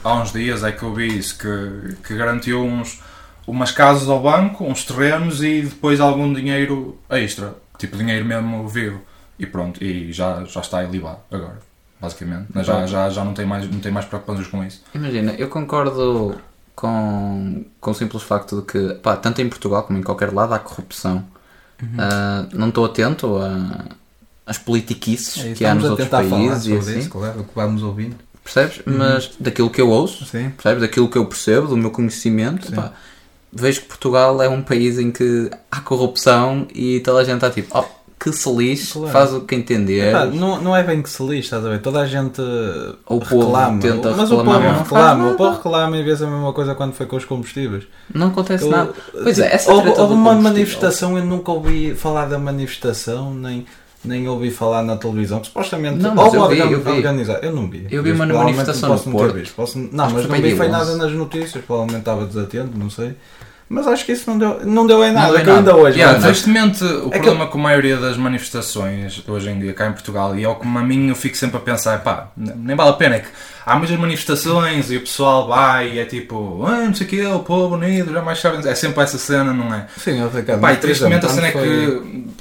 há 0.04 0.14
uns 0.14 0.32
dias 0.32 0.62
é 0.62 0.70
que 0.70 0.82
eu 0.82 0.94
vi 0.94 1.18
isso, 1.18 1.37
que, 1.38 1.96
que 2.06 2.14
garantiu 2.14 2.62
uns, 2.62 3.02
umas 3.46 3.72
casas 3.72 4.08
ao 4.08 4.20
banco, 4.20 4.64
uns 4.64 4.84
terrenos 4.84 5.42
e 5.42 5.62
depois 5.62 6.00
algum 6.00 6.32
dinheiro 6.32 6.98
extra, 7.10 7.54
tipo 7.78 7.96
dinheiro 7.96 8.24
mesmo 8.24 8.68
vivo. 8.68 9.00
E 9.38 9.46
pronto, 9.46 9.82
e 9.82 10.12
já, 10.12 10.44
já 10.44 10.60
está 10.60 10.84
ilibado 10.84 11.18
agora, 11.30 11.58
basicamente. 12.00 12.46
Mas 12.54 12.66
já, 12.66 12.87
já, 12.87 13.10
já 13.10 13.24
não 13.24 13.34
tem 13.34 13.44
mais, 13.44 13.68
não 13.68 13.80
tem 13.80 13.90
mais 13.90 14.06
preocupações 14.06 14.46
com 14.46 14.62
isso. 14.62 14.84
Imagina, 14.94 15.32
eu 15.32 15.48
concordo 15.48 16.37
com, 16.76 17.64
com 17.80 17.90
o 17.90 17.94
simples 17.94 18.22
facto 18.22 18.60
de 18.60 18.62
que, 18.66 18.94
pá, 18.94 19.16
tanto 19.16 19.40
em 19.40 19.48
Portugal 19.48 19.82
como 19.82 19.98
em 19.98 20.02
qualquer 20.02 20.32
lado 20.32 20.54
há 20.54 20.58
corrupção. 20.58 21.24
Uhum. 21.85 21.97
Ah, 21.99 22.47
não 22.53 22.68
estou 22.68 22.85
atento 22.85 23.37
a, 23.37 23.85
às 24.47 24.59
politiquices 24.59 25.42
É 25.44 25.49
isso, 25.49 25.57
que 25.57 25.64
há 25.64 25.75
nos 25.75 25.85
outros 25.85 26.09
países 26.09 26.66
e 26.66 26.77
assim. 26.77 26.99
isso, 26.99 27.11
claro, 27.11 27.40
o 27.40 27.44
que 27.44 27.55
vamos 27.55 27.83
ouvindo. 27.83 28.16
percebes? 28.42 28.81
Mas 28.85 29.31
daquilo 29.38 29.70
que 29.70 29.81
eu 29.81 29.88
ouço, 29.88 30.25
Sim. 30.27 30.51
percebes? 30.51 30.83
Daquilo 30.83 31.09
que 31.09 31.16
eu 31.18 31.27
percebo, 31.27 31.68
do 31.68 31.77
meu 31.77 31.90
conhecimento, 31.90 32.70
pá, 32.73 32.92
vejo 33.53 33.83
que 33.83 33.87
Portugal 33.88 34.42
é 34.42 34.49
um 34.49 34.62
país 34.62 34.99
em 34.99 35.11
que 35.11 35.51
há 35.70 35.81
corrupção 35.81 36.66
e 36.75 37.01
toda 37.01 37.20
a 37.20 37.25
gente 37.25 37.37
está 37.37 37.51
tipo, 37.51 37.77
oh, 37.79 37.85
que 38.24 38.32
se 38.32 38.50
lixe, 38.50 38.94
Claro. 38.94 39.08
faz 39.12 39.34
o 39.34 39.42
que 39.42 39.54
entender. 39.54 40.08
Epá, 40.08 40.24
não, 40.24 40.58
não 40.62 40.74
é 40.74 40.82
bem 40.82 41.02
que 41.02 41.10
se 41.10 41.22
lixe, 41.22 41.40
estás 41.42 41.64
a 41.66 41.68
ver? 41.68 41.82
Toda 41.82 42.00
a 42.00 42.06
gente 42.06 42.40
O 42.40 43.18
reclama. 43.18 43.78
tenta 43.78 44.12
mas 44.12 44.32
o 44.32 44.37
povo 44.38 44.50
mas 44.50 44.62
não 44.64 44.78
reclama. 44.82 45.28
O 45.30 45.34
povo 45.34 45.56
reclama 45.56 45.96
e 45.98 46.02
vês 46.02 46.22
a 46.22 46.26
mesma 46.26 46.52
coisa 46.54 46.74
quando 46.74 46.94
foi 46.94 47.04
com 47.04 47.16
os 47.16 47.24
combustíveis. 47.26 47.84
Não 48.14 48.28
acontece 48.28 48.64
Eu- 48.64 48.70
nada. 48.70 48.92
Pois 49.12 49.38
é, 49.38 49.54
essa 49.54 49.70
houve, 49.70 49.90
houve 49.90 50.14
uma 50.14 50.34
manifestação, 50.34 51.18
eu 51.18 51.24
nunca 51.24 51.52
ouvi 51.52 51.94
falar 51.94 52.24
da 52.24 52.38
manifestação, 52.38 53.34
nem, 53.34 53.66
nem 54.02 54.26
ouvi 54.26 54.50
falar 54.50 54.82
na 54.82 54.96
televisão. 54.96 55.44
Supostamente 55.44 55.98
Não, 55.98 56.14
mas 56.14 56.32
eu 56.32 56.48
vi, 56.48 56.58
eu 56.60 56.80
vi. 56.80 56.90
organizar. 56.92 57.40
Eu 57.44 57.52
não 57.54 57.68
vi. 57.68 57.87
Eu 57.90 58.02
vi 58.02 58.12
uma 58.12 58.24
Mas 58.24 58.37
manifestação 58.37 58.88
no 58.88 59.12
Porto. 59.12 59.34
visto. 59.34 59.54
Posso- 59.54 59.78
não, 59.78 60.10
mas 60.10 60.22
que 60.24 60.32
não 60.32 60.40
vi 60.40 60.56
foi 60.56 60.66
11. 60.66 60.72
nada 60.72 60.96
nas 60.96 61.12
notícias. 61.12 61.62
Provavelmente 61.64 61.98
estava 62.00 62.24
desatento, 62.24 62.70
não 62.78 62.88
sei. 62.88 63.14
Mas 63.68 63.87
acho 63.87 64.05
que 64.05 64.12
isso 64.12 64.29
não 64.31 64.38
deu, 64.38 64.61
não 64.64 64.87
deu 64.87 65.03
em 65.03 65.12
Não 65.12 65.20
nada. 65.20 65.33
deu 65.33 65.40
em 65.40 65.44
que 65.44 65.50
eu 65.50 65.55
nada. 65.55 65.70
ainda 65.72 65.83
hoje. 65.83 65.98
Yeah, 65.98 66.20
tristemente, 66.20 66.85
o 66.85 67.09
É 67.09 67.12
que 67.12 67.20
problema 67.20 67.46
com 67.46 67.59
a 67.59 67.62
maioria 67.62 67.96
das 67.96 68.16
manifestações 68.16 69.22
hoje 69.27 69.48
em 69.50 69.59
dia 69.59 69.72
cá 69.72 69.88
em 69.88 69.92
Portugal, 69.92 70.37
e 70.37 70.44
é 70.44 70.48
o 70.48 70.55
que 70.55 70.66
a 70.66 70.70
mim 70.83 71.09
eu 71.09 71.14
fico 71.16 71.37
sempre 71.37 71.57
a 71.57 71.61
pensar, 71.61 72.03
pá, 72.03 72.29
nem 72.37 72.77
vale 72.77 72.90
a 72.90 72.94
pena, 72.94 73.16
é 73.16 73.18
que 73.20 73.29
há 73.66 73.77
muitas 73.77 73.96
manifestações 73.98 74.90
e 74.90 74.96
o 74.98 75.00
pessoal 75.00 75.48
vai 75.48 75.92
e 75.94 75.98
é 75.98 76.05
tipo, 76.05 76.62
ah, 76.66 76.85
não 76.85 76.94
sei 76.94 77.07
o 77.07 77.11
que, 77.11 77.24
o 77.27 77.38
povo 77.40 77.74
unido, 77.77 78.12
jamais 78.12 78.38
sabem, 78.38 78.61
é 78.68 78.74
sempre 78.74 79.03
essa 79.03 79.18
cena, 79.18 79.53
não 79.53 79.74
é? 79.74 79.87
Sim, 79.96 80.20
eu 80.20 80.29
Ricardo. 80.29 80.61
Pá, 80.61 80.72
e 80.74 80.77
tristemente 80.77 81.24
a 81.27 81.29
cena 81.31 81.48
é 81.48 81.53
foi- 81.53 81.62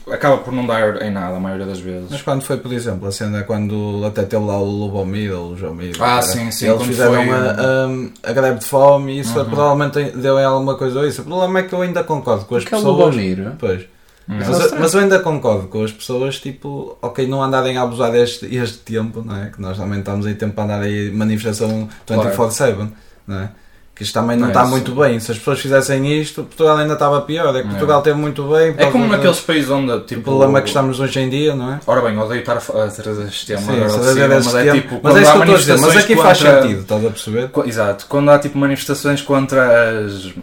que 0.06 0.12
acaba 0.12 0.38
por 0.38 0.54
não 0.54 0.66
dar 0.68 1.02
em 1.02 1.10
nada 1.12 1.38
a 1.38 1.40
maioria 1.40 1.66
das 1.66 1.80
vezes. 1.80 2.08
Mas 2.12 2.22
quando 2.22 2.42
foi, 2.44 2.58
por 2.58 2.74
exemplo, 2.74 3.08
a 3.08 3.12
cena 3.12 3.42
quando 3.44 4.04
até 4.06 4.24
teve 4.24 4.44
lá 4.44 4.58
o 4.60 4.66
Lubomir, 4.66 5.34
ou 5.34 5.52
o 5.54 5.58
Jomir, 5.58 5.96
Ah, 5.96 6.00
cara, 6.00 6.22
sim, 6.24 6.52
sim, 6.52 6.68
eles 6.70 6.84
fizeram 6.84 7.14
foi- 7.14 7.30
a, 7.32 8.28
a, 8.28 8.30
a 8.30 8.34
greve 8.34 8.60
de 8.60 8.66
fome 8.66 9.14
e 9.14 9.20
isso 9.22 9.40
Uhum. 9.40 9.46
provavelmente 9.46 10.12
deu 10.18 10.38
em 10.38 10.44
alguma 10.44 10.76
coisa 10.76 11.08
isso. 11.08 11.23
O 11.24 11.30
problema 11.30 11.60
é 11.60 11.64
que 11.64 11.74
eu 11.74 11.82
ainda 11.82 12.04
concordo 12.04 12.46
com 12.46 12.56
as 12.56 12.64
Que 12.64 12.74
é 12.74 12.78
o 12.78 12.82
pessoas. 12.82 13.16
Lubomir. 13.16 13.52
Pois. 13.60 13.82
Hum. 14.30 14.38
Mas, 14.40 14.60
eu- 14.72 14.80
mas 14.80 14.94
eu 14.94 15.00
ainda 15.02 15.20
concordo 15.20 15.68
com 15.68 15.84
as 15.84 15.92
pessoas, 15.92 16.40
tipo, 16.40 16.98
ok, 17.02 17.28
não 17.28 17.44
andarem 17.44 17.78
a 17.78 17.82
abusar 17.82 18.12
deste 18.12 18.46
este 18.56 18.78
tempo, 18.80 19.22
não 19.26 19.36
é? 19.36 19.50
Que 19.50 19.62
nós 19.62 19.78
também 19.78 20.00
estamos 20.00 20.26
aí 20.26 20.36
tempo 20.36 20.54
para 20.54 20.64
andar 20.64 20.82
aí 20.82 21.12
manifestação 21.12 21.90
24-7, 22.08 22.88
não 23.28 23.40
é? 23.40 23.50
Que 23.96 24.02
isto 24.02 24.14
também 24.16 24.36
não 24.36 24.44
Não 24.44 24.48
é 24.48 24.52
está 24.52 24.62
isso. 24.64 24.72
muito 24.72 24.96
bem. 24.96 25.20
Se 25.20 25.32
as 25.32 25.38
pessoas 25.38 25.60
fizessem 25.60 26.20
isto, 26.20 26.44
Portugal 26.46 26.78
ainda 26.78 26.94
estava 26.94 27.22
pior. 27.22 27.56
É 27.56 27.62
que 27.62 27.68
É. 27.68 27.70
Portugal 27.70 28.02
teve 28.02 28.18
muito 28.18 28.44
bem. 28.46 28.74
É 28.76 28.90
como 28.90 29.06
naqueles 29.08 29.40
países 29.42 29.70
onde, 29.70 30.00
tipo... 30.06 30.22
O 30.22 30.24
problema 30.24 30.62
que 30.62 30.68
estamos 30.70 31.00
hoje 31.00 31.20
em 31.20 31.30
dia, 31.30 31.54
não 31.56 31.74
é? 31.74 31.80
Ora 31.86 32.02
bem, 32.02 32.18
odeio 32.18 32.40
estar 32.40 32.58
a 32.58 32.88
trazer 32.88 33.28
este 33.28 33.46
tema 33.46 33.62
Sim, 33.62 33.72
agora 33.76 33.90
se 33.90 34.00
de 34.00 34.02
deve 34.06 34.14
cima, 34.14 34.26
haver 34.26 34.36
mas 34.36 34.48
esse 34.48 34.58
é 34.58 34.72
tipo, 34.72 35.00
mas 35.04 35.16
é 35.16 35.22
isso 35.22 35.32
que 35.32 35.38
eu 35.38 35.42
estou 35.44 35.56
a 35.56 35.58
dizer, 35.60 35.78
mas 35.80 35.98
aqui 35.98 36.16
faz 36.16 36.38
contra- 36.40 36.62
sentido, 36.64 36.82
estás 36.82 37.06
a 37.06 37.10
perceber? 37.10 37.50
Exato, 37.66 38.06
quando 38.10 38.32
há 38.32 38.40
tipo 38.40 38.58
manifestações 38.58 39.22
contra 39.22 40.00
as, 40.00 40.34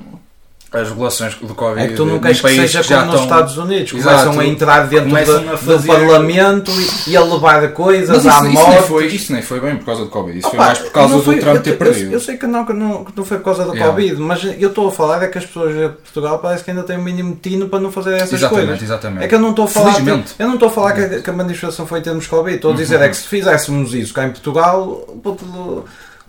as 0.72 0.88
regulações 0.88 1.34
do 1.34 1.52
Covid 1.52 1.84
É 1.84 1.88
que 1.88 1.94
tu 1.94 2.04
não 2.04 2.20
queres 2.20 2.40
que 2.40 2.48
seja 2.48 2.80
já 2.82 3.00
como 3.00 3.12
nos 3.12 3.20
estão- 3.22 3.36
Estados 3.38 3.58
Unidos, 3.58 3.92
Exato. 3.92 4.18
começam 4.24 4.40
a 4.40 4.46
entrar 4.46 4.86
dentro 4.86 5.08
Começam 5.08 5.42
do, 5.42 5.56
fazer- 5.58 5.86
Parlamento 5.88 6.70
e, 7.08 7.16
a 7.16 7.24
levar 7.24 7.68
coisas 7.72 8.08
Mas 8.08 8.26
à 8.26 8.30
isso, 8.38 8.44
isso, 8.46 8.52
morte. 8.54 8.70
nem 8.70 8.82
foi, 8.82 9.06
isso 9.08 9.32
nem 9.32 9.42
foi 9.42 9.60
bem 9.60 9.76
por 9.78 9.86
causa 9.86 10.04
do 10.04 10.10
Covid, 10.10 10.38
isso 10.38 10.48
foi 10.48 10.58
Opa, 10.58 10.66
mais 10.66 10.78
por 10.78 10.92
causa 10.92 11.14
do 11.16 11.22
foi- 11.24 11.38
Trump 11.38 11.56
eu, 11.56 11.62
ter 11.62 11.70
eu- 11.70 11.76
perdido. 11.76 12.12
Eu, 12.12 12.20
sei 12.20 12.36
que 12.36 12.46
não, 12.46 12.64
que 12.64 12.72
não, 12.72 13.04
que 13.04 13.12
não 13.16 13.24
foi 13.24 13.38
por 13.38 13.44
causa 13.46 13.64
do 13.64 13.72
Yeah. 13.74 13.90
Covid, 13.92 14.16
mas 14.22 14.44
eu 14.44 14.68
estou 14.68 14.88
a 14.88 14.92
falar 14.92 15.22
é 15.24 15.26
que 15.26 15.38
as 15.38 15.44
pessoas 15.46 15.74
de 15.74 15.88
Portugal 15.88 16.38
parece 16.38 16.62
que 16.62 16.70
ainda 16.70 16.84
têm 16.84 16.96
o 16.98 17.02
mínimo 17.02 17.36
tino 17.42 17.68
para 17.68 17.80
não 17.80 17.90
fazer 17.90 18.14
essas 18.14 18.34
exatamente, 18.34 18.66
coisas. 18.68 18.82
exatamente. 18.84 19.24
É 19.24 19.28
que 19.28 19.34
eu 19.34 19.40
não 19.40 19.50
estou 19.50 19.64
a 19.64 19.68
falar, 19.68 19.92
Felizmente. 19.94 20.34
eu 20.38 20.46
não 20.46 20.54
estou 20.54 20.68
a 20.68 20.72
falar 20.72 20.92
que, 20.92 21.00
a, 21.00 21.20
que 21.20 21.30
a 21.30 21.32
manifestação 21.32 21.84
foi 21.84 21.98
em 21.98 22.02
termos 22.02 22.24
de 22.24 22.30
Covid, 22.30 22.54
estou 22.56 22.72
a 22.72 22.76
dizer 22.76 23.00
é 23.00 23.08
que 23.08 23.16
se 23.16 23.26
fizéssemos 23.26 23.92
isso 23.92 24.14
cá 24.14 24.24
em 24.24 24.30
Portugal, 24.30 25.04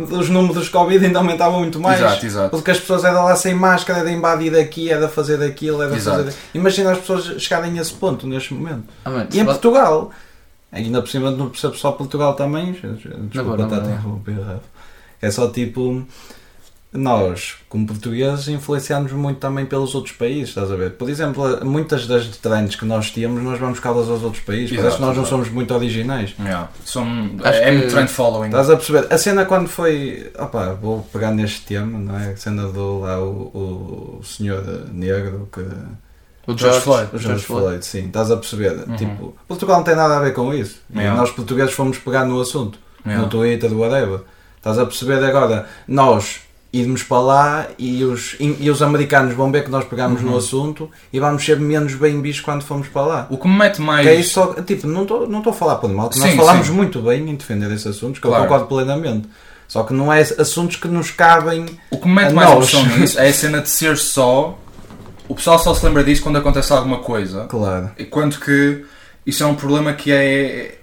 os 0.04 0.30
números 0.30 0.66
de 0.66 0.70
Covid 0.72 1.06
ainda 1.06 1.20
aumentavam 1.20 1.60
muito 1.60 1.80
mais. 1.80 2.00
Exato, 2.00 2.26
exato. 2.26 2.50
Porque 2.50 2.72
as 2.72 2.80
pessoas 2.80 3.04
eram 3.04 3.24
lá 3.26 3.36
sem 3.36 3.54
máscara, 3.54 4.00
era 4.00 4.12
invadir 4.12 4.52
daqui, 4.52 4.90
era 4.90 5.08
fazer 5.08 5.42
aquilo, 5.44 5.82
era 5.82 5.96
Exato. 5.96 6.24
fazer. 6.26 6.36
Imagina 6.54 6.92
as 6.92 7.00
pessoas 7.00 7.42
chegarem 7.42 7.78
a 7.78 7.82
esse 7.82 7.94
ponto 7.94 8.26
neste 8.28 8.54
momento. 8.54 8.84
Ah, 9.06 9.10
mano, 9.10 9.30
E 9.32 9.40
em 9.40 9.46
Portugal, 9.46 10.12
ainda 10.72 11.02
por 11.02 11.10
cima 11.10 11.32
não 11.32 11.50
percebo 11.50 11.76
só 11.76 11.92
Portugal 11.92 12.34
também, 12.36 12.72
desculpa 12.74 13.10
Não 13.34 13.58
não 13.58 13.70
vou. 13.70 13.78
interromper, 13.80 14.40
Rafa. 14.40 14.62
É 15.22 15.30
só 15.30 15.48
tipo, 15.50 16.06
nós, 16.93 17.56
como 17.69 17.88
portugueses, 17.88 18.49
influenciamos 18.49 19.13
muito 19.13 19.39
também 19.39 19.65
pelos 19.65 19.95
outros 19.95 20.13
países, 20.13 20.49
estás 20.49 20.69
a 20.69 20.75
ver? 20.75 20.91
Por 20.91 21.10
exemplo, 21.10 21.63
muitas 21.65 22.06
das 22.06 22.27
trends 22.38 22.75
que 22.75 22.84
nós 22.84 23.12
temos, 23.12 23.41
nós 23.41 23.58
vamos 23.58 23.75
buscá-las 23.80 24.10
aos 24.10 24.21
outros 24.23 24.43
países, 24.43 24.71
parece 24.71 24.88
Exato, 24.88 24.97
que 24.97 25.01
nós 25.08 25.15
não 25.17 25.25
somos 25.25 25.49
muito 25.49 25.73
originais. 25.73 26.36
Yeah. 26.38 26.69
São, 26.84 27.04
Acho 27.43 27.60
é 27.60 27.65
que- 27.65 27.71
muito 27.77 27.91
trend 27.91 28.10
following. 28.10 28.47
Estás 28.47 28.69
a 28.69 28.75
perceber? 28.75 29.08
A 29.10 29.17
cena 29.17 29.45
quando 29.45 29.69
foi. 29.69 30.32
Opa, 30.38 30.73
vou 30.73 31.01
pegar 31.13 31.32
neste 31.32 31.62
tema, 31.62 31.97
não 31.97 32.19
é? 32.19 32.34
A 32.34 32.38
cena 32.38 32.67
do 32.67 32.99
lá 32.99 33.19
o, 33.23 34.19
o 34.19 34.23
senhor 34.25 34.62
negro 34.91 35.47
que. 35.49 35.62
o 36.51 36.58
George 36.58 36.82
Floyd. 36.82 37.10
O 37.13 37.17
George 37.17 37.45
Floyd, 37.45 37.86
sim, 37.86 38.08
estás 38.08 38.30
a 38.32 38.36
perceber? 38.36 38.73
Uhum. 38.86 38.95
Tipo, 38.97 39.36
Portugal 39.47 39.77
não 39.77 39.84
tem 39.86 39.95
nada 39.95 40.17
a 40.17 40.19
ver 40.19 40.34
com 40.34 40.54
isso. 40.54 40.82
E 40.93 40.97
Yeah. 40.99 41.17
nós 41.17 41.32
portugueses 41.32 41.73
fomos 41.73 41.97
pegar 41.99 42.25
no 42.25 42.41
assunto, 42.41 42.77
Yeah. 43.06 43.23
no 43.23 43.30
Twitter, 43.30 43.71
whatever. 43.73 44.19
Estás 44.58 44.77
a 44.77 44.86
perceber 44.86 45.23
agora? 45.23 45.67
Nós 45.88 46.41
irmos 46.74 47.04
para 47.04 47.20
lá 47.20 47.68
e 47.78 48.02
os, 48.04 48.36
e 48.40 48.70
os 48.70 48.82
americanos 48.82 49.34
vão 49.34 49.52
ver 49.52 49.66
que 49.66 49.70
nós 49.70 49.84
pegamos 49.84 50.22
Uhum. 50.22 50.32
no 50.32 50.38
assunto 50.38 50.90
e 51.12 51.20
vamos 51.20 51.44
ser 51.44 51.60
menos 51.60 51.96
bem 51.96 52.22
vistos 52.22 52.46
quando 52.46 52.64
formos 52.64 52.88
para 52.88 53.02
lá. 53.02 53.28
O 53.30 53.38
que 53.38 53.48
me 53.48 53.58
mete 53.58 53.82
mais. 53.82 54.06
Que 54.06 54.14
é 54.14 54.16
isso 54.16 54.34
só, 54.36 54.54
tipo, 54.62 54.88
não 54.88 55.02
estou 55.04 55.28
não 55.28 55.40
estou 55.40 55.52
a 55.52 55.56
falar 55.56 55.76
por 55.76 55.90
mal, 55.92 56.10
que 56.10 56.18
nós 56.20 56.30
Sim, 56.32 56.38
falamos 56.38 56.68
sim. 56.68 56.74
muito 56.74 57.02
bem 57.02 57.30
em 57.30 57.36
defender 57.36 57.70
esses 57.72 57.88
assuntos, 57.88 58.20
que 58.20 58.28
Claro. 58.28 58.44
eu 58.44 58.48
concordo 58.48 58.68
plenamente. 58.68 59.28
Só 59.68 59.84
que 59.84 59.94
não 59.94 60.12
é 60.12 60.22
assuntos 60.22 60.76
que 60.78 60.88
nos 60.88 61.12
cabem. 61.12 61.66
O 61.90 61.98
que 61.98 62.08
me 62.08 62.16
mete 62.16 62.34
mais 62.34 62.50
nós. 62.50 62.74
nisso 62.98 63.20
é 63.20 63.28
a 63.30 63.34
cena 63.34 63.62
de 63.62 63.70
ser 63.70 63.98
só. 63.98 64.58
O 65.30 65.36
pessoal 65.36 65.58
só 65.60 65.74
se 65.74 65.86
lembra 65.86 66.04
disso 66.04 66.22
quando 66.24 66.38
acontece 66.38 66.74
alguma 66.74 67.00
coisa. 67.00 67.46
Claro. 67.46 67.90
Enquanto 67.98 68.40
que 68.42 68.84
isso 69.26 69.44
é 69.44 69.46
um 69.48 69.56
problema 69.56 69.94
que 69.94 70.12
é, 70.12 70.80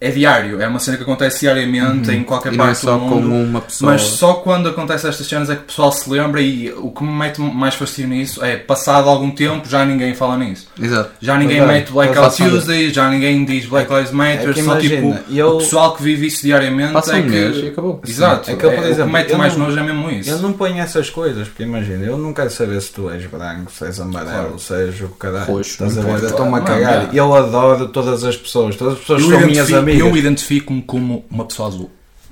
é 0.00 0.10
diário, 0.10 0.60
é 0.62 0.66
uma 0.66 0.78
cena 0.78 0.96
que 0.96 1.02
acontece 1.02 1.40
diariamente 1.40 2.10
em 2.10 2.22
qualquer 2.24 2.54
E 2.54 2.56
não 2.56 2.64
é 2.64 2.68
parte 2.68 2.80
só 2.80 2.96
do 2.96 3.04
mundo. 3.04 3.28
uma 3.34 3.60
pessoa. 3.60 3.92
Mas 3.92 4.00
só 4.02 4.34
quando 4.34 4.68
acontece 4.70 5.06
estas 5.06 5.26
cenas 5.26 5.50
é 5.50 5.56
que 5.56 5.62
o 5.62 5.64
pessoal 5.66 5.92
se 5.92 6.08
lembra 6.08 6.40
e 6.40 6.72
o 6.72 6.90
que 6.90 7.04
me 7.04 7.12
mete 7.12 7.38
mais 7.40 7.74
fascínio 7.74 8.16
nisso 8.16 8.42
é 8.42 8.56
passado 8.56 9.08
algum 9.10 9.30
tempo 9.30 9.68
já 9.68 9.84
ninguém 9.84 10.14
fala 10.14 10.38
nisso. 10.38 10.68
Exato. 10.80 11.10
Já 11.20 11.36
ninguém 11.36 11.58
Verdade. 11.58 11.78
mete 11.80 11.92
Blackout 11.92 12.36
Tuesday, 12.36 12.90
já 12.90 13.10
ninguém 13.10 13.44
diz 13.44 13.66
Black 13.66 13.92
Lives 13.92 14.10
Matter, 14.10 14.48
É 14.50 14.52
que 14.54 14.62
só 14.62 14.72
imagina, 14.72 15.16
tipo 15.18 15.34
eu- 15.38 15.56
o 15.56 15.58
pessoal 15.58 15.94
que 15.94 16.02
vive 16.02 16.26
isso 16.28 16.42
diariamente 16.42 16.92
Passa 16.94 17.18
é 17.18 17.20
um 17.20 17.26
mês 17.26 17.56
e 17.56 17.60
que. 17.60 17.68
acabou. 17.68 18.00
Exato, 18.06 18.50
É 18.50 18.54
que 18.56 18.64
eu, 18.64 18.70
por 18.70 18.78
é, 18.78 18.86
o 18.86 18.90
exemplo, 18.90 19.06
que 19.06 19.12
mete 19.12 19.34
mais 19.34 19.56
não- 19.56 19.66
nojo 19.66 19.78
é 19.78 19.82
mesmo 19.82 20.10
isso. 20.10 20.30
Eu 20.30 20.38
não 20.38 20.52
ponho 20.54 20.78
essas 20.80 21.10
coisas, 21.10 21.46
porque 21.48 21.62
imagina, 21.64 22.04
eu 22.06 22.16
não 22.16 22.32
quero 22.32 22.50
saber 22.50 22.80
se 22.80 22.90
tu 22.92 23.10
és 23.10 23.26
branco, 23.26 23.70
se 23.70 23.84
és 23.84 24.00
amarelo, 24.00 24.30
Claro. 24.32 24.58
se 24.58 24.74
és 24.74 25.00
o 25.02 25.08
caralho. 25.08 25.60
Estás 25.60 25.98
a 25.98 26.00
ver? 26.00 26.22
Eu 26.22 26.28
estou-me 26.30 26.54
a 26.56 26.60
cagar. 26.62 27.14
Eu 27.14 27.34
adoro 27.34 27.88
todas 27.88 28.24
as 28.24 28.36
pessoas, 28.36 28.76
todas 28.76 28.94
as 28.94 29.00
pessoas 29.00 29.20
são 29.22 29.30
minhas 29.40 29.68
identifico, 29.68 29.78
amigas. 29.92 30.08
eu 30.08 30.16
identifico-me 30.16 30.82
como 30.82 31.24
uma 31.30 31.44
pessoa 31.44 31.68
azul. 31.68 31.90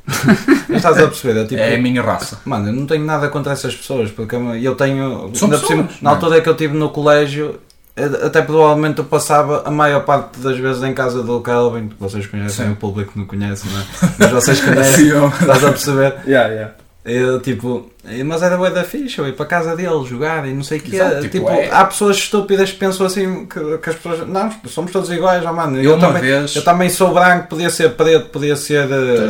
Estás 0.71 0.99
a 0.99 1.07
perceber? 1.07 1.41
É, 1.41 1.45
tipo, 1.45 1.61
é 1.61 1.75
a 1.75 1.79
minha 1.79 2.03
raça. 2.03 2.41
Mano, 2.45 2.69
eu 2.69 2.73
não 2.73 2.87
tenho 2.87 3.05
nada 3.05 3.29
contra 3.29 3.53
essas 3.53 3.75
pessoas, 3.75 4.11
porque 4.11 4.35
eu 4.35 4.75
tenho. 4.75 5.31
São 5.35 5.51
por 5.51 5.59
cima, 5.59 5.85
pessoas, 5.85 6.03
na 6.03 6.11
altura 6.11 6.41
que 6.41 6.49
eu 6.49 6.53
estive 6.53 6.75
no 6.75 6.89
colégio, 6.89 7.61
eh, 7.95 8.27
até 8.27 8.41
provavelmente 8.41 8.99
eu 8.99 9.05
passava 9.05 9.63
a 9.67 9.71
maior 9.71 10.05
parte 10.05 10.39
das 10.39 10.57
vezes 10.57 10.83
em 10.83 10.95
casa 10.95 11.23
do 11.23 11.41
Calvin, 11.41 11.89
que 11.89 11.97
vocês 11.99 12.27
conhecem, 12.27 12.67
Sim. 12.67 12.73
o 12.73 12.77
público 12.77 13.13
não 13.17 13.27
conhece, 13.27 13.67
não 13.69 13.81
é? 13.81 13.85
Mas 14.19 14.31
vocês 14.31 14.61
conhecem, 14.65 15.09
estás 15.41 15.65
a 15.65 15.69
perceber? 15.71 16.15
Yeah, 16.27 16.49
yeah. 16.55 16.75
Eu, 17.05 17.41
tipo, 17.41 17.91
mas 18.25 18.43
era 18.43 18.57
bué 18.57 18.71
da 18.71 18.85
ficha, 18.85 19.23
eu 19.23 19.27
ia 19.27 19.33
para 19.33 19.45
a 19.45 19.49
casa 19.49 19.77
dele 19.77 20.05
jogar 20.09 20.47
e 20.47 20.53
não 20.53 20.63
sei 20.63 20.79
o 20.79 20.81
que 20.83 20.95
Exato, 20.97 21.21
Tipo, 21.23 21.29
tipo, 21.31 21.49
é- 21.51 21.69
há 21.71 21.85
pessoas 21.85 22.17
estúpidas 22.17 22.71
que 22.71 22.79
pensam 22.79 23.07
assim 23.07 23.47
que, 23.47 23.79
que 23.79 23.91
as 23.91 23.97
pessoas. 23.97 24.27
Não, 24.29 24.51
somos 24.67 24.91
todos 24.93 25.11
iguais, 25.11 25.45
oh, 25.47 25.53
mano. 25.53 25.81
Eu 25.81 25.95
uma 25.97 26.07
também, 26.07 26.23
vez- 26.23 26.57
eu 26.57 26.63
também 26.63 26.89
sou 26.91 27.13
branco, 27.13 27.49
podia 27.49 27.71
ser 27.71 27.91
preto, 27.91 28.31
podia 28.31 28.57
ser 28.57 28.87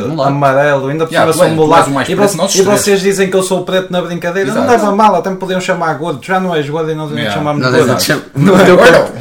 mulado. 0.07 0.29
amarelo, 0.33 0.87
ainda 0.87 1.05
por 1.05 1.13
Yeah, 1.13 1.31
cima 1.33 1.45
sou 1.45 1.55
mulato. 1.55 1.89
E, 2.07 2.11
e 2.59 2.63
vocês 2.63 3.01
dizem 3.01 3.29
que 3.29 3.35
eu 3.35 3.43
sou 3.43 3.63
preto 3.63 3.91
na 3.91 4.01
brincadeira, 4.01 4.49
não 4.53 4.63
Exato. 4.63 4.71
leva 4.71 4.95
mal, 4.95 5.15
até 5.15 5.29
me 5.29 5.37
podiam 5.37 5.59
chamar 5.61 5.93
gordo. 5.95 6.19
Já 6.25 6.39
não 6.39 6.55
és 6.55 6.67
gordo 6.69 6.91
e 6.91 6.95
nós 6.95 7.09
ainda 7.09 7.19
Yeah. 7.21 7.37
chamamos 7.37 7.61
gordo. 7.63 7.77
ainda 7.81 7.99
cham- 7.99 8.21
Não 8.35 8.53
o, 8.53 8.59
é 8.61 8.65
teu 8.65 8.77
Gordo! 8.77 9.11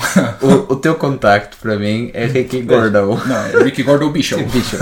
con- 0.40 0.46
o, 0.46 0.72
o 0.72 0.76
teu 0.76 0.94
contacto 0.94 1.56
para 1.60 1.76
mim 1.76 2.10
é 2.14 2.26
Ricky 2.26 2.62
Gordo. 2.62 3.18
Não, 3.26 3.36
é 3.60 3.64
Ricky 3.64 3.82
Gordo 3.82 4.08
Bishop. 4.10 4.42
Bicho. 4.44 4.76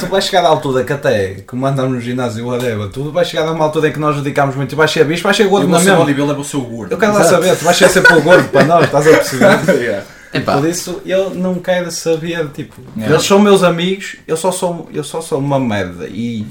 Tu 0.00 0.06
vais 0.06 0.24
chegar 0.24 0.44
à 0.44 0.48
altura 0.48 0.84
que 0.84 0.92
até, 0.92 1.42
como 1.46 1.66
andamos 1.66 1.92
no 1.94 2.00
ginásio, 2.00 2.46
whatever, 2.46 2.88
tu 2.88 3.10
vais 3.10 3.26
chegar 3.28 3.46
a 3.48 3.52
uma 3.52 3.64
altura 3.64 3.88
em 3.88 3.92
que 3.92 3.98
nós 4.04 4.16
dedicamos 4.16 4.54
muito, 4.54 4.76
vais 4.76 4.90
ser 4.90 5.04
bicho, 5.04 5.22
vais 5.22 5.36
ser 5.36 5.48
gordo 5.48 5.66
Eu 5.66 5.70
na 5.70 5.78
vou 5.78 5.84
ser 5.86 5.96
bodybuilder, 5.96 6.34
vou 6.36 6.44
ser 6.44 6.56
o 6.58 6.60
gordo. 6.62 6.92
Eu 6.92 6.98
quero 6.98 7.12
lá 7.14 7.24
saber, 7.24 7.56
tu 7.56 7.64
vais 7.64 7.76
ser 7.76 7.88
sempre 7.88 8.14
o 8.14 8.22
gordo 8.22 8.48
para 8.50 8.64
nós, 8.64 8.84
estás 8.84 9.06
a 9.06 9.10
perceber? 9.10 9.74
Yeah. 9.84 10.04
Epá, 10.32 10.56
Por 10.58 10.68
isso 10.68 11.00
eu 11.06 11.30
não 11.30 11.54
quero 11.56 11.90
saber, 11.92 12.48
tipo, 12.48 12.74
Yeah. 12.96 13.14
eles 13.14 13.24
são 13.26 13.38
meus 13.38 13.62
amigos, 13.62 14.16
eu 14.26 14.36
só 14.36 14.50
sou, 14.50 14.88
eu 14.92 15.04
só 15.04 15.20
sou 15.20 15.38
uma 15.38 15.60
merda 15.60 16.06
e, 16.08 16.44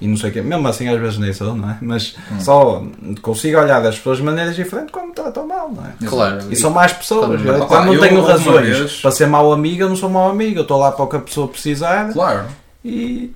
e 0.00 0.08
não 0.08 0.16
sei 0.16 0.30
o 0.30 0.32
quê, 0.32 0.42
mesmo 0.42 0.66
assim 0.66 0.88
às 0.88 0.98
vezes 1.00 1.16
nem 1.18 1.32
sou, 1.32 1.54
não 1.54 1.70
é? 1.70 1.78
Mas 1.80 2.16
Hum. 2.32 2.40
só 2.40 2.82
consigo 3.22 3.58
olhar 3.60 3.80
das 3.80 3.96
pessoas 3.96 4.16
de 4.18 4.24
maneiras 4.24 4.56
diferentes 4.56 4.90
quando 4.90 5.06
me 5.08 5.14
tratam 5.14 5.46
mal, 5.46 5.70
não 5.70 5.84
é? 5.84 5.92
claro. 6.08 6.38
E 6.50 6.56
são 6.56 6.70
mais 6.72 6.92
pessoas, 6.92 7.40
Quando- 7.40 7.46
eu, 7.46 7.58
Pá, 7.60 7.66
quando 7.66 7.86
não 7.86 7.94
eu 7.94 8.00
tenho 8.00 8.20
razões 8.22 8.76
vez- 8.78 9.00
para 9.00 9.10
ser 9.12 9.26
mau 9.26 9.52
amigo, 9.52 9.82
eu 9.82 9.88
não 9.88 9.96
sou 9.96 10.08
mau 10.10 10.28
amigo, 10.28 10.58
eu 10.58 10.62
estou 10.62 10.78
lá 10.78 10.90
para 10.90 11.04
o 11.04 11.06
que 11.08 11.16
a 11.16 11.20
pessoa 11.20 11.46
precisar 11.46 12.12
Claro. 12.12 12.46
e 12.84 13.32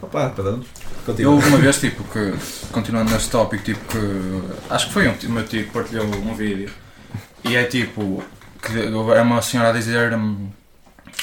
Opa, 0.00 0.30
pronto. 0.34 0.64
Eu 1.00 1.04
Continua. 1.06 1.32
houve 1.34 1.48
uma 1.48 1.58
vez, 1.58 1.78
tipo, 1.80 2.04
que, 2.04 2.34
continuando 2.70 3.10
neste 3.10 3.28
tópico, 3.30 3.64
tipo, 3.64 3.80
que 3.86 4.42
acho 4.70 4.86
que 4.86 4.92
foi 4.92 5.08
um, 5.08 5.14
meu 5.30 5.44
tio 5.44 5.64
que 5.64 5.70
partilhou 5.70 6.04
um 6.06 6.34
vídeo 6.34 6.70
e 7.44 7.56
é 7.56 7.64
tipo, 7.64 8.22
que 8.62 8.78
é 8.78 9.20
uma 9.22 9.42
senhora 9.42 9.70
a 9.70 9.72
dizer 9.72 10.12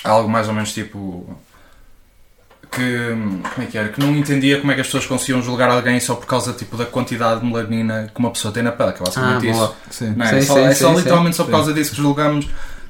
algo 0.03 0.29
mais 0.29 0.47
ou 0.47 0.53
menos 0.53 0.73
tipo. 0.73 1.37
Que, 2.71 3.07
como 3.55 3.63
é 3.63 3.65
que 3.65 3.77
era? 3.79 3.89
Que 3.89 3.99
não 3.99 4.15
entendia 4.15 4.59
como 4.59 4.71
é 4.71 4.75
que 4.75 4.81
as 4.81 4.87
pessoas 4.87 5.05
conseguiam 5.07 5.41
julgar 5.41 5.71
alguém 5.71 5.99
só 5.99 6.13
por 6.13 6.27
causa 6.27 6.53
tipo, 6.53 6.77
da 6.77 6.85
quantidade 6.85 7.39
de 7.39 7.45
melanina 7.47 8.11
que 8.13 8.19
uma 8.19 8.29
pessoa 8.29 8.53
tem 8.53 8.61
na 8.61 8.71
pele, 8.71 8.91
que 8.93 8.99
é 8.99 9.01
Ah, 9.01 9.05
basicamente 9.05 9.49
isso. 9.49 9.57
boa. 9.59 9.75
Sim. 9.89 10.13
Não 10.15 10.25
é? 10.25 10.29
Sim, 10.29 10.41
só, 10.45 10.53
sim, 10.53 10.59
é 10.65 10.73
só 10.75 10.89
sim, 10.91 10.97
literalmente 10.97 11.35
só 11.35 11.43
por 11.45 11.51
causa 11.51 11.73
disso 11.73 11.91
que 11.91 11.97
julgamos. 11.97 12.47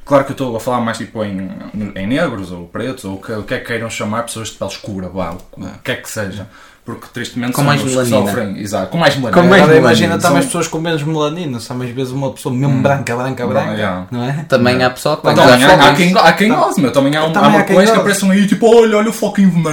Claro 0.10 0.26
que 0.26 0.32
eu 0.32 0.34
estou 0.34 0.58
a 0.58 0.60
falar 0.60 0.82
mais 0.82 0.98
tipo 0.98 1.24
em, 1.24 1.48
em 1.96 2.08
negros 2.08 2.52
ou 2.52 2.66
pretos 2.68 3.06
ou 3.06 3.18
o 3.18 3.22
que, 3.22 3.44
que 3.44 3.54
é 3.54 3.60
que 3.60 3.66
queiram 3.68 3.92
chamar 3.92 4.24
pessoas 4.24 4.48
de 4.50 4.56
pele 4.56 4.72
escura, 4.72 5.08
vá, 5.08 5.34
o 5.56 5.64
É. 5.64 5.72
que 5.84 5.92
é 5.92 5.96
que 5.98 6.10
seja. 6.10 6.48
Porque 6.90 7.08
tristemente 7.14 7.52
Com 7.54 7.58
são 7.62 7.66
mais 7.66 7.84
melanina. 7.84 8.18
sofrem. 8.18 8.60
Exato, 8.60 8.88
com 8.88 8.98
mais 8.98 9.16
melanina. 9.16 9.42
Com 9.42 9.48
mais 9.48 9.62
melanina. 9.62 9.80
imagina 9.88 10.14
São- 10.14 10.22
também 10.22 10.40
as 10.40 10.46
pessoas 10.46 10.68
com 10.68 10.80
menos 10.80 11.04
melanina, 11.04 11.60
só 11.60 11.74
mais 11.76 11.92
vezes 11.92 12.12
uma 12.12 12.32
pessoa 12.32 12.54
mesmo 12.56 12.74
Hum. 12.76 12.82
branca, 12.82 13.16
branca, 13.16 13.44
Não, 13.44 13.50
branca. 13.52 13.74
yeah. 13.74 14.08
Não 14.10 14.24
é? 14.24 14.46
Também 14.50 14.84
há 14.84 14.90
pessoal 14.90 15.18
que 15.18 15.28
Então, 15.30 15.44
gozar 15.44 15.80
há, 15.80 15.90
há 15.90 15.94
quem, 15.94 16.18
há 16.18 16.34
quem 16.34 16.50
goze, 16.50 16.82
meu. 16.82 16.92
Também 16.92 17.16
há, 17.16 17.26
um, 17.26 17.32
Também 17.32 17.50
há 17.52 17.54
uma 17.58 17.64
coisa 17.64 17.92
que 17.92 17.98
aparecem 18.00 18.32
aí 18.32 18.48
tipo, 18.48 18.68
olha, 18.76 18.98
olha 18.98 19.10
o 19.10 19.14
fucking. 19.14 19.52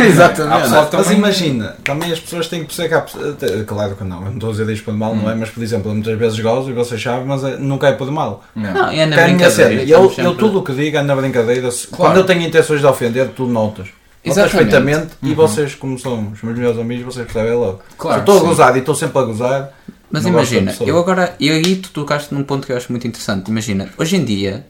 Há 0.00 0.04
Exatamente. 0.04 0.68
Mas 0.70 0.88
também- 0.90 1.18
imagina, 1.18 1.76
também 1.84 2.12
as 2.12 2.18
pessoas 2.20 2.48
têm 2.48 2.60
que 2.60 2.66
perceber 2.66 2.88
que 2.88 2.94
há 2.94 3.00
pessoas- 3.02 3.30
até- 3.34 3.62
Claro 3.64 3.94
que 3.96 4.04
não, 4.04 4.16
eu 4.18 4.24
não 4.26 4.32
estou 4.34 4.48
a 4.48 4.52
dizer 4.52 4.68
isto 4.70 4.84
por 4.84 4.94
mal, 4.94 5.14
não 5.14 5.30
é? 5.30 5.34
Mas 5.34 5.50
por 5.50 5.62
exemplo, 5.62 5.90
eu 5.90 5.94
muitas 5.94 6.18
vezes 6.18 6.40
gozo 6.40 6.70
e 6.70 6.72
vocês 6.72 7.00
sabem, 7.02 7.24
mas 7.24 7.44
é- 7.44 7.56
nunca 7.56 7.86
é 7.88 7.92
por 7.92 8.10
mal. 8.10 8.42
Não. 8.54 8.72
Não, 8.72 8.88
é 8.90 9.06
na 9.06 9.16
é 9.16 9.24
a 9.24 9.28
minha 9.28 9.50
cena. 9.50 9.68
brincadeira. 9.68 9.82
E 9.82 9.90
eu, 10.24 10.34
tudo 10.34 10.58
o 10.58 10.62
que 10.62 10.72
digo 10.72 10.96
é 10.96 11.02
na 11.02 11.14
brincadeira. 11.14 11.68
Quando 11.92 12.16
eu 12.16 12.24
tenho 12.24 12.42
intenções 12.42 12.80
de 12.80 12.86
ofender, 12.86 13.28
tu 13.28 13.46
notas. 13.46 13.86
Exatamente. 14.24 14.52
perfeitamente 14.56 15.12
e 15.22 15.28
Uhum. 15.30 15.34
vocês, 15.34 15.74
como 15.74 15.98
são 15.98 16.30
os 16.32 16.42
meus 16.42 16.56
melhores 16.56 16.78
amigos, 16.78 17.14
vocês 17.14 17.24
percebem 17.26 17.54
logo. 17.58 17.80
Claro, 17.98 18.20
estou 18.20 18.36
a 18.36 18.40
sim. 18.40 18.46
gozar 18.46 18.76
e 18.76 18.78
estou 18.80 18.94
sempre 18.94 19.18
a 19.18 19.22
gozar. 19.22 19.72
Mas 20.10 20.26
imagina, 20.26 20.74
eu 20.82 20.98
agora, 20.98 21.34
e 21.40 21.50
aí 21.50 21.76
tu 21.76 21.90
tocaste 21.90 22.34
num 22.34 22.44
ponto 22.44 22.66
que 22.66 22.72
eu 22.72 22.76
acho 22.76 22.92
muito 22.92 23.06
interessante. 23.06 23.48
Imagina, 23.48 23.88
hoje 23.96 24.16
em 24.16 24.24
dia, 24.24 24.66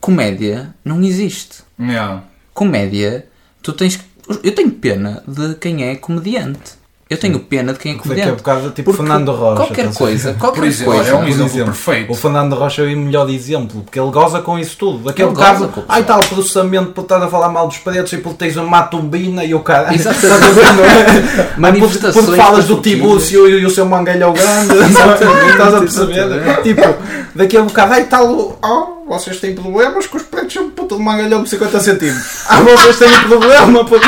comédia 0.00 0.74
não 0.84 1.02
existe. 1.02 1.62
Yeah. 1.78 2.22
Comédia, 2.52 3.26
tu 3.62 3.72
tens 3.72 3.96
que. 3.96 4.04
Eu 4.42 4.54
tenho 4.54 4.70
pena 4.70 5.22
de 5.26 5.54
quem 5.56 5.84
é 5.84 5.96
comediante. 5.96 6.72
Eu 7.14 7.18
tenho 7.20 7.38
pena 7.38 7.72
de 7.72 7.78
quem 7.78 7.92
é 7.92 7.94
Daqui 7.94 8.08
a 8.08 8.08
comediante. 8.08 8.36
bocado, 8.38 8.70
tipo 8.70 8.90
Porque 8.90 8.96
Fernando 9.06 9.30
Rocha. 9.32 9.56
Qualquer 9.56 9.94
coisa, 9.94 10.34
qualquer 10.34 10.60
Por 10.60 10.66
exemplo, 10.66 10.92
coisa. 10.94 11.10
é 11.10 11.14
um 11.14 11.18
Por 11.18 11.28
exemplo, 11.28 11.46
exemplo, 11.46 11.64
perfeito. 11.66 12.12
O 12.12 12.14
Fernando 12.14 12.54
Rocha 12.54 12.82
é 12.82 12.94
o 12.94 12.96
melhor 12.98 13.30
exemplo, 13.30 13.82
porque 13.82 14.00
ele 14.00 14.10
goza 14.10 14.40
com 14.40 14.58
isso 14.58 14.76
tudo. 14.76 15.04
Daqui 15.04 15.22
a 15.22 15.26
bocado, 15.26 15.68
com 15.68 15.82
ai 15.88 16.02
tal 16.02 16.20
processamento 16.20 16.90
por 16.92 17.02
estar 17.02 17.22
a 17.22 17.28
falar 17.28 17.48
mal 17.48 17.68
dos 17.68 17.78
pretos 17.78 18.12
e 18.12 18.18
porque 18.18 18.38
tens 18.38 18.56
uma 18.56 18.66
matumbina 18.66 19.44
e 19.44 19.54
o 19.54 19.60
cara. 19.60 19.92
Exatamente. 19.94 20.34
É? 20.80 21.54
Manifestações 21.56 22.14
Porque, 22.14 22.36
porque 22.36 22.36
falas 22.36 22.64
do. 22.66 22.80
Tibúcio 22.80 23.48
e 23.48 23.64
o 23.64 23.70
seu 23.70 23.86
mangalhão 23.86 24.32
grande. 24.32 24.74
Exatamente, 24.90 25.50
Estás 25.52 25.74
a 25.74 25.78
perceber? 25.78 26.62
Tipo, 26.62 26.94
daqui 27.34 27.56
a 27.56 27.62
bocado, 27.62 27.92
ai 27.94 28.04
tal, 28.04 28.58
oh, 28.62 29.08
vocês 29.08 29.38
têm 29.38 29.54
problemas 29.54 30.06
que 30.06 30.16
os 30.16 30.22
pretos 30.24 30.52
são 30.52 30.64
um 30.64 30.70
puto 30.70 30.96
de 30.96 31.02
mangalhão 31.02 31.42
de 31.42 31.50
50 31.50 31.80
centímetros. 31.80 32.24
Ah, 32.48 32.60
vocês 32.60 32.98
têm 32.98 33.08
problema. 33.28 33.84
puto. 33.84 34.04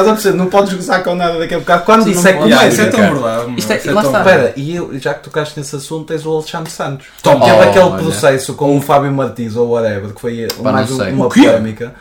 Estás 0.00 0.08
a 0.08 0.12
perceber? 0.12 0.36
Não 0.38 0.46
podes 0.46 0.72
gozar 0.74 1.02
com 1.02 1.14
nada 1.14 1.38
daqui 1.38 1.54
a 1.54 1.58
bocado. 1.58 1.84
Quando 1.84 2.04
Sim, 2.04 2.10
isso 2.10 2.26
é. 2.28 2.30
Yeah, 2.32 2.44
comédia. 2.56 2.68
isso 2.68 2.80
é 2.82 2.86
tão 2.86 3.00
verdade. 3.00 3.54
Isto 3.58 3.72
é- 3.72 3.76
tão 3.78 3.94
verdade. 4.02 4.18
Espera, 4.18 4.52
e 4.56 4.76
eu, 4.76 4.98
já 4.98 5.14
que 5.14 5.24
tocaste 5.24 5.58
nesse 5.58 5.76
assunto, 5.76 6.06
tens 6.06 6.24
o 6.26 6.32
Alexandre 6.32 6.70
Santos. 6.70 7.06
Toma. 7.22 7.44
Teve 7.46 7.60
aquele 7.62 7.84
Olha. 7.84 8.02
processo 8.02 8.54
com 8.54 8.76
o 8.76 8.80
Fábio 8.80 9.12
Martins 9.12 9.56
ou 9.56 9.68
whatever, 9.70 10.12
que 10.14 10.20
foi 10.20 10.48
Pá, 10.62 10.72
mais 10.72 10.90
um- 10.90 11.08
uma 11.10 11.28
polémica. 11.28 11.94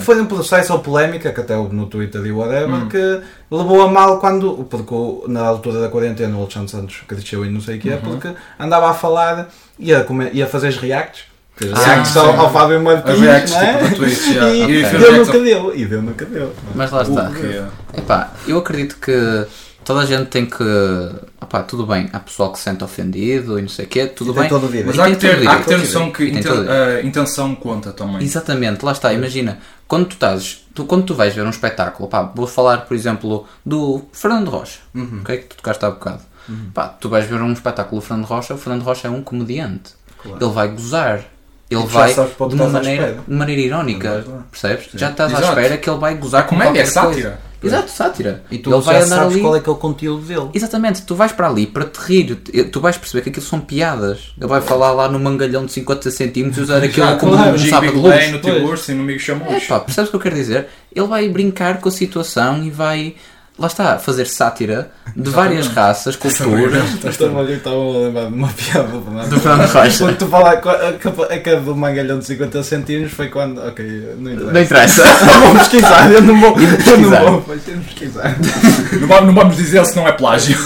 Foi 0.00 0.18
um 0.18 0.24
processo 0.24 0.72
ou 0.72 0.78
polémica, 0.78 1.30
que 1.32 1.38
até 1.40 1.54
houve 1.54 1.76
no 1.76 1.84
Twitter 1.84 2.24
e 2.24 2.32
whatever, 2.32 2.70
Hum. 2.74 2.88
que 2.88 3.20
levou 3.50 3.82
a 3.82 3.88
mal 3.88 4.18
quando, 4.18 4.66
porque 4.70 4.94
na 5.28 5.42
altura 5.46 5.82
da 5.82 5.88
quarentena 5.90 6.34
o 6.34 6.40
Alexandre 6.40 6.70
Santos 6.70 7.02
cresceu 7.06 7.44
e 7.44 7.50
não 7.50 7.60
sei 7.60 7.76
o 7.76 7.80
quê, 7.80 7.90
Uhum. 7.90 7.98
porque 8.00 8.30
andava 8.58 8.90
a 8.90 8.94
falar, 8.94 9.48
ia, 9.78 10.02
come- 10.02 10.30
ia 10.32 10.46
fazer 10.46 10.68
as 10.68 10.78
reacts, 10.78 11.24
fez 11.56 11.72
as 11.72 11.78
Ah, 11.80 11.84
reacts 11.86 12.16
ao, 12.16 12.32
sim. 12.32 12.38
ao 12.38 12.52
Fábio 12.52 12.82
Martins, 12.82 13.20
reacts, 13.20 13.52
não 13.54 13.60
é? 13.60 13.82
tipo, 13.84 13.96
Twitch, 13.96 14.26
yeah. 14.28 14.54
e, 14.54 14.62
E 14.62 14.82
deu 14.82 15.00
no 15.00 15.06
reacts 15.10 15.30
que 15.30 15.38
deu, 15.40 15.76
e 15.76 15.84
deu 15.86 16.02
no 16.02 16.14
que 16.14 16.24
deu. 16.24 16.52
Mas 16.74 16.90
lá 16.90 17.02
está. 17.02 17.30
Epá, 17.96 18.32
eu 18.46 18.58
acredito 18.58 18.96
que 19.00 19.46
toda 19.84 20.00
a 20.00 20.04
gente 20.06 20.26
tem 20.26 20.44
que. 20.46 20.62
Opá, 21.40 21.62
tudo 21.62 21.86
bem, 21.86 22.08
há 22.12 22.18
pessoal 22.18 22.50
que 22.52 22.58
se 22.58 22.64
sente 22.64 22.82
ofendido 22.82 23.58
e 23.58 23.62
não 23.62 23.68
sei 23.68 23.84
o 23.84 23.88
quê, 23.88 24.06
tudo 24.06 24.34
bem. 24.34 24.48
todo. 24.48 24.68
Mas 24.84 24.98
há 24.98 25.08
que 25.10 25.16
ter, 25.16 25.48
há 25.48 25.56
que 25.60 25.66
ter 25.66 25.78
noção 25.78 26.10
que 26.10 26.24
a 26.24 27.02
intenção 27.02 27.54
conta 27.54 27.92
também. 27.92 28.22
Exatamente, 28.22 28.84
lá 28.84 28.92
está, 28.92 29.12
imagina, 29.12 29.58
quando 29.86 30.06
tu 30.06 30.12
estás, 30.14 30.64
tu, 30.74 30.84
quando 30.84 31.04
tu 31.04 31.14
vais 31.14 31.32
ver 31.34 31.44
um 31.46 31.50
espetáculo, 31.50 32.08
pá, 32.08 32.22
vou 32.34 32.46
falar, 32.48 32.78
por 32.78 32.94
exemplo, 32.94 33.46
do 33.64 34.02
Fernando 34.12 34.48
Rocha, 34.50 34.80
Uhum. 34.94 35.20
ok, 35.22 35.36
que 35.38 35.44
tu 35.46 35.56
tocaste 35.56 35.84
há 35.84 35.90
bocado. 35.90 36.22
Pá, 36.74 36.88
tu 36.88 37.08
vais 37.08 37.24
ver 37.26 37.40
um 37.40 37.52
espetáculo 37.52 38.00
do 38.00 38.06
Fernando 38.06 38.26
Rocha, 38.26 38.54
o 38.54 38.58
Fernando 38.58 38.82
Rocha 38.82 39.08
é 39.08 39.10
um 39.10 39.22
comediante. 39.22 39.92
Claro. 40.22 40.38
Ele 40.44 40.52
vai 40.52 40.68
gozar. 40.68 41.20
Ele 41.70 41.80
tu 41.82 41.86
vai 41.88 42.14
de 42.14 42.54
uma, 42.54 42.64
à 42.66 42.68
maneira, 42.68 43.18
de 43.26 43.34
maneira 43.34 43.60
irónica, 43.60 44.24
percebes? 44.50 44.88
Já 44.94 45.10
estás 45.10 45.34
à 45.34 45.38
Exato. 45.38 45.48
espera 45.58 45.76
que 45.76 45.90
ele 45.90 45.98
vai 45.98 46.14
gozar 46.14 46.40
A 46.42 46.44
com 46.44 46.50
comédia 46.50 46.80
é 46.80 46.82
coisa. 46.82 46.92
sátira. 46.92 47.46
Exato, 47.62 47.90
sátira. 47.90 48.44
E 48.50 48.58
tu 48.58 48.72
ele 48.72 48.80
vai 48.82 49.00
já 49.00 49.06
andar 49.06 49.16
sabes 49.16 49.32
ali. 49.32 49.40
qual 49.40 49.56
é 49.56 49.60
que 49.60 49.68
é 49.68 49.72
o 49.72 49.76
conteúdo 49.76 50.24
dele. 50.24 50.50
Exatamente, 50.54 51.02
tu 51.02 51.16
vais 51.16 51.32
para 51.32 51.48
ali 51.48 51.66
para 51.66 51.84
te 51.84 51.96
rir, 51.98 52.36
tu 52.70 52.80
vais 52.80 52.96
perceber 52.96 53.22
que 53.22 53.30
aquilo 53.30 53.44
são 53.44 53.58
piadas. 53.58 54.34
Ele 54.38 54.46
vai 54.46 54.60
falar 54.60 54.92
lá 54.92 55.08
no 55.08 55.18
mangalhão 55.18 55.66
de 55.66 55.72
50 55.72 56.08
centímetros 56.12 56.58
e 56.58 56.60
usar 56.60 56.76
aquilo 56.84 57.06
Já, 57.06 57.16
como 57.16 57.32
claro, 57.32 57.56
um 57.56 57.58
sábado 57.58 57.92
de 57.92 57.98
luz. 57.98 58.14
Lane, 58.14 58.32
no 58.32 58.38
tio 58.40 58.64
Urso 58.64 58.92
e 58.92 58.94
no 58.94 59.02
Amigo 59.02 59.18
Chamou. 59.18 59.48
É 59.52 59.58
pá, 59.58 59.80
percebes 59.80 60.08
o 60.08 60.10
que 60.12 60.16
eu 60.16 60.20
quero 60.20 60.34
dizer? 60.36 60.68
Ele 60.94 61.06
vai 61.08 61.28
brincar 61.28 61.80
com 61.80 61.88
a 61.88 61.92
situação 61.92 62.62
e 62.62 62.70
vai, 62.70 63.16
lá 63.58 63.66
está, 63.66 63.98
fazer 63.98 64.26
sátira 64.26 64.90
de 65.14 65.30
várias 65.30 65.66
raças, 65.68 66.14
culturas. 66.14 67.04
Estava 67.04 67.40
ali, 67.40 67.54
estava 67.54 67.76
a 67.76 67.98
lembrar 68.04 68.26
de 68.26 68.34
uma 68.34 68.48
piada 68.52 68.88
do 68.88 69.02
Fernando 69.02 69.28
Do 69.30 69.40
Fernando 69.40 69.70
Rocha. 69.70 70.04
Quando 70.04 70.18
tu 70.18 70.26
falar 70.26 70.56
com 70.58 70.68
a, 70.68 70.72
a, 70.72 71.34
a 71.34 71.40
cara 71.40 71.60
do 71.60 71.74
mangalhão 71.74 72.18
de 72.18 72.26
50 72.26 72.62
centímetros 72.62 73.12
foi 73.14 73.28
quando. 73.28 73.58
Ok, 73.66 74.14
não 74.18 74.32
interessa. 74.32 74.52
Não 74.52 74.60
interessa. 74.60 75.02
Não 75.26 75.40
vou 75.40 75.54
pesquisar, 75.56 76.12
eu 76.12 76.22
não 76.22 76.40
vou. 76.40 76.56
Eu 76.60 76.98
não 76.98 77.10
vou, 77.10 77.44
mas 77.48 77.62
temos 77.62 77.86
pesquisar. 77.86 78.36
Não 79.00 79.08
vamos, 79.08 79.26
não 79.26 79.34
vamos 79.34 79.56
dizer 79.56 79.84
se 79.84 79.96
não 79.96 80.06
é 80.06 80.12
plágio. 80.12 80.56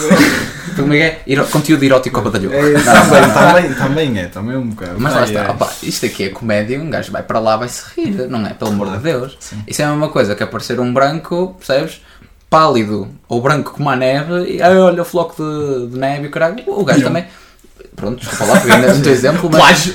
Como 0.76 0.94
é 0.94 1.10
que 1.24 1.34
é? 1.34 1.44
Conteúdo 1.44 1.82
erótico 1.82 2.18
ao 2.18 2.24
badalhoco. 2.24 2.54
É, 2.54 2.72
também, 2.72 3.32
também, 3.32 3.74
também 3.74 4.18
é, 4.18 4.26
também 4.26 4.54
é 4.54 4.58
um 4.58 4.68
bocado. 4.68 4.94
Mas 4.98 5.14
lá 5.14 5.24
está, 5.24 5.50
opa, 5.50 5.70
isto 5.82 6.06
aqui 6.06 6.24
é 6.24 6.28
comédia, 6.28 6.80
um 6.80 6.88
gajo 6.88 7.10
vai 7.10 7.22
para 7.22 7.38
lá, 7.38 7.56
vai 7.56 7.68
se 7.68 7.82
rir, 7.96 8.28
não 8.28 8.46
é? 8.46 8.54
Pelo 8.54 8.70
amor 8.70 8.90
de 8.92 8.98
Deus. 8.98 9.36
Isso 9.66 9.82
é 9.82 9.84
a 9.84 9.90
mesma 9.90 10.08
coisa 10.08 10.34
que 10.34 10.42
aparecer 10.42 10.78
um 10.80 10.92
branco, 10.92 11.56
percebes? 11.58 12.00
Pálido 12.50 13.08
ou 13.28 13.40
branco 13.40 13.70
como 13.72 13.88
a 13.88 13.94
neve, 13.96 14.56
e 14.56 14.60
"Ai, 14.60 14.76
olha 14.76 15.02
o 15.02 15.04
floco 15.04 15.36
de, 15.40 15.86
de 15.92 15.96
neve 15.98 16.24
e 16.24 16.26
o 16.26 16.30
caralho. 16.30 16.56
O 16.66 16.84
gajo 16.84 17.02
também. 17.04 17.24
Pronto, 17.94 18.18
desculpa 18.20 18.44
lá, 18.44 18.94
no 18.94 19.02
teu 19.02 19.12
exemplo, 19.12 19.48
mas. 19.50 19.60
Plágio. 19.60 19.94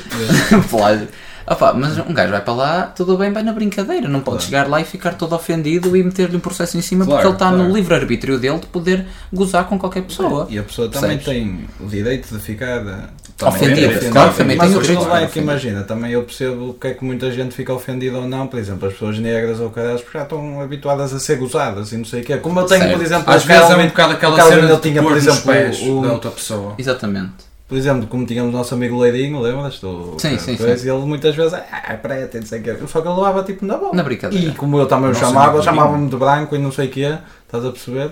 Plágio. 0.69 1.07
Opa, 1.47 1.73
mas 1.73 1.97
um 1.99 2.11
gajo 2.11 2.31
vai 2.31 2.41
para 2.41 2.53
lá, 2.53 2.81
tudo 2.87 3.15
bem, 3.17 3.31
vai 3.31 3.43
na 3.43 3.53
brincadeira. 3.53 4.07
Não 4.07 4.19
pode 4.19 4.37
Claro. 4.37 4.45
chegar 4.45 4.67
lá 4.69 4.81
e 4.81 4.83
ficar 4.83 5.13
todo 5.13 5.35
ofendido 5.35 5.95
e 5.95 6.03
meter-lhe 6.03 6.35
um 6.35 6.39
processo 6.39 6.75
em 6.75 6.81
cima 6.81 7.05
porque 7.05 7.13
Claro, 7.21 7.27
ele 7.27 7.35
está 7.35 7.49
claro. 7.49 7.63
no 7.63 7.75
livre-arbítrio 7.75 8.39
dele 8.39 8.57
de 8.59 8.65
poder 8.67 9.05
gozar 9.31 9.65
com 9.65 9.77
qualquer 9.77 10.01
pessoa. 10.03 10.47
E 10.49 10.57
a 10.57 10.63
pessoa 10.63 10.89
também 10.89 11.17
Percebes? 11.17 11.25
tem 11.43 11.65
o 11.79 11.87
direito 11.87 12.33
de 12.33 12.39
ficar. 12.41 12.77
eh, 12.87 13.09
Ofendida, 13.45 13.87
ofendida. 13.89 14.11
claro, 14.11 14.33
também 14.33 14.55
Mas 14.57 14.69
tem 14.69 14.77
o 14.77 14.81
direito 14.81 15.01
é 15.01 15.03
ficar 15.05 15.27
que 15.27 15.39
imagina, 15.39 15.83
também 15.83 16.11
eu 16.13 16.23
percebo 16.23 16.73
que 16.79 16.87
é 16.87 16.93
que 16.93 17.03
muita 17.03 17.29
gente 17.31 17.53
fica 17.53 17.73
ofendida 17.73 18.17
ou 18.17 18.27
não, 18.29 18.47
por 18.47 18.57
exemplo, 18.57 18.87
as 18.87 18.93
pessoas 18.93 19.19
negras 19.19 19.59
ou 19.59 19.69
caras, 19.69 19.99
porque 20.01 20.17
já 20.17 20.23
estão 20.23 20.61
habituadas 20.61 21.13
a 21.13 21.19
ser 21.19 21.35
gozadas 21.37 21.91
e 21.91 21.97
não 21.97 22.05
sei 22.05 22.21
o 22.21 22.23
quê. 22.23 22.37
Como 22.37 22.57
eu 22.61 22.65
tenho, 22.65 22.83
Certo. 22.83 22.95
por 22.95 23.03
exemplo, 23.05 23.33
Às 23.33 23.43
vezes 23.43 23.69
é 23.69 23.75
um 23.75 23.87
bocado 23.87 24.13
aquela 24.13 24.41
cena 24.41 24.57
ele 24.61 24.75
de 24.75 24.81
tinha, 24.81 25.03
por 25.03 25.17
exemplo, 25.17 25.41
pés 25.41 25.81
o- 25.81 26.01
da 26.01 26.13
outra 26.13 26.31
pessoa. 26.31 26.75
Exatamente. 26.77 27.33
Por 27.67 27.75
exemplo, 27.77 28.07
como 28.07 28.25
tínhamos 28.27 28.53
o 28.53 28.57
nosso 28.57 28.75
amigo 28.75 28.99
Leirinho, 28.99 29.41
lembras? 29.41 29.79
Do, 29.79 30.15
Sim, 30.19 30.37
sim, 30.37 30.55
coisa, 30.55 30.77
sim. 30.77 30.87
E 30.87 30.91
ele 30.91 31.05
muitas 31.05 31.35
vezes, 31.35 31.53
ah, 31.53 31.65
é 31.89 31.97
preto, 31.97 32.37
e 32.37 32.39
não 32.39 32.45
sei 32.45 32.59
o 32.59 32.63
quê. 32.63 32.77
Só 32.87 33.01
que 33.01 33.07
ele 33.07 33.15
levava 33.15 33.43
tipo 33.43 33.65
na 33.65 33.75
boa. 33.77 33.93
Na 33.93 34.03
brincadeira. 34.03 34.51
E 34.51 34.53
como 34.53 34.77
eu 34.77 34.85
também 34.85 35.09
o 35.09 35.15
chamava, 35.15 35.61
chamava-me 35.63 36.07
de 36.07 36.15
branco 36.15 36.55
e 36.55 36.59
não 36.59 36.71
sei 36.71 36.87
o 36.87 36.91
quê, 36.91 37.17
estás 37.43 37.65
a 37.65 37.71
perceber? 37.71 38.11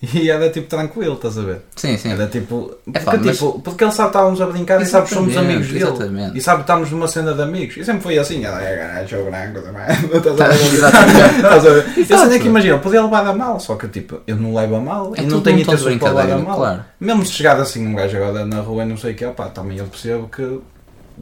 E 0.00 0.30
era 0.30 0.48
tipo 0.48 0.68
tranquilo, 0.68 1.14
estás 1.14 1.36
a 1.36 1.42
ver? 1.42 1.62
Sim, 1.74 1.96
sim. 1.96 2.12
Era 2.12 2.28
tipo. 2.28 2.72
Porque, 2.84 2.98
É 2.98 3.02
mas- 3.04 3.36
tipo, 3.36 3.60
porque 3.60 3.82
ele 3.82 3.90
sabe 3.90 4.10
que 4.10 4.16
estávamos 4.16 4.40
a 4.40 4.46
brincar 4.46 4.80
e 4.80 4.86
sabe 4.86 5.08
que 5.08 5.14
somos 5.14 5.36
amigos 5.36 5.66
dele. 5.66 5.82
exatamente. 5.84 6.38
E 6.38 6.40
sabe 6.40 6.56
que 6.58 6.62
estamos 6.62 6.90
numa 6.92 7.08
cena 7.08 7.34
de 7.34 7.42
amigos. 7.42 7.76
E 7.76 7.84
sempre 7.84 8.02
foi 8.02 8.16
assim, 8.16 8.44
ela 8.44 8.62
é 8.62 8.76
gajo 9.02 9.24
branco 9.24 9.60
também. 9.60 9.82
Estás 10.14 10.26
a 10.28 10.34
Tá, 10.36 10.48
ver? 10.48 10.74
exatamente. 10.74 11.36
Estás 11.36 11.66
a 11.66 11.70
ver? 11.70 11.84
Eu 11.98 12.04
sei 12.18 12.26
nem 12.28 12.38
que 12.40 12.46
imagina, 12.46 12.74
eu 12.74 12.78
podia 12.78 13.02
levar 13.02 13.26
a 13.26 13.32
mal, 13.32 13.58
só 13.58 13.74
que 13.74 13.88
tipo, 13.88 14.20
eu 14.24 14.36
não 14.36 14.54
levo 14.54 14.76
a 14.76 14.80
mal 14.80 15.12
É 15.16 15.22
e 15.22 15.26
não 15.26 15.40
tenho 15.40 15.58
intenções 15.58 15.98
para 15.98 16.08
levar 16.10 16.30
a 16.32 16.38
mal. 16.38 16.56
claro. 16.56 16.84
Mesmo 17.00 17.26
se 17.26 17.32
chegar 17.32 17.58
assim 17.58 17.84
um 17.84 17.94
gajo 17.96 18.16
agora 18.18 18.46
na 18.46 18.60
rua 18.60 18.84
e 18.84 18.86
não 18.86 18.96
sei 18.96 19.12
o 19.12 19.14
que, 19.16 19.26
opá, 19.26 19.48
também 19.48 19.78
eu 19.78 19.86
percebo 19.86 20.28
que 20.28 20.60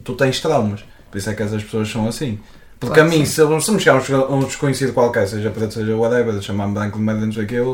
tu 0.03 0.13
tens 0.13 0.39
traumas. 0.39 0.81
Por 1.09 1.17
isso 1.17 1.29
é 1.31 1.33
que 1.33 1.41
essas 1.41 1.63
pessoas 1.63 1.89
são 1.89 2.07
assim. 2.07 2.37
Porque 2.79 2.93
Claro 2.99 3.09
a 3.09 3.11
mim, 3.11 3.25
se, 3.25 3.41
se 3.61 3.71
me 3.71 3.79
chegar 3.79 3.99
um, 4.29 4.35
um 4.35 4.39
desconhecido 4.41 4.93
qualquer, 4.93 5.27
seja 5.27 5.49
preto, 5.49 5.73
seja 5.73 5.95
whatever, 5.95 6.39
chamar-me 6.43 6.75
branco 6.75 6.99
de 6.99 7.03
merda, 7.03 7.25
não 7.25 7.33
sei 7.33 7.43
o 7.45 7.47
que, 7.47 7.55
eu 7.55 7.73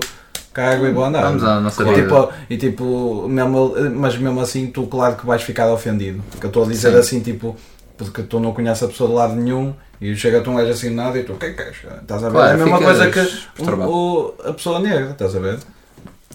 cago 0.53 0.85
e 0.85 0.91
vou 0.91 1.03
andar. 1.03 1.23
Vamos 1.23 1.43
à 1.43 1.59
nossa 1.59 1.83
vida. 1.83 2.01
tipo, 2.01 2.29
e 2.49 2.57
tipo, 2.57 3.27
mesmo, 3.27 3.73
mas 3.95 4.17
mesmo 4.17 4.39
assim, 4.39 4.67
tu 4.67 4.85
claro 4.87 5.15
que 5.15 5.25
vais 5.25 5.41
ficar 5.41 5.71
ofendido. 5.71 6.23
Porque 6.31 6.45
eu 6.45 6.49
estou 6.49 6.63
a 6.63 6.67
dizer 6.67 6.91
Sim. 6.91 6.97
assim, 6.97 7.19
tipo, 7.21 7.55
porque 7.97 8.23
tu 8.23 8.39
não 8.39 8.53
conheces 8.53 8.83
a 8.83 8.87
pessoa 8.87 9.09
de 9.09 9.15
lado 9.15 9.35
nenhum 9.35 9.73
e 10.01 10.15
chega-te 10.15 10.49
um 10.49 10.55
gajo 10.55 10.71
assim 10.71 10.89
nada 10.89 11.17
e 11.17 11.23
tu, 11.23 11.33
o 11.33 11.37
que 11.37 11.45
é 11.47 11.49
que 11.51 11.55
queres? 11.57 11.77
Estás 12.01 12.23
a 12.23 12.27
ver? 12.29 12.33
Claro, 12.35 12.49
é 12.49 12.53
a 12.53 12.57
mesma 12.57 12.79
coisa 12.81 13.09
que 13.09 13.19
o- 13.61 13.65
o- 13.89 14.33
a 14.45 14.53
pessoa 14.53 14.79
negra, 14.79 15.11
estás 15.11 15.35
a 15.35 15.39
ver? 15.39 15.59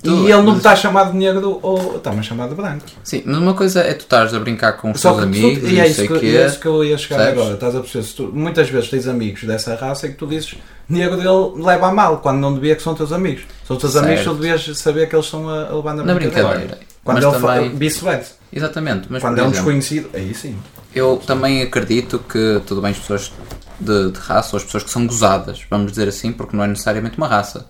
Tu- 0.00 0.10
e 0.10 0.30
ele 0.30 0.42
não 0.42 0.44
mas- 0.44 0.58
está 0.58 0.70
a 0.72 0.76
chamar 0.76 1.10
de 1.10 1.16
negro 1.16 1.58
ou 1.60 1.96
está-me 1.96 2.20
a 2.20 2.22
chamar 2.22 2.48
de 2.48 2.54
branco. 2.54 2.84
Sim, 3.02 3.20
mas 3.26 3.36
uma 3.36 3.52
coisa 3.52 3.80
é 3.80 3.92
tu 3.94 4.02
estares 4.02 4.32
a 4.32 4.38
brincar 4.38 4.74
com 4.74 4.92
os 4.92 5.00
Só 5.00 5.12
teus 5.12 5.24
que 5.24 5.40
tu- 5.40 5.44
amigos 5.46 5.70
e 5.72 5.80
é 5.80 5.88
isso, 5.88 6.06
que, 6.06 6.12
o 6.12 6.20
quê. 6.20 6.26
e 6.26 6.36
é 6.36 6.46
isso 6.46 6.60
que 6.60 6.66
eu 6.66 6.84
ia 6.84 6.96
chegar 6.96 7.16
percebes? 7.16 7.40
agora. 7.40 7.54
Estás 7.54 7.74
a 7.74 7.80
perceber? 7.80 8.04
Se 8.04 8.14
tu- 8.14 8.30
muitas 8.32 8.70
vezes 8.70 8.90
tens 8.90 9.08
amigos 9.08 9.42
dessa 9.42 9.74
raça 9.74 10.06
e 10.06 10.10
que 10.10 10.16
tu 10.16 10.28
dizes 10.28 10.54
negro 10.88 11.16
dele 11.16 11.62
leva 11.64 11.88
a 11.88 11.92
mal, 11.92 12.18
quando 12.18 12.38
não 12.38 12.54
devia 12.54 12.74
que 12.76 12.82
são 12.82 12.94
teus 12.94 13.12
amigos. 13.12 13.42
São 13.66 13.76
teus 13.76 13.92
Certo. 13.92 14.04
amigos, 14.06 14.24
tu 14.24 14.34
devias 14.34 14.78
saber 14.78 15.08
que 15.08 15.14
eles 15.14 15.26
estão 15.26 15.48
a, 15.48 15.68
a 15.68 15.74
levar 15.76 15.94
na, 15.94 16.04
Na 16.04 16.14
brincadeira. 16.14 16.48
brincadeira. 16.48 16.78
Quando 17.04 17.22
mas 17.22 17.24
ele 17.34 17.42
também, 17.42 17.74
vice-versa. 17.76 18.32
exatamente, 18.52 19.06
mas 19.10 19.22
Quando 19.22 19.38
é 19.38 19.42
um 19.42 19.46
exemplo, 19.46 19.52
desconhecido, 19.72 20.10
aí 20.14 20.34
sim. 20.34 20.56
eu 20.94 21.20
também 21.26 21.62
acredito 21.62 22.18
que 22.18 22.60
tudo 22.66 22.82
bem 22.82 22.90
as 22.90 22.98
pessoas 22.98 23.32
de, 23.80 24.10
de 24.10 24.18
raça 24.18 24.50
ou 24.54 24.58
as 24.58 24.64
pessoas 24.64 24.82
que 24.82 24.90
são 24.90 25.06
gozadas, 25.06 25.60
vamos 25.70 25.90
dizer 25.92 26.08
assim, 26.08 26.32
porque 26.32 26.54
não 26.56 26.64
é 26.64 26.66
necessariamente 26.66 27.16
uma 27.16 27.28
raça. 27.28 27.66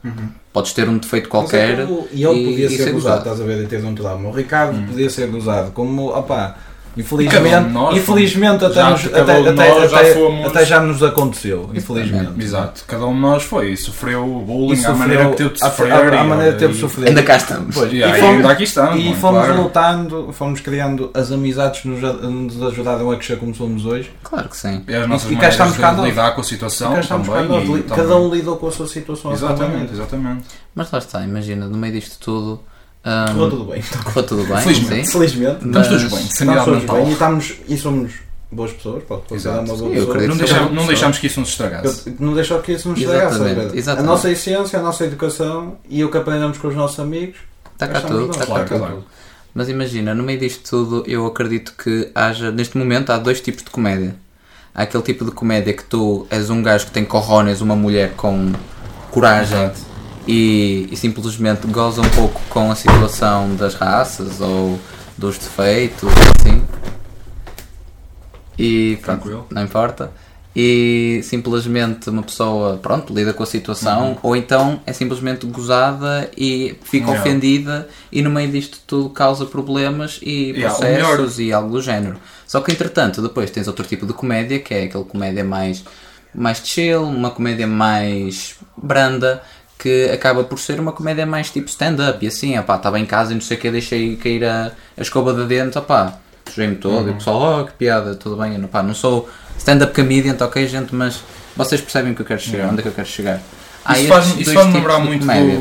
Podes 0.52 0.72
ter 0.72 0.88
um 0.88 0.98
defeito 0.98 1.28
qualquer 1.28 1.78
é 1.80 1.86
que 1.86 1.92
o- 1.92 2.08
e 2.12 2.24
ele 2.24 2.44
podia 2.50 2.66
e 2.66 2.70
ser 2.70 2.84
ser 2.84 2.92
gozado, 2.92 2.94
gozado. 2.94 3.18
estás 3.18 3.40
a 3.40 3.44
ver, 3.44 3.62
e 3.62 3.66
ter 3.68 3.84
um 3.84 3.94
trauma. 3.94 4.28
O 4.28 4.32
Ricardo 4.32 4.76
Hum. 4.76 4.86
podia 4.88 5.10
ser 5.10 5.28
gozado, 5.28 5.70
como, 5.72 6.08
opá, 6.08 6.56
infelizmente, 6.98 7.50
cada 7.50 7.60
nós 7.68 7.96
infelizmente 7.96 8.64
até, 8.64 8.74
já- 8.74 8.90
nos- 8.90 9.02
cada 9.08 9.20
até, 9.22 9.38
um 9.40 9.48
até- 9.48 9.68
nós 9.80 9.90
já 9.90 10.00
até- 10.00 10.14
fomos- 10.14 10.46
até 10.46 10.64
já 10.66 10.80
nos 10.80 11.02
aconteceu, 11.02 11.70
infelizmente. 11.74 12.32
Exato, 12.42 12.84
cada 12.86 13.06
um 13.06 13.14
de 13.14 13.20
nós 13.20 13.42
foi, 13.44 13.76
sofreu 13.76 14.24
o 14.24 14.42
E 14.42 14.44
bullying 14.44 14.72
à 14.72 14.76
sofreu- 14.76 14.96
maneira 14.96 15.30
que 15.30 15.36
teve 15.36 15.50
de 15.54 15.62
a- 15.64 15.66
sofrer. 15.70 15.92
e- 16.14 16.26
maneira 16.26 16.52
que 16.52 16.58
teve 16.58 16.72
de 16.74 16.80
sofrer. 16.80 17.08
Ainda 17.08 17.22
cá 17.22 17.36
estamos. 17.36 17.74
Pois, 17.74 17.92
E, 17.92 17.96
e 17.96 18.02
fomos- 18.02 18.22
ainda 18.36 18.50
aqui 18.50 18.64
estamos, 18.64 19.00
E 19.00 19.04
mano, 19.04 19.16
fomos 19.16 19.44
claro. 19.46 19.62
lutando, 19.62 20.32
fomos 20.32 20.60
criando 20.60 21.10
as 21.14 21.30
amizades 21.32 21.80
que 21.80 21.88
nos, 21.88 22.00
nos 22.22 22.62
ajudaram 22.62 23.10
a 23.10 23.16
crescer 23.16 23.38
como 23.38 23.54
somos 23.54 23.86
hoje. 23.86 24.10
Claro 24.22 24.48
que 24.48 24.56
sim. 24.56 24.82
E 24.88 24.94
as 24.94 25.08
nossas 25.08 25.30
e 25.30 25.36
cá 25.36 25.48
estamos 25.48 25.74
de 25.74 25.80
nós. 25.80 26.04
lidar 26.04 26.34
com 26.34 26.40
a 26.40 26.44
situação 26.44 26.98
e 27.00 27.06
também- 27.06 27.82
cada 27.82 28.16
um 28.16 28.34
lidou 28.34 28.56
com 28.56 28.68
a 28.68 28.72
sua 28.72 28.86
situação. 28.86 29.32
Exatamente, 29.32 29.92
exatamente. 29.92 30.44
Mas 30.74 30.90
lá 30.90 30.98
está, 30.98 31.22
imagina, 31.22 31.66
no 31.66 31.76
meio 31.76 31.92
disto 31.94 32.18
tudo, 32.20 32.60
Correu 33.02 33.50
tudo 33.50 33.64
bem. 33.64 33.82
correu 34.04 34.22
tudo 34.26 34.44
bem, 34.44 34.56
Felizmente. 34.58 35.06
sim. 35.06 35.12
Felizmente. 35.12 35.54
Estamos 35.66 35.76
Mas- 35.76 35.88
todos 35.88 36.04
bem, 36.04 36.20
Estamos 36.26 36.64
todos 36.64 36.80
mental. 36.80 36.96
bem 36.96 37.08
e, 37.08 37.12
estamos, 37.12 37.54
e 37.68 37.76
somos 37.76 38.12
boas 38.50 38.72
pessoas. 38.72 39.02
Pode 39.04 39.22
considerar 39.22 39.62
Exato. 39.62 39.70
uma 39.72 39.78
boa 39.78 39.90
pessoa. 39.94 40.26
Não 40.26 40.36
deixamos, 40.36 40.72
não 40.72 40.86
deixamos 40.86 41.18
que 41.18 41.26
isso 41.26 41.40
nos 41.40 41.48
estragasse. 41.50 42.08
Eu- 42.10 42.14
Não 42.18 42.34
deixou 42.34 42.58
que 42.60 42.72
isso 42.72 42.88
nos 42.88 42.98
estragasse. 42.98 43.36
Exatamente? 43.74 43.88
A 43.88 44.02
nossa 44.02 44.30
essência, 44.30 44.78
a 44.78 44.82
nossa 44.82 45.04
educação 45.04 45.76
e 45.88 46.04
o 46.04 46.10
que 46.10 46.16
aprendemos 46.18 46.58
com 46.58 46.68
os 46.68 46.74
nossos 46.74 46.98
amigos. 47.00 47.36
Está 47.72 47.86
cá 47.86 47.98
Achamos 47.98 48.16
tudo, 48.16 48.30
está 48.32 48.46
cá 48.46 48.64
Claro, 48.64 48.94
tudo. 48.96 49.04
Mas 49.54 49.68
imagina, 49.68 50.14
no 50.14 50.22
meio 50.22 50.38
disto 50.38 50.68
tudo, 50.68 51.04
eu 51.06 51.26
acredito 51.26 51.72
que 51.82 52.10
haja, 52.14 52.50
neste 52.50 52.76
momento, 52.76 53.10
há 53.10 53.18
dois 53.18 53.40
tipos 53.40 53.62
de 53.64 53.70
comédia. 53.70 54.14
Há 54.74 54.82
aquele 54.82 55.02
tipo 55.02 55.24
de 55.24 55.30
comédia 55.30 55.72
que 55.72 55.82
tu 55.84 56.26
és 56.30 56.50
um 56.50 56.62
gajo 56.62 56.86
que 56.86 56.92
tem 56.92 57.04
corrones, 57.04 57.60
uma 57.60 57.74
mulher 57.74 58.12
com 58.16 58.52
coragem 59.10 59.58
Exato. 59.64 59.80
E, 60.28 60.86
e 60.92 60.96
simplesmente 60.96 61.66
goza 61.66 62.02
um 62.02 62.08
pouco 62.10 62.38
com 62.50 62.70
a 62.70 62.74
situação 62.76 63.56
das 63.56 63.74
raças 63.74 64.40
ou 64.40 64.78
dos 65.16 65.38
defeitos, 65.38 66.12
assim. 66.38 66.62
E 68.58 68.98
pronto, 69.02 69.20
Tranquilo. 69.22 69.46
não 69.50 69.62
importa. 69.62 70.10
E 70.56 71.20
simplesmente 71.22 72.10
uma 72.10 72.22
pessoa, 72.22 72.78
pronto, 72.78 73.14
lida 73.14 73.32
com 73.32 73.42
a 73.44 73.46
situação, 73.46 74.10
Uhum. 74.12 74.18
ou 74.24 74.36
então 74.36 74.80
é 74.86 74.92
simplesmente 74.92 75.46
gozada 75.46 76.28
e 76.36 76.74
fica 76.82 77.06
Yeah. 77.06 77.20
ofendida 77.20 77.88
e 78.10 78.20
no 78.22 78.30
meio 78.30 78.50
disto 78.50 78.80
tudo 78.86 79.10
causa 79.10 79.46
problemas 79.46 80.18
e 80.20 80.50
Yeah, 80.50 80.74
processos 80.74 81.38
e 81.38 81.52
algo 81.52 81.70
do 81.70 81.80
género. 81.80 82.16
Só 82.46 82.60
que 82.60 82.72
entretanto, 82.72 83.22
depois 83.22 83.50
tens 83.50 83.68
outro 83.68 83.86
tipo 83.86 84.04
de 84.04 84.12
comédia 84.12 84.58
que 84.58 84.74
é 84.74 84.84
aquele 84.84 85.04
comédia 85.04 85.44
mais, 85.44 85.84
mais 86.34 86.58
chill, 86.64 87.04
uma 87.04 87.30
comédia 87.30 87.66
mais 87.68 88.56
branda, 88.76 89.40
que 89.78 90.10
acaba 90.12 90.42
por 90.44 90.58
ser 90.58 90.80
uma 90.80 90.92
comédia 90.92 91.24
mais 91.24 91.50
tipo 91.50 91.68
stand-up 91.68 92.24
e 92.24 92.28
assim, 92.28 92.58
opá, 92.58 92.76
estava 92.76 92.98
em 92.98 93.06
casa 93.06 93.30
e 93.32 93.34
não 93.34 93.40
sei 93.40 93.56
o 93.56 93.60
que, 93.60 93.70
deixei 93.70 94.16
cair 94.16 94.44
a, 94.44 94.72
a 94.96 95.00
escova 95.02 95.32
de 95.32 95.44
dentro, 95.46 95.80
opá, 95.80 96.14
sujei-me 96.48 96.76
todo 96.76 97.08
e 97.08 97.12
o 97.12 97.14
pessoal, 97.14 97.60
oh 97.60 97.64
que 97.64 97.72
piada, 97.72 98.14
tudo 98.16 98.36
bem, 98.36 98.56
eu, 98.56 98.64
opá, 98.64 98.82
não 98.82 98.94
sou 98.94 99.28
stand-up 99.56 99.94
comedian, 99.94 100.34
tá 100.34 100.46
ok 100.46 100.66
gente, 100.66 100.94
mas 100.94 101.22
vocês 101.56 101.80
percebem 101.80 102.12
que 102.14 102.22
eu 102.22 102.26
quero 102.26 102.40
chegar, 102.40 102.68
onde 102.70 102.80
é 102.80 102.82
que 102.82 102.88
eu 102.88 102.92
quero 102.92 103.06
chegar. 103.08 103.40
Há 103.84 103.98
Isso 103.98 104.08
faz- 104.08 104.24
faz-me 104.26 104.44
tipos 104.44 104.74
lembrar 104.74 104.98
muito 104.98 105.20
comédia, 105.20 105.56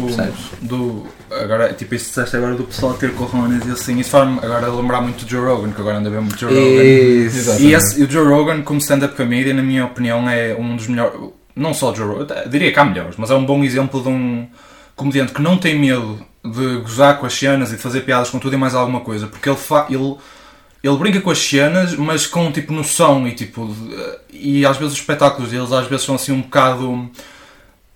do, 0.61 0.67
do. 0.67 1.07
Agora, 1.31 1.71
tipo, 1.73 1.95
isso 1.95 2.05
disseste 2.09 2.35
agora 2.35 2.55
do 2.55 2.63
pessoal 2.65 2.93
ter 2.95 3.13
corrones 3.13 3.65
e 3.65 3.71
assim. 3.71 3.99
Isso 3.99 4.09
faz-me 4.09 4.37
agora 4.39 4.67
lembrar 4.69 4.99
muito 5.01 5.23
do 5.23 5.29
Joe 5.29 5.45
Rogan, 5.45 5.71
que 5.71 5.79
agora 5.79 5.97
anda 5.97 6.09
bem 6.09 6.19
muito 6.19 6.37
Joe 6.37 6.49
Rogan. 6.49 6.83
Isso. 6.83 7.61
E, 7.61 7.73
esse- 7.73 8.03
o 8.03 8.09
Joe 8.11 8.27
Rogan, 8.27 8.61
como 8.63 8.79
stand-up 8.79 9.15
comedian, 9.15 9.53
na 9.53 9.63
minha 9.63 9.85
opinião, 9.85 10.29
é 10.29 10.53
um 10.59 10.75
dos 10.75 10.87
melhores. 10.87 11.13
Não 11.57 11.73
só 11.73 11.93
Joe 11.93 12.07
Rogan, 12.07 12.27
diria 12.49 12.71
que 12.71 12.79
há 12.79 12.85
melhores, 12.85 13.15
mas 13.17 13.31
é 13.31 13.35
um 13.35 13.45
bom 13.45 13.63
exemplo 13.63 14.01
de 14.01 14.07
um 14.09 14.47
comediante 14.95 15.33
que 15.33 15.41
não 15.41 15.57
tem 15.57 15.77
medo 15.77 16.23
de 16.43 16.77
gozar 16.77 17.17
com 17.19 17.25
as 17.25 17.33
cenas 17.33 17.71
e 17.73 17.75
de 17.75 17.81
fazer 17.81 18.01
piadas 18.01 18.29
com 18.29 18.39
tudo 18.39 18.53
e 18.53 18.57
mais 18.57 18.73
alguma 18.75 19.01
coisa, 19.01 19.27
porque 19.27 19.49
ele, 19.49 19.57
fa 19.57 19.85
ele, 19.89 20.15
ele 20.83 20.97
brinca 20.97 21.19
com 21.19 21.29
as 21.31 21.39
cenas, 21.39 21.93
mas 21.95 22.25
com 22.25 22.51
tipo 22.51 22.71
noção 22.71 23.27
e 23.27 23.33
tipo. 23.33 23.75
E 24.31 24.65
às 24.65 24.77
vezes 24.77 24.93
os 24.93 24.99
espetáculos 24.99 25.49
deles 25.51 25.71
às 25.71 25.87
vezes 25.87 26.05
são 26.05 26.15
assim 26.15 26.31
um 26.31 26.41
bocado. 26.41 27.09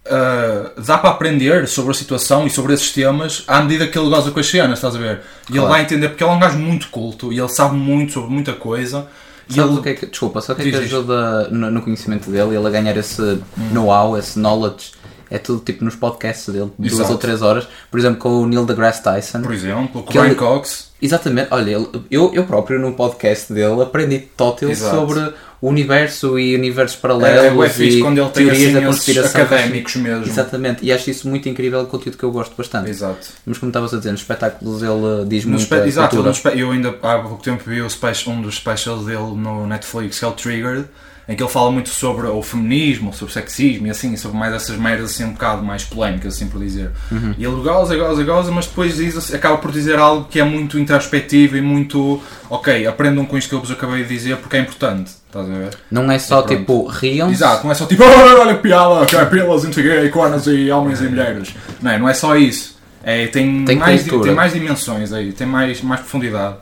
ah, 0.09 0.71
dá 0.85 0.97
para 0.97 1.11
aprender 1.11 1.67
sobre 1.67 1.91
a 1.91 1.93
situação 1.93 2.45
e 2.47 2.49
sobre 2.49 2.73
esses 2.73 2.91
temas 2.91 3.43
à 3.47 3.61
medida 3.61 3.87
que 3.87 3.97
ele 3.97 4.09
goza 4.09 4.31
com 4.31 4.39
as 4.39 4.47
cenas, 4.47 4.79
estás 4.79 4.95
a 4.95 4.99
ver? 4.99 5.21
E 5.47 5.51
ele 5.51 5.59
Claro. 5.59 5.69
vai 5.69 5.81
entender, 5.83 6.09
porque 6.09 6.23
ele 6.23 6.31
é 6.31 6.35
um 6.35 6.39
gajo 6.39 6.57
muito 6.57 6.89
culto 6.89 7.31
e 7.31 7.39
ele 7.39 7.49
sabe 7.49 7.75
muito 7.75 8.13
sobre 8.13 8.31
muita 8.31 8.53
coisa. 8.53 9.07
E 9.51 9.55
Sabes 9.55 9.71
ele, 9.71 9.79
o 9.79 9.83
que 9.83 9.89
é 9.89 9.93
que, 9.93 10.05
desculpa, 10.07 10.41
só 10.41 10.53
o 10.53 10.55
que 10.55 10.61
é 10.63 10.71
que 10.71 10.75
ajuda 10.77 11.47
no, 11.49 11.69
no 11.71 11.81
conhecimento 11.81 12.29
dele, 12.31 12.55
ele 12.55 12.67
a 12.67 12.69
ganhar 12.69 12.95
esse 12.97 13.21
Hum. 13.21 13.41
know-how, 13.73 14.17
esse 14.17 14.39
knowledge, 14.39 14.91
é 15.29 15.37
tudo 15.37 15.61
tipo 15.63 15.83
nos 15.85 15.95
podcasts 15.95 16.53
dele, 16.53 16.71
duas 16.77 16.93
Exato. 16.93 17.11
ou 17.13 17.17
três 17.17 17.41
horas, 17.41 17.67
por 17.89 17.99
exemplo 17.99 18.17
com 18.19 18.41
o 18.41 18.47
Neil 18.47 18.65
deGrasse 18.65 19.01
Tyson. 19.03 19.41
por 19.41 19.53
exemplo, 19.53 20.03
com 20.03 20.09
o 20.09 20.21
Brian 20.21 20.35
Cox. 20.35 20.91
Exatamente, 21.01 21.47
olha, 21.51 21.71
eu, 22.11 22.31
eu 22.33 22.43
próprio 22.45 22.79
no 22.79 22.93
podcast 22.93 23.51
dele 23.53 23.81
aprendi 23.81 24.19
tótil 24.19 24.69
Exato. 24.69 24.95
sobre 24.95 25.33
o 25.61 25.69
universo 25.69 26.39
e 26.39 26.55
universos 26.55 26.95
É, 26.95 26.97
é 26.97 27.01
paralelos 27.01 27.53
bué 27.53 27.69
fixe 27.69 27.99
e 27.99 28.01
quando 28.01 28.17
ele 28.17 28.29
tem 28.29 28.45
teorias 28.47 28.63
assim 28.69 28.73
da 28.73 28.87
conspiração. 28.87 29.41
académicos 29.43 29.95
mesmo. 29.95 30.25
Exatamente, 30.25 30.83
e 30.83 30.91
acho 30.91 31.09
isso 31.11 31.29
muito 31.29 31.47
incrível, 31.47 31.81
é 31.81 31.85
conteúdo 31.85 32.17
que 32.17 32.23
eu 32.23 32.31
gosto 32.31 32.55
bastante. 32.57 32.89
Exato. 32.89 33.27
Mas 33.45 33.59
como 33.59 33.69
estavas 33.69 33.93
a 33.93 33.97
dizer, 33.97 34.11
nos 34.11 34.21
espetáculos 34.21 34.81
ele 34.81 35.25
diz 35.27 35.45
No 35.45 35.51
muito 35.51 35.73
exato, 35.75 36.15
eu 36.55 36.71
ainda 36.71 36.89
há 37.03 37.19
pouco 37.19 37.43
tempo 37.43 37.63
vi 37.65 37.81
o 37.81 37.87
um 38.27 38.41
dos 38.41 38.55
specials 38.55 39.05
dele 39.05 39.35
no 39.35 39.67
Netflix, 39.67 40.17
que 40.17 40.25
é 40.25 40.27
o 40.27 40.31
Triggered, 40.31 40.87
em 41.27 41.35
que 41.35 41.41
ele 41.43 41.49
fala 41.49 41.71
muito 41.71 41.89
sobre 41.89 42.27
o 42.27 42.41
feminismo, 42.41 43.13
sobre 43.13 43.31
o 43.31 43.33
sexismo 43.33 43.87
e 43.87 43.89
assim, 43.89 44.15
sobre 44.17 44.37
mais 44.37 44.53
essas 44.53 44.75
merdas 44.77 45.11
assim 45.11 45.23
um 45.23 45.31
bocado 45.33 45.63
mais 45.63 45.83
polémicas, 45.83 46.35
assim 46.35 46.47
por 46.47 46.59
dizer. 46.59 46.91
Uhum. 47.11 47.33
E 47.37 47.43
ele 47.43 47.55
goza, 47.61 47.95
goza, 47.95 48.23
goza, 48.23 48.51
mas 48.51 48.65
depois 48.67 48.95
diz, 48.95 49.33
acaba 49.33 49.57
por 49.57 49.71
dizer 49.71 49.97
algo 49.99 50.27
que 50.29 50.39
é 50.39 50.43
muito 50.43 50.79
introspectivo 50.79 51.57
e 51.57 51.61
muito 51.61 52.21
ok, 52.49 52.85
aprendam 52.87 53.25
com 53.25 53.37
isto 53.37 53.49
que 53.49 53.55
eu 53.55 53.59
vos 53.61 53.71
acabei 53.71 54.03
de 54.03 54.09
dizer 54.09 54.37
porque 54.37 54.57
é 54.57 54.59
importante. 54.59 55.11
Estás 55.27 55.49
a 55.49 55.53
ver? 55.53 55.69
Não 55.89 56.11
é 56.11 56.19
só 56.19 56.41
tipo, 56.43 56.85
riam 56.87 57.31
Exato, 57.31 57.63
não 57.63 57.71
é 57.71 57.75
só 57.75 57.85
tipo, 57.85 58.03
"Ah, 58.03 58.41
olha 58.41 58.55
que 58.55 58.63
piada, 58.63 59.05
que 59.05 59.15
é 59.15 59.23
pilas, 59.25 59.63
não 59.63 59.71
sei 59.71 59.87
o 59.87 59.89
quê, 60.01 60.05
iguanas 60.07 60.45
e 60.47 60.69
homens 60.69 60.99
e 61.01 61.05
mulheres. 61.05 61.55
Não 61.81 61.91
é, 61.91 61.97
não 61.97 62.09
é 62.09 62.13
só 62.13 62.35
isso. 62.35 62.77
É, 63.03 63.27
tem, 63.27 63.63
Tem 63.65 63.77
mais, 63.77 64.03
tem 64.03 64.33
mais 64.35 64.53
dimensões 64.53 65.11
aí, 65.13 65.31
tem 65.31 65.47
mais, 65.47 65.81
mais 65.81 66.01
profundidade. 66.01 66.55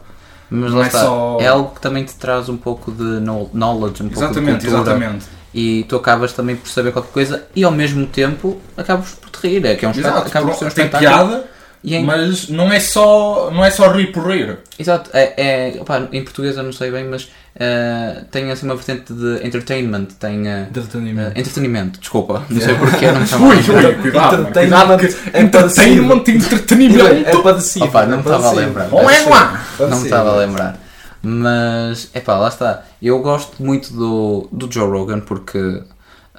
Mas 0.52 0.72
Não 0.72 0.80
lá 0.80 0.86
é 0.86 0.88
está, 0.88 1.00
só- 1.02 1.38
é 1.40 1.48
algo 1.48 1.76
que 1.76 1.82
também 1.82 2.04
te 2.04 2.16
traz 2.16 2.50
um 2.50 2.58
pouco 2.58 2.92
de 2.92 3.04
know- 3.04 3.50
knowledge, 3.54 4.02
um 4.04 4.10
pouco 4.10 4.24
Exatamente, 4.26 4.62
de 4.66 4.68
cultura. 4.72 4.92
exatamente. 4.96 5.26
E 5.54 5.84
tu 5.88 5.96
acabas 5.96 6.34
também 6.34 6.56
por 6.56 6.70
saber 6.70 6.92
qualquer 6.92 7.12
coisa 7.12 7.44
e 7.56 7.64
ao 7.64 7.72
mesmo 7.72 8.06
tempo 8.08 8.60
acabas 8.78 9.12
por 9.12 9.30
te 9.30 9.48
rir. 9.48 9.66
É 9.66 9.76
que 9.76 9.86
é 9.86 9.88
um 9.88 9.92
Exato, 9.92 10.28
acaba 10.28 10.48
por 10.52 10.56
ser 10.58 10.66
um 10.66 10.70
tem 10.70 10.88
piada, 10.90 11.46
em- 11.84 12.04
mas 12.04 12.50
não 12.50 12.72
é, 12.72 12.80
só, 12.80 13.50
não 13.52 13.64
é 13.66 13.72
só 13.72 13.92
rir 13.92 14.12
por 14.12 14.28
rir. 14.28 14.58
Exato, 14.78 15.10
é, 15.14 15.34
é, 15.76 15.82
opá, 15.82 16.08
em 16.12 16.24
português 16.24 16.58
eu 16.58 16.64
não 16.64 16.74
sei 16.74 16.92
bem, 16.92 17.06
mas 17.06 17.30
eh, 17.60 18.24
tem 18.32 18.50
assim 18.52 18.66
uma 18.66 18.76
vertente 18.76 19.12
de 19.14 19.46
entertainment, 19.46 20.06
tem 20.20 20.48
eh, 20.48 20.68
Entretenimento. 20.70 21.32
eh, 21.36 21.40
entretenimento, 21.40 22.00
desculpa, 22.00 22.44
não 22.50 22.62
sei 22.62 22.76
porquê, 22.76 23.12
não 23.12 23.20
me 23.20 23.28
chamo 23.28 23.48
Ui, 23.50 23.56
ui, 23.58 23.96
cuidado, 23.96 24.38
mano, 24.44 24.54
cuidado 24.54 24.98
que 24.98 25.06
é 25.34 25.42
entertainment, 25.42 26.24
entretenimento. 26.28 27.28
É 27.30 27.42
parecido. 27.42 27.86
Opa, 27.86 28.06
não 28.06 28.18
me 28.18 28.24
estava 28.24 28.48
a 28.48 28.52
lembrar. 28.54 28.90
Não 28.90 29.10
é 29.10 29.20
lá. 29.26 29.66
Não 29.80 29.98
me 30.00 30.04
estava 30.06 30.32
a 30.32 30.38
lembrar. 30.38 30.80
Mas, 31.22 32.10
é 32.14 32.22
pá, 32.22 32.38
lá 32.38 32.48
está. 32.48 32.84
Eu 33.02 33.20
gosto 33.22 33.62
muito 33.62 33.92
do, 33.94 34.48
do 34.52 34.72
Joe 34.72 34.90
Rogan 34.90 35.20
porque 35.20 35.82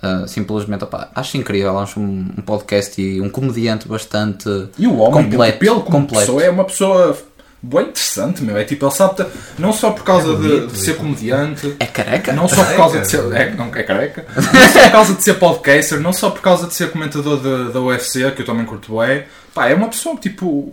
ah, 0.02 0.24
simplesmente, 0.26 0.84
opá, 0.84 1.10
acho 1.14 1.36
incrível. 1.36 1.78
Acho 1.78 2.00
um, 2.00 2.30
um 2.38 2.42
podcast 2.42 3.00
e 3.00 3.20
um 3.20 3.28
comediante 3.28 3.86
bastante 3.86 4.48
E 4.78 4.86
o 4.86 4.96
homem, 4.96 5.24
completo. 5.24 5.58
pelo 5.58 5.80
como 5.82 5.98
completo. 5.98 6.20
pessoa, 6.24 6.42
é 6.42 6.48
uma 6.50 6.64
pessoa 6.64 7.16
bem 7.62 7.82
interessante, 7.86 8.42
meu. 8.42 8.56
É 8.56 8.64
tipo, 8.64 8.84
ele 8.86 8.94
sabe, 8.94 9.26
não 9.58 9.72
só 9.72 9.90
por 9.90 10.02
causa 10.04 10.32
É 10.32 10.36
de- 10.36 10.42
bonito, 10.42 10.66
de, 10.72 10.78
ser 10.78 10.90
isso. 10.92 11.00
comediante, 11.00 11.76
É 11.78 11.86
careca? 11.86 12.32
não 12.32 12.48
só 12.48 12.64
por 12.64 12.76
causa 12.76 13.00
de 13.00 13.08
ser. 13.08 13.32
É, 13.32 13.50
não 13.54 13.66
é 13.74 13.82
careca. 13.82 14.26
Não 14.34 14.42
só 14.72 14.82
por 14.82 14.90
causa 14.92 15.14
de 15.14 15.22
ser 15.22 15.34
podcaster, 15.34 16.00
não 16.00 16.12
só 16.12 16.30
por 16.30 16.40
causa 16.40 16.66
de 16.66 16.74
ser 16.74 16.90
comentador 16.90 17.38
de- 17.40 17.72
da 17.72 17.80
UFC, 17.80 18.30
que 18.32 18.42
eu 18.42 18.46
também 18.46 18.64
curto 18.64 18.98
bem. 18.98 19.24
Pá, 19.54 19.68
é 19.68 19.74
uma 19.74 19.88
pessoa, 19.88 20.16
tipo, 20.16 20.72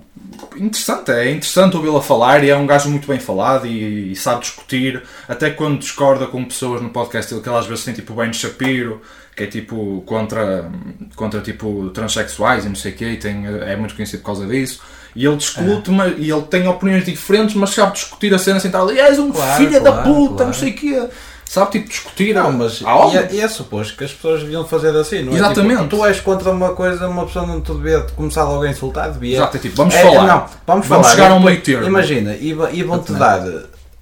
interessante. 0.55 1.11
É 1.11 1.31
interessante 1.31 1.75
ouvi-la 1.75 2.01
falar 2.01 2.43
e 2.43 2.49
é 2.49 2.55
um 2.55 2.67
gajo 2.67 2.89
muito 2.89 3.07
bem 3.07 3.19
falado 3.19 3.65
e, 3.65 4.11
e 4.11 4.15
sabe 4.15 4.41
discutir. 4.41 5.01
Até 5.27 5.49
quando 5.49 5.79
discorda 5.79 6.27
com 6.27 6.45
pessoas 6.45 6.81
no 6.81 6.89
podcast 6.89 7.31
dele, 7.31 7.43
que 7.43 7.49
ele 7.49 7.57
às 7.57 7.65
vezes 7.65 7.83
tem 7.83 7.93
tipo 7.93 8.13
o 8.13 8.15
Ben 8.15 8.31
Shapiro, 8.31 9.01
que 9.35 9.43
é 9.43 9.47
tipo 9.47 10.03
contra, 10.05 10.69
contra 11.15 11.41
tipo 11.41 11.89
transexuais 11.89 12.65
e 12.65 12.69
não 12.69 12.75
sei 12.75 12.91
o 12.91 12.95
quê, 12.95 13.05
e 13.11 13.17
tem, 13.17 13.45
é 13.47 13.75
muito 13.75 13.95
conhecido 13.95 14.19
por 14.19 14.27
causa 14.27 14.45
disso. 14.45 14.79
E 15.17 15.25
ele 15.25 15.35
discute, 15.35 15.89
mas, 15.89 16.13
e 16.17 16.29
ele 16.29 16.41
tem 16.43 16.67
opiniões 16.67 17.03
diferentes, 17.03 17.55
mas 17.55 17.71
sabe 17.71 17.93
discutir 17.93 18.31
a 18.33 18.37
cena 18.37 18.59
sem 18.59 18.69
estar 18.69 18.81
ali, 18.81 18.99
és 18.99 19.17
um 19.17 19.31
Claro, 19.31 19.57
filho 19.57 19.81
da 19.83 19.91
claro, 19.91 20.03
puta, 20.03 20.27
claro. 20.35 20.45
não 20.45 20.53
sei 20.53 20.69
o 20.69 20.75
quê. 20.75 21.07
Sabe, 21.43 21.71
tipo, 21.71 21.87
discutir. 21.87 22.35
Não, 22.35 22.51
mas 22.51 22.81
e, 22.81 23.17
é, 23.17 23.29
e 23.31 23.39
é 23.41 23.47
suposto 23.47 23.95
que 23.97 24.03
as 24.03 24.11
pessoas 24.11 24.41
deviam 24.41 24.63
fazer 24.67 24.95
assim, 24.95 25.23
não 25.23 25.31
é? 25.33 25.37
Exatamente. 25.37 25.83
Tipo, 25.83 25.95
tu 25.97 26.05
és 26.05 26.19
contra 26.19 26.51
uma 26.51 26.73
coisa, 26.73 27.07
uma 27.07 27.25
pessoa 27.25 27.47
não 27.47 27.61
te 27.61 27.71
devia 27.71 28.01
começar 28.15 28.43
logo 28.43 28.63
a 28.63 28.69
insultar, 28.69 29.09
devia. 29.11 29.37
Exato, 29.37 29.57
é 29.57 29.59
tipo, 29.61 29.75
vamos 29.77 29.95
É, 29.95 30.01
falar. 30.03 30.27
Não, 30.27 30.45
vamos, 30.67 30.87
Vamos 30.87 31.07
falar. 31.07 31.09
chegar 31.15 31.31
a 31.31 31.35
um 31.35 31.41
E 31.41 31.45
meio 31.45 31.61
termo. 31.61 31.85
Imagina, 31.87 32.33
e, 32.35 32.49
e 32.73 32.83
vão-te 32.83 33.13
dar 33.13 33.41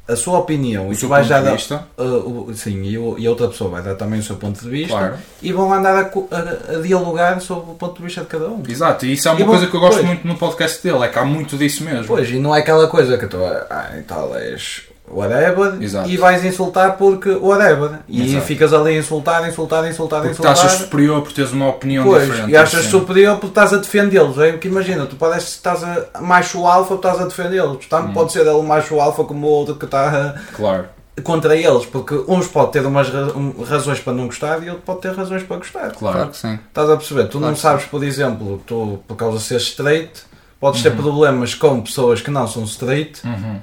a 0.08 0.16
sua 0.16 0.38
opinião 0.39 0.89
O 0.89 0.93
e 0.93 0.95
tu 0.97 1.08
vais 1.08 1.28
dar. 1.28 1.41
vista. 1.41 1.88
uh, 1.97 2.53
sim, 2.53 2.84
e, 2.84 2.97
o- 2.97 3.18
e 3.18 3.26
a 3.26 3.30
outra 3.32 3.47
pessoa 3.47 3.70
vai 3.72 3.82
dar 3.82 3.95
também 3.95 4.20
o 4.20 4.24
seu 4.24 4.36
ponto 4.36 4.62
de 4.62 4.70
vista 4.70 4.95
Claro. 4.95 5.16
e 5.41 5.51
vão 5.51 5.74
andar 5.74 5.95
a, 5.95 6.01
a- 6.36 6.76
a 6.78 6.82
dialogar 6.82 7.41
sobre 7.41 7.72
o 7.72 7.74
ponto 7.74 7.97
de 7.97 8.03
vista 8.03 8.22
de 8.22 8.28
cada 8.28 8.47
um. 8.49 8.62
Exato, 8.68 9.06
e 9.06 9.14
isso 9.14 9.28
é 9.28 9.32
uma 9.32 9.39
E 9.41 9.43
bom, 9.43 9.49
coisa 9.51 9.68
que 9.68 9.76
eu 9.76 9.80
gosto 9.80 9.95
pois. 9.95 10.06
muito 10.08 10.28
no 10.28 10.36
podcast 10.38 10.84
dele, 10.84 11.03
é 11.03 11.08
que 11.08 11.18
há 11.20 11.26
muito 11.26 11.58
disso 11.58 11.84
mesmo. 11.84 12.06
Pois, 12.06 12.30
e 12.30 12.38
não 12.38 12.56
é 12.56 12.60
aquela 12.60 12.88
coisa 12.88 13.18
que 13.18 13.26
tu 13.28 13.38
ah, 13.43 13.93
e 13.97 14.01
tal, 14.03 14.36
és 14.36 14.84
whatever 15.16 15.82
Exato. 15.82 16.09
e 16.09 16.18
vais 16.18 16.43
insultar 16.43 16.97
porque 16.97 17.30
whatever. 17.30 17.99
E 18.07 18.24
Exato. 18.26 18.45
ficas 18.45 18.74
ali 18.74 18.95
a 18.95 18.99
insultar, 18.99 19.47
insultar, 19.47 19.88
insultar, 19.89 20.20
Porque 20.22 20.34
insultar. 20.34 20.51
achas 20.53 20.72
superior 20.74 21.22
por 21.22 21.32
teres 21.32 21.51
uma 21.51 21.70
opinião 21.70 22.03
Pois, 22.03 22.26
diferente. 22.26 22.51
e 22.51 22.57
achas 22.57 22.82
assim. 22.82 22.89
superior 22.89 23.36
porque 23.36 23.47
estás 23.47 23.74
a 23.74 23.78
defendê-los. 23.78 24.38
É 24.39 24.51
que 24.53 24.68
imagina, 24.68 25.05
tu 25.05 25.16
parece 25.16 25.45
que 25.45 25.51
estás 25.53 25.84
a 25.84 26.22
macho 26.22 26.66
alfa, 26.68 26.95
estás 26.95 27.20
a 27.22 27.26
defendê-los. 27.26 27.78
Portanto, 27.78 28.09
Hum. 28.09 28.13
pode 28.13 28.32
ser 28.34 28.41
ele 28.41 28.49
o 28.49 28.63
macho 28.63 28.99
alfa 28.99 29.24
como 29.24 29.47
o 29.47 29.49
outro 29.49 29.76
que 29.76 29.86
está 29.86 30.36
Claro. 30.55 30.86
contra 31.24 31.55
eles, 31.55 31.86
porque 31.86 32.13
uns 32.28 32.47
pode 32.47 32.74
ter 32.74 32.86
umas 32.86 33.07
ra- 33.09 33.32
um, 33.38 33.63
razões 33.63 33.99
para 33.99 34.11
não 34.13 34.26
gostar 34.26 34.61
e 34.63 34.70
outro 34.70 34.84
pode 34.86 34.99
ter 35.01 35.13
razões 35.13 35.43
para 35.43 35.57
gostar. 35.57 35.91
Claro. 35.91 36.28
Que 36.30 36.38
sim. 36.38 36.59
Estás 36.68 36.89
a 36.89 36.97
perceber? 36.97 37.24
Tu 37.26 37.38
Claro 37.38 37.45
não 37.47 37.55
sabes, 37.55 37.86
por 37.86 38.03
exemplo, 38.03 38.61
tu 38.68 38.99
por 39.07 39.16
causa 39.16 39.38
de 39.38 39.43
ser 39.43 39.57
straight, 39.57 40.11
podes 40.59 40.84
Uhum. 40.84 40.91
ter 40.91 40.97
problemas 40.97 41.53
com 41.55 41.80
pessoas 41.82 42.22
que 42.22 42.30
não 42.30 42.45
são 42.47 42.63
straight 42.66 43.22
Uhum. 43.26 43.61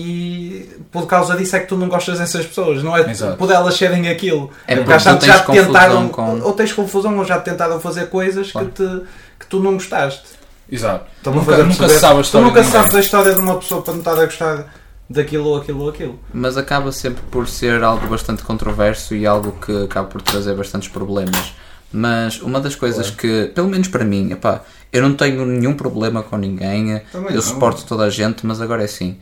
E 0.00 0.68
por 0.92 1.06
causa 1.06 1.36
disso 1.36 1.56
é 1.56 1.60
que 1.60 1.66
tu 1.66 1.76
não 1.76 1.88
gostas 1.88 2.18
dessas 2.18 2.44
pessoas, 2.46 2.82
não 2.82 2.96
é 2.96 3.10
Exato. 3.10 3.36
por 3.36 3.50
elas 3.50 3.76
serem 3.76 4.08
aquilo. 4.08 4.50
É 4.66 4.76
porque 4.76 4.90
tens 4.92 5.02
já 5.02 5.16
te 5.40 5.52
tentaram, 5.52 6.08
com- 6.08 6.40
ou 6.42 6.52
tens 6.52 6.72
confusão 6.72 7.16
ou 7.18 7.24
já 7.24 7.38
te 7.38 7.44
tentaram 7.46 7.80
fazer 7.80 8.08
coisas 8.08 8.50
Claro. 8.52 8.68
que, 8.68 8.74
te, 8.74 9.02
que 9.40 9.46
tu 9.46 9.60
não 9.60 9.74
gostaste. 9.74 10.24
Exato. 10.70 11.04
Nunca, 11.26 11.40
fazer 11.44 11.62
nunca 11.62 11.76
perceber? 11.78 11.94
se 11.94 12.00
sabe 12.00 12.20
a 12.20 12.22
Tu 12.24 12.40
nunca 12.40 12.64
sabes 12.64 12.94
a 12.94 13.00
história 13.00 13.34
de 13.34 13.40
uma 13.40 13.56
pessoa 13.58 13.82
para 13.82 13.92
não 13.92 14.00
estar 14.00 14.18
a 14.18 14.24
gostar 14.24 14.74
daquilo 15.08 15.46
ou 15.46 15.56
aquilo 15.58 15.82
ou 15.82 15.88
aquilo. 15.90 16.18
Mas 16.34 16.56
acaba 16.56 16.90
sempre 16.90 17.22
por 17.30 17.46
ser 17.48 17.82
algo 17.84 18.06
bastante 18.08 18.42
controverso 18.42 19.14
e 19.14 19.24
algo 19.26 19.52
que 19.64 19.84
acaba 19.84 20.08
por 20.08 20.20
trazer 20.22 20.54
bastantes 20.56 20.88
problemas. 20.88 21.52
Mas 21.92 22.42
uma 22.42 22.60
das 22.60 22.74
coisas 22.74 23.10
que, 23.10 23.52
pelo 23.54 23.68
menos 23.68 23.86
para 23.86 24.04
mim, 24.04 24.32
epá, 24.32 24.62
eu 24.92 25.00
não 25.02 25.14
tenho 25.14 25.46
nenhum 25.46 25.74
problema 25.74 26.20
com 26.22 26.36
ninguém, 26.36 27.00
Também 27.12 27.30
eu 27.30 27.36
não. 27.36 27.42
suporto 27.42 27.84
toda 27.86 28.02
a 28.02 28.10
gente, 28.10 28.44
mas 28.44 28.60
agora 28.60 28.82
é 28.82 28.86
assim. 28.86 29.18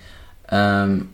Hum, 0.52 1.06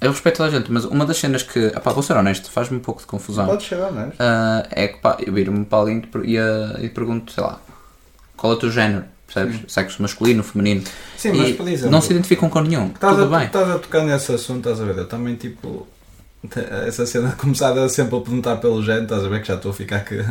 eu 0.00 0.10
respeito 0.10 0.38
toda 0.38 0.48
a 0.48 0.52
gente, 0.52 0.72
mas 0.72 0.84
uma 0.86 1.04
das 1.04 1.18
cenas 1.18 1.42
que, 1.42 1.58
epá, 1.58 1.92
vou 1.92 2.02
ser 2.02 2.14
honesto, 2.16 2.50
faz-me 2.50 2.78
um 2.78 2.80
pouco 2.80 3.00
de 3.00 3.06
confusão. 3.06 3.46
Podes 3.46 3.66
ser 3.66 3.76
honesto. 3.76 4.16
Ah, 4.18 4.66
é 4.70 4.88
que 4.88 4.98
pá, 4.98 5.18
eu 5.24 5.32
viro-me 5.32 5.64
para 5.64 5.78
alguém 5.78 6.02
e 6.24 6.32
e, 6.32 6.38
ah, 6.38 6.78
e 6.80 6.88
pergunto, 6.88 7.32
sei 7.32 7.42
lá, 7.44 7.60
qual 8.36 8.54
é 8.54 8.56
o 8.56 8.58
teu 8.58 8.70
género? 8.70 9.04
Percebes? 9.26 9.60
Sexo 9.72 10.02
masculino, 10.02 10.42
feminino. 10.42 10.82
Sim, 11.16 11.32
mas 11.34 11.50
e 11.50 11.52
por 11.52 11.68
exemplo, 11.68 11.90
não 11.90 12.00
se 12.00 12.12
identificam 12.12 12.48
com 12.48 12.60
nenhum. 12.62 12.88
Estás 12.88 13.14
Tudo 13.14 13.34
a, 13.34 13.38
bem. 13.38 13.46
estás 13.46 13.70
a 13.70 13.78
tocar 13.78 14.02
nesse 14.02 14.32
assunto, 14.32 14.68
estás 14.68 14.80
a 14.80 14.84
ver? 14.84 14.98
Eu 14.98 15.06
também, 15.06 15.36
tipo, 15.36 15.86
essa 16.86 17.04
cena 17.04 17.28
de 17.28 17.36
começar 17.36 17.76
a 17.78 17.88
sempre 17.88 18.16
a 18.16 18.20
perguntar 18.20 18.56
pelo 18.56 18.82
género, 18.82 19.04
estás 19.04 19.22
a 19.24 19.28
ver 19.28 19.42
que 19.42 19.48
já 19.48 19.54
estou 19.54 19.70
a 19.70 19.74
ficar 19.74 20.00
que 20.00 20.24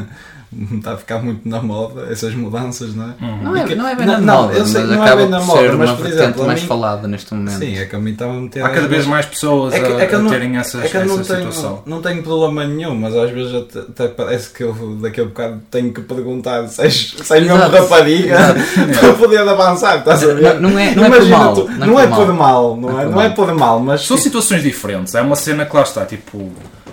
está 0.77 0.93
a 0.93 0.97
ficar 0.97 1.19
muito 1.23 1.47
na 1.47 1.61
moda, 1.61 2.07
essas 2.11 2.33
mudanças, 2.33 2.95
não 2.95 3.05
é? 3.05 3.13
Não 3.43 3.55
é, 3.55 3.63
que- 3.65 3.75
não 3.75 3.87
é 3.87 3.95
bem 3.95 4.05
não- 4.05 4.13
na 4.15 4.19
não, 4.21 4.41
moda, 4.43 4.53
eu 4.53 4.65
sei 4.65 4.81
mas 4.81 4.89
que 4.89 4.95
não 4.95 5.03
é 5.03 5.05
acaba 5.05 5.21
bem 5.21 5.29
na 5.29 5.37
por 5.39 5.45
moda, 5.47 5.59
ser 5.61 5.71
mas, 5.77 5.89
uma 5.89 5.97
por 5.97 6.05
exemplo, 6.07 6.43
a 6.43 6.47
mais 6.47 6.61
mim- 6.61 6.67
falada 6.67 7.07
neste 7.07 7.33
momento. 7.33 7.59
Sim, 7.59 7.77
é 7.77 7.85
que 7.85 7.95
a 7.95 7.99
mim 7.99 8.11
está 8.11 8.25
a 8.25 8.33
meter. 8.33 8.63
Há 8.65 8.69
cada 8.69 8.87
vez 8.87 9.05
mais 9.05 9.25
pessoas 9.27 9.73
É 9.73 9.79
que, 9.79 9.85
a, 9.85 9.99
é 9.99 10.05
que 10.07 10.15
a 10.15 10.19
não, 10.19 10.29
terem 10.29 10.57
essas, 10.57 10.83
é 10.83 10.87
que 10.87 10.97
eu 10.97 11.05
não 11.05 11.19
essa 11.19 11.35
tenho, 11.35 11.51
situação. 11.51 11.83
não 11.85 12.01
tenho 12.01 12.23
problema 12.23 12.65
nenhum, 12.65 12.95
mas 12.95 13.15
às 13.15 13.29
vezes 13.31 13.53
até, 13.55 13.79
até 13.79 14.07
parece 14.07 14.49
que 14.51 14.63
eu 14.63 14.97
daqui 15.01 15.21
a 15.21 15.25
bocado 15.25 15.61
tenho 15.69 15.93
que 15.93 16.01
perguntar 16.01 16.67
se 16.67 16.81
és, 16.81 17.15
se 17.23 17.33
és 17.33 17.43
mesmo 17.43 17.57
Exato. 17.57 17.75
rapariga 17.77 18.37
para 18.99 19.13
poder 19.13 19.47
avançar, 19.47 19.97
estás 19.99 20.23
a 20.23 20.33
ver? 20.33 20.59
Não, 20.59 20.69
não 20.71 20.79
é, 20.79 20.95
não 20.95 21.05
é 21.05 21.09
por 21.11 21.25
mal. 21.27 21.53
tu- 21.53 21.69
não, 21.71 21.99
é 21.99 22.03
é 22.03 22.07
por 22.07 22.27
mal. 22.33 22.35
mal, 22.35 22.77
não 22.77 22.99
é? 22.99 23.05
Não 23.05 23.21
é 23.21 23.29
por 23.29 23.53
mal, 23.53 23.79
mas 23.79 24.01
São 24.05 24.17
situações 24.17 24.63
diferentes, 24.63 25.13
é 25.13 25.21
uma 25.21 25.35
cena 25.35 25.65
que 25.65 25.75
lá 25.75 25.83
está, 25.83 26.05
tipo. 26.05 26.51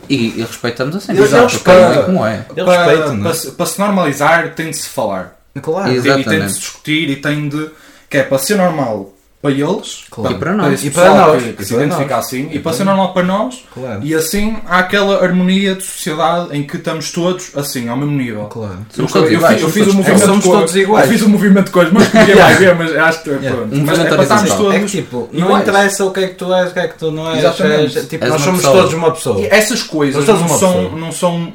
E, 0.09 0.39
e 0.39 0.41
respeitamos 0.43 0.97
a 0.97 1.01
cena. 1.01 1.19
Eu- 1.19 1.23
eu 1.25 1.29
Exato, 1.29 1.55
um 1.71 1.73
é 1.73 2.03
como 2.03 2.27
é. 2.27 2.37
Para, 2.65 2.93
é? 2.93 3.17
para, 3.23 3.35
se- 3.35 3.51
para 3.53 3.67
se 3.67 3.79
normalizar, 3.79 4.55
tem 4.55 4.71
de 4.71 4.77
se 4.77 4.89
falar. 4.89 5.37
claro. 5.61 5.91
E 5.91 6.01
tem- 6.01 6.01
E 6.01 6.03
tem 6.03 6.15
Exatamente. 6.21 6.47
de 6.47 6.53
se 6.53 6.59
discutir 6.61 7.11
e 7.11 7.17
tem 7.17 7.49
de. 7.49 7.71
que 8.11 8.19
é 8.19 8.23
para 8.23 8.39
ser 8.39 8.57
normal 8.57 9.13
para 9.55 9.71
eles 9.73 10.05
Claro. 10.11 10.35
E 10.35 10.39
para 10.39 10.53
nós. 10.55 10.73
esse 10.75 10.87
E 10.87 10.91
para 10.91 11.15
nós. 11.15 11.43
que, 11.43 11.53
que 11.53 11.63
E 11.63 11.65
se 11.67 11.75
para 11.75 11.83
identifica 11.85 12.17
nós. 12.17 12.25
assim, 12.27 12.49
e 12.51 12.57
E 12.57 12.59
para 12.59 12.73
ser 12.73 12.79
para 12.85 12.87
normal 12.95 13.13
para 13.15 13.23
nós, 13.23 13.65
Claro. 13.75 14.01
e 14.03 14.15
assim 14.15 14.57
há 14.67 14.79
aquela 14.79 15.23
harmonia 15.23 15.75
de 15.75 15.83
sociedade 15.85 16.57
em 16.57 16.63
que 16.67 16.77
estamos 16.77 17.11
todos 17.13 17.51
assim, 17.57 17.89
ao 17.89 17.97
mesmo 17.97 18.13
nível. 18.17 18.45
Claro. 18.47 18.79
Somos 18.91 19.15
eu, 19.15 19.21
todos 19.21 19.31
eu, 19.33 19.37
iguais, 19.39 19.55
fiz, 19.55 19.63
eu 19.63 19.69
somos 19.71 19.75
fiz 19.75 19.83
o 19.83 19.85
todos- 19.87 19.95
movimento 19.97 20.27
somos 20.27 20.45
com- 20.45 20.51
todos 20.53 20.77
iguais. 20.77 21.07
Eu 21.07 21.13
fiz 21.13 21.23
o 21.23 21.29
movimento 21.29 21.71
com 21.71 21.81
as 21.81 21.93
mãos 21.93 22.09
que 22.09 22.19
ninguém 22.19 22.35
vai 22.37 22.55
ver, 22.55 22.75
mas 22.75 22.97
acho 22.97 23.23
que 23.23 23.31
Yeah. 23.31 23.51
pronto. 23.57 23.75
Um 23.75 23.85
mas 23.85 23.99
é 23.99 24.03
estarmos 24.03 24.31
horizontal. 24.31 24.71
É 24.71 24.75
que 24.75 24.79
todos 24.81 24.91
tipo, 24.93 25.29
não 25.33 25.47
iguais. 25.47 25.63
interessa 25.63 26.05
o 26.05 26.11
que 26.13 26.21
é 26.21 26.29
que 26.29 26.35
tu 26.35 26.55
és, 26.55 26.71
o 26.71 26.73
que 26.75 26.79
é 26.81 26.89
que 26.89 26.99
tu 26.99 27.11
não 27.11 27.31
és. 27.31 27.39
Exatamente. 27.39 27.99
és- 27.99 28.09
tipo, 28.09 28.25
És 28.25 28.33
nós 28.33 28.41
somos 28.43 28.61
pessoa. 28.61 28.77
todos 28.79 28.95
uma 28.95 29.11
pessoa. 29.13 29.41
E 29.41 29.47
essas 29.47 29.83
coisas 29.83 30.25
somos 30.25 30.41
não 30.51 30.59
são, 30.59 30.91
não 30.93 31.13
são, 31.13 31.53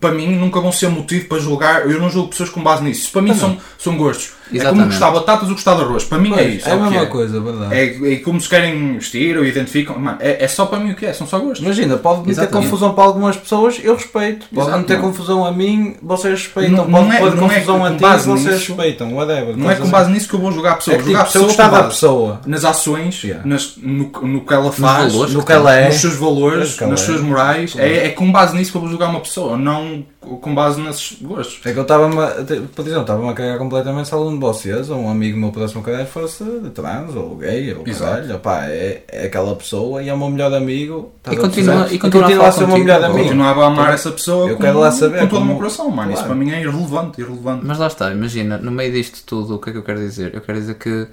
para 0.00 0.12
mim, 0.12 0.36
nunca 0.36 0.60
vão 0.60 0.70
ser 0.72 0.88
motivo 0.88 1.26
para 1.28 1.38
julgar. 1.38 1.88
Eu 1.90 1.98
não 2.00 2.10
julgo 2.10 2.28
pessoas 2.28 2.50
com 2.50 2.62
base 2.62 2.82
nisso. 2.84 3.02
Isso 3.02 3.12
para 3.12 3.22
mim 3.22 3.34
são, 3.34 3.56
são 3.78 3.96
gostos. 3.96 4.32
É 4.44 4.58
como 4.58 4.60
Exatamente. 4.60 4.86
gostar 4.90 5.06
de 5.08 5.14
batatas 5.14 5.48
ou 5.48 5.54
gostar 5.54 5.74
de 5.74 5.80
arroz. 5.82 6.04
Para 6.04 6.18
mim 6.18 6.30
é 6.32 6.34
Pois, 6.34 6.54
isso. 6.56 6.68
é 6.68 6.72
a 6.72 6.74
o 6.74 6.78
que 6.78 6.84
mesma 6.84 7.00
é. 7.02 7.06
coisa, 7.06 7.40
verdade. 7.40 7.74
É, 7.74 8.12
é 8.12 8.16
como 8.16 8.40
se 8.40 8.48
querem 8.48 8.94
vestir 8.94 9.36
ou 9.38 9.44
identificam. 9.44 9.98
Mano, 9.98 10.18
é, 10.20 10.44
é 10.44 10.48
só 10.48 10.66
para 10.66 10.78
mim 10.78 10.92
o 10.92 10.94
que 10.94 11.06
é, 11.06 11.12
são 11.12 11.26
só 11.26 11.38
gostos. 11.38 11.60
Imagina, 11.60 11.96
pode 11.96 12.20
meter 12.20 12.32
Exatamente. 12.32 12.64
confusão 12.66 12.94
para 12.94 13.04
algumas 13.04 13.36
pessoas, 13.36 13.80
eu 13.82 13.94
respeito. 13.94 14.46
Pode 14.54 14.66
Exato, 14.68 14.82
meter 14.82 14.98
não. 14.98 15.02
confusão 15.08 15.44
a 15.46 15.50
mim, 15.52 15.96
vocês 16.02 16.42
respeitam. 16.42 16.76
Não- 16.76 16.90
pode 16.90 17.06
não 17.08 17.12
é- 17.12 17.18
pôr 17.18 17.28
é 17.28 17.30
confusão 17.36 17.84
a 17.84 17.90
ti, 17.92 18.00
vocês 18.00 18.26
nisso. 18.26 18.48
respeitam. 18.50 19.14
Whatever. 19.14 19.56
Não 19.56 19.70
é 19.70 19.74
com 19.76 19.88
base 19.88 20.10
nisso 20.10 20.28
que 20.28 20.34
eu 20.34 20.40
vou 20.40 20.52
julgar 20.52 20.72
a 20.72 20.76
pessoa. 20.76 20.94
É 20.96 20.98
que, 20.98 21.04
tipo, 21.06 21.16
a 21.18 21.24
pessoa 21.24 21.44
gostar 21.46 21.68
da 21.68 21.82
pessoa, 21.84 22.40
nas 22.46 22.64
ações, 22.64 23.22
Yeah. 23.24 23.46
nas- 23.46 23.74
no, 23.76 24.10
no 24.22 24.40
que 24.44 24.52
ela 24.52 24.70
faz, 24.70 25.14
no 25.14 25.42
que 25.44 25.52
ela 25.52 25.74
é, 25.74 25.86
nos 25.88 25.96
seus 26.00 26.16
valores, 26.16 26.78
nas 26.80 27.00
é. 27.00 27.04
suas 27.04 27.20
morais, 27.20 27.74
é, 27.76 28.06
é 28.06 28.08
com 28.10 28.30
base 28.30 28.56
nisso 28.56 28.70
que 28.70 28.76
eu 28.76 28.80
vou 28.82 28.90
julgar 28.90 29.08
uma 29.08 29.20
pessoa, 29.20 29.56
não 29.56 30.04
com 30.24 30.54
base 30.54 30.80
nesses 30.80 31.18
gostos. 31.20 31.60
É 31.64 31.72
que 31.72 31.78
eu 31.78 31.82
estava-me, 31.82 32.18
a- 32.18 32.44
te- 32.44 32.60
por 32.74 32.82
exemplo, 32.84 33.02
estava-me 33.02 33.28
a 33.28 33.32
cagar 33.32 33.58
completamente 33.58 34.08
se 34.08 34.14
algum 34.14 34.32
de 34.34 34.38
vocês, 34.40 34.90
ou 34.90 34.98
um 34.98 35.10
amigo 35.10 35.38
meu 35.38 35.52
próximo 35.52 35.82
caralho 35.82 36.06
fosse 36.06 36.44
trans, 36.74 37.14
ou 37.14 37.36
gay, 37.36 37.72
ou 37.74 37.86
Exato. 37.86 38.10
caralho, 38.12 38.36
opá, 38.36 38.66
é, 38.66 39.02
é 39.08 39.26
aquela 39.26 39.54
pessoa 39.56 40.02
e 40.02 40.08
é 40.08 40.14
o 40.14 40.18
meu 40.18 40.28
melhor 40.30 40.52
amigo. 40.54 41.12
E 41.30 41.34
a 41.34 41.38
continua- 41.38 41.74
perceber? 41.76 41.94
e 41.94 41.98
continua 41.98 42.44
a 42.44 42.48
a 42.48 42.52
ser 42.52 42.64
o 42.64 42.68
meu 42.68 42.78
melhor 42.78 43.04
amigo. 43.04 43.18
Continuava 43.24 43.64
a 43.64 43.66
amar 43.68 43.94
essa 43.94 44.10
pessoa 44.10 44.48
Eu 44.48 44.56
com, 44.56 44.62
quero 44.62 44.78
lá 44.80 44.90
saber 44.90 45.20
com 45.20 45.26
todo 45.26 45.36
o 45.36 45.38
como- 45.40 45.46
meu 45.46 45.56
coração, 45.56 45.90
mano. 45.90 46.12
Isso 46.12 46.22
Claro. 46.24 46.34
para 46.36 46.44
mim 46.44 46.52
é 46.52 46.60
irrelevante, 46.62 47.20
irrelevante. 47.20 47.64
Mas 47.64 47.78
lá 47.78 47.86
está, 47.86 48.10
imagina, 48.12 48.58
no 48.58 48.70
meio 48.70 48.92
disto 48.92 49.22
tudo, 49.26 49.56
o 49.56 49.58
que 49.58 49.70
é 49.70 49.72
que 49.72 49.78
eu 49.78 49.82
quero 49.82 49.98
dizer? 50.00 50.34
Eu 50.34 50.40
quero 50.40 50.58
dizer 50.58 50.74
que 50.74 51.06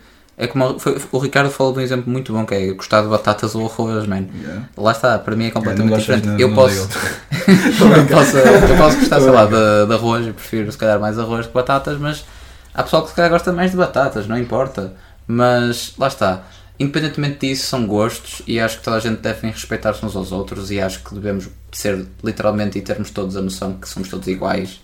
é 0.44 0.48
como 0.48 0.66
o- 0.72 0.80
foi- 0.80 1.00
o 1.12 1.18
Ricardo 1.20 1.50
falou 1.52 1.72
de 1.74 1.80
um 1.80 1.82
exemplo 1.82 2.12
muito 2.12 2.34
bom 2.34 2.46
que 2.46 2.54
é 2.54 2.72
gostar 2.74 3.02
de 3.02 3.08
batatas 3.08 3.54
ou 3.56 3.66
arroz, 3.66 4.06
man. 4.08 4.26
Yeah. 4.42 4.70
Lá 4.76 4.92
está, 4.92 5.18
para 5.20 5.36
mim 5.36 5.46
é 5.46 5.52
completamente 5.52 5.94
de- 5.94 6.00
diferente. 6.00 6.28
Eu 6.42 6.54
posso, 6.54 6.76
eu 6.78 8.08
posso, 8.08 8.38
eu 8.38 8.78
posso 8.78 8.98
gostar, 9.00 9.20
sei 9.22 9.30
lá, 9.30 9.46
de, 9.46 9.52
de 9.88 9.94
arroz, 9.94 10.28
eu 10.28 10.34
prefiro 10.34 10.72
se 10.72 10.78
calhar 10.78 11.00
mais 11.00 11.18
arroz 11.20 11.48
que 11.48 11.54
batatas, 11.54 11.98
mas 11.98 12.26
há 12.74 12.84
pessoal 12.84 13.04
que 13.04 13.10
se 13.10 13.16
calhar 13.16 13.32
gosta 13.32 13.52
mais 13.54 13.72
de 13.72 13.78
batatas, 13.78 14.28
não 14.28 14.38
importa. 14.38 14.94
Mas 15.28 15.94
lá 15.98 16.08
está, 16.08 16.44
independentemente 16.80 17.48
disso, 17.48 17.66
são 17.68 17.86
gostos 17.86 18.42
e 18.48 18.60
acho 18.60 18.80
que 18.80 18.84
toda 18.84 18.98
a 18.98 19.00
gente 19.00 19.20
deve 19.20 19.48
respeitar-se 19.48 20.06
uns 20.06 20.16
aos 20.16 20.32
outros 20.32 20.72
e 20.72 20.82
acho 20.82 21.04
que 21.04 21.14
devemos 21.14 21.48
ser 21.72 22.06
literalmente 22.24 22.78
e 22.78 22.82
termos 22.82 23.12
todos 23.12 23.38
a 23.38 23.42
noção 23.42 23.74
que 23.74 23.88
somos 23.88 24.10
todos 24.10 24.28
iguais. 24.28 24.82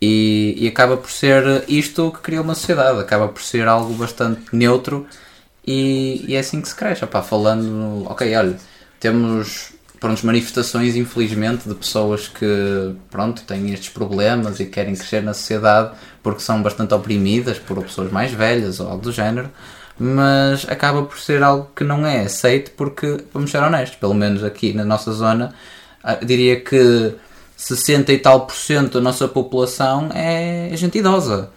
E, 0.00 0.54
e 0.56 0.68
acaba 0.68 0.96
por 0.96 1.10
ser 1.10 1.64
isto 1.68 2.12
que 2.12 2.20
cria 2.20 2.40
uma 2.40 2.54
sociedade, 2.54 3.00
acaba 3.00 3.28
por 3.28 3.42
ser 3.42 3.66
algo 3.66 3.92
bastante 3.94 4.42
neutro 4.52 5.06
e, 5.66 6.24
e 6.28 6.36
é 6.36 6.38
assim 6.38 6.60
que 6.60 6.68
se 6.68 6.74
cresce. 6.74 7.04
Opá, 7.04 7.22
falando, 7.22 8.04
ok, 8.08 8.34
olha, 8.36 8.56
temos 9.00 9.72
pronto, 10.00 10.24
manifestações, 10.24 10.96
infelizmente, 10.96 11.68
de 11.68 11.74
pessoas 11.74 12.28
que 12.28 12.94
pronto, 13.10 13.42
têm 13.42 13.72
estes 13.72 13.90
problemas 13.90 14.60
e 14.60 14.66
querem 14.66 14.94
crescer 14.94 15.22
na 15.22 15.34
sociedade 15.34 15.96
porque 16.22 16.40
são 16.40 16.62
bastante 16.62 16.94
oprimidas 16.94 17.58
por 17.58 17.82
pessoas 17.82 18.10
mais 18.12 18.32
velhas 18.32 18.80
ou 18.80 18.88
algo 18.88 19.02
do 19.02 19.12
género. 19.12 19.50
mas 19.98 20.66
acaba 20.68 21.02
por 21.04 21.18
ser 21.18 21.42
algo 21.42 21.70
que 21.74 21.84
não 21.84 22.06
é 22.06 22.20
aceito 22.22 22.70
porque, 22.76 23.24
vamos 23.32 23.50
ser 23.50 23.58
honestos, 23.62 23.98
pelo 23.98 24.14
menos 24.14 24.44
aqui 24.44 24.72
na 24.72 24.84
nossa 24.84 25.12
zona, 25.12 25.54
ah, 26.02 26.14
diria 26.16 26.60
que 26.60 27.14
60 27.58 28.12
e 28.12 28.18
tal 28.18 28.46
por 28.46 28.54
cento 28.54 28.94
da 28.94 29.00
nossa 29.00 29.26
população 29.26 30.10
é 30.14 30.70
gente 30.74 30.96
idosa. 30.96 31.50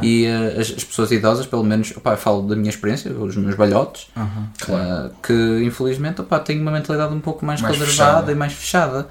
E 0.00 0.24
ah, 0.24 0.60
as, 0.60 0.70
as 0.70 0.84
pessoas 0.84 1.10
idosas, 1.10 1.46
pelo 1.46 1.64
menos, 1.64 1.90
opá, 1.96 2.12
eu 2.12 2.16
falo 2.16 2.42
da 2.42 2.54
minha 2.54 2.70
experiência, 2.70 3.12
os 3.12 3.36
meus 3.36 3.56
balhotes, 3.56 4.06
ah, 4.16 5.10
que 5.20 5.32
infelizmente 5.64 6.20
opá, 6.20 6.38
têm 6.38 6.60
uma 6.62 6.70
mentalidade 6.70 7.12
um 7.12 7.18
pouco 7.18 7.44
mais, 7.44 7.60
Mais 7.60 7.76
reservada 7.76 8.12
fechada. 8.12 8.32
e 8.32 8.34
mais 8.36 8.52
fechada. 8.52 9.08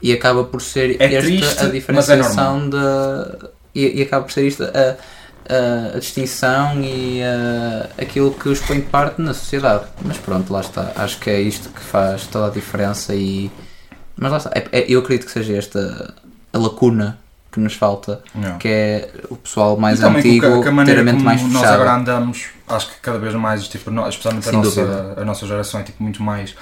E 0.00 0.12
acaba 0.12 0.44
por 0.44 0.62
ser 0.62 0.96
É 1.02 1.12
esta 1.12 1.20
triste, 1.26 1.60
a 1.60 1.66
é 1.66 1.70
diferenciação 1.70 2.70
da. 2.70 3.50
E, 3.74 3.98
e 3.98 4.02
acaba 4.02 4.24
por 4.24 4.32
ser 4.32 4.46
isto 4.46 4.62
a, 4.62 4.68
a, 4.68 5.96
a 5.96 5.98
distinção 5.98 6.80
e 6.80 7.20
a, 7.20 7.88
aquilo 8.00 8.32
que 8.32 8.48
os 8.48 8.60
põe 8.60 8.76
de 8.78 8.86
parte 8.86 9.20
na 9.20 9.34
sociedade. 9.34 9.86
Mas 10.04 10.18
pronto, 10.18 10.52
lá 10.52 10.60
está. 10.60 10.92
Acho 10.94 11.18
que 11.18 11.28
é 11.28 11.40
isto 11.40 11.68
que 11.68 11.80
faz 11.80 12.28
toda 12.28 12.46
a 12.46 12.50
diferença 12.50 13.12
e. 13.12 13.50
Mas 14.20 14.30
lá 14.30 14.36
está. 14.38 14.50
É- 14.54 14.68
é- 14.70 14.84
eu 14.88 15.00
acredito 15.00 15.26
que 15.26 15.32
seja 15.32 15.56
esta 15.56 16.14
a 16.52 16.58
lacuna 16.58 17.18
que 17.50 17.58
nos 17.58 17.74
falta, 17.74 18.20
Não. 18.34 18.58
que 18.58 18.68
é 18.68 19.10
o 19.28 19.36
pessoal 19.36 19.76
mais 19.76 20.00
E 20.00 20.04
antigo 20.04 20.46
com 20.46 20.52
a, 20.52 20.56
com 20.56 20.60
a 20.60 20.64
ter 20.64 20.70
maneira 20.70 21.00
a 21.00 21.04
mente 21.04 21.14
como 21.14 21.24
mais 21.24 21.42
nós 21.42 21.52
fechada. 21.52 21.74
agora 21.74 21.94
andamos, 21.96 22.44
acho 22.68 22.90
que 22.90 23.00
cada 23.00 23.18
vez 23.18 23.34
mais, 23.34 23.66
tipo, 23.66 23.90
no- 23.90 24.08
especialmente 24.08 24.48
a 24.48 24.52
nossa, 24.52 25.14
a 25.16 25.24
nossa 25.24 25.46
geração 25.46 25.80
é 25.80 25.82
tipo, 25.82 26.00
muito 26.02 26.22
mais 26.22 26.54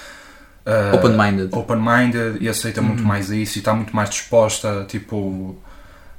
ah, 0.64 0.94
Open-minded. 0.94 1.52
Uhum. 1.52 1.60
open-minded 1.60 2.38
e 2.40 2.48
aceita 2.48 2.80
muito 2.82 3.02
mais 3.02 3.30
isso 3.30 3.56
e 3.56 3.60
está 3.60 3.72
muito 3.74 3.94
mais 3.96 4.08
disposta 4.10 4.84
tipo, 4.88 5.56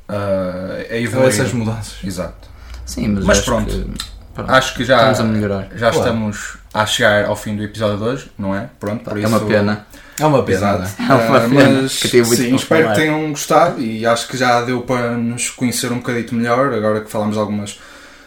ah, 0.07 0.83
a 0.89 0.95
evoluir. 0.97 1.29
essas 1.29 1.53
mudanças. 1.53 1.95
Exato. 2.03 2.47
Sim, 2.85 3.09
mas, 3.09 3.25
Mas 3.25 3.37
acho 3.37 3.45
pronto. 3.45 3.71
que, 3.71 3.85
pronto, 4.33 4.51
Acho 4.51 4.73
que 4.75 4.83
já, 4.83 5.11
estamos 5.11 5.19
a 5.19 5.23
melhorar. 5.23 5.67
já 5.75 5.91
Claro. 5.91 5.97
estamos 5.99 6.57
a 6.73 6.85
chegar 6.85 7.25
ao 7.25 7.35
fim 7.35 7.55
do 7.55 7.63
episódio 7.63 7.97
de 7.97 8.03
hoje, 8.03 8.31
não 8.37 8.55
é? 8.55 8.69
Pronto, 8.79 9.03
por 9.03 9.17
É 9.17 9.21
isso, 9.21 9.29
uma 9.29 9.39
pena. 9.45 9.85
É 10.19 10.25
uma 10.25 10.41
né? 10.79 10.91
É 10.99 11.13
uma 11.13 11.37
Ah, 11.37 11.41
pena, 11.49 11.81
mas 11.81 11.99
que 11.99 12.09
tive 12.09 12.27
muito 12.27 12.41
sim, 12.41 12.47
para 12.49 12.55
espero 12.57 12.83
falar. 12.83 12.95
que 12.95 13.01
tenham 13.01 13.29
gostado 13.29 13.81
e 13.81 14.05
acho 14.05 14.27
que 14.27 14.37
já 14.37 14.61
deu 14.61 14.81
para 14.81 15.11
nos 15.11 15.49
conhecer 15.49 15.91
um 15.91 15.95
bocadito 15.97 16.35
melhor, 16.35 16.73
agora 16.73 17.01
que 17.01 17.09
falamos 17.09 17.35
de 17.35 17.39
algumas 17.39 17.79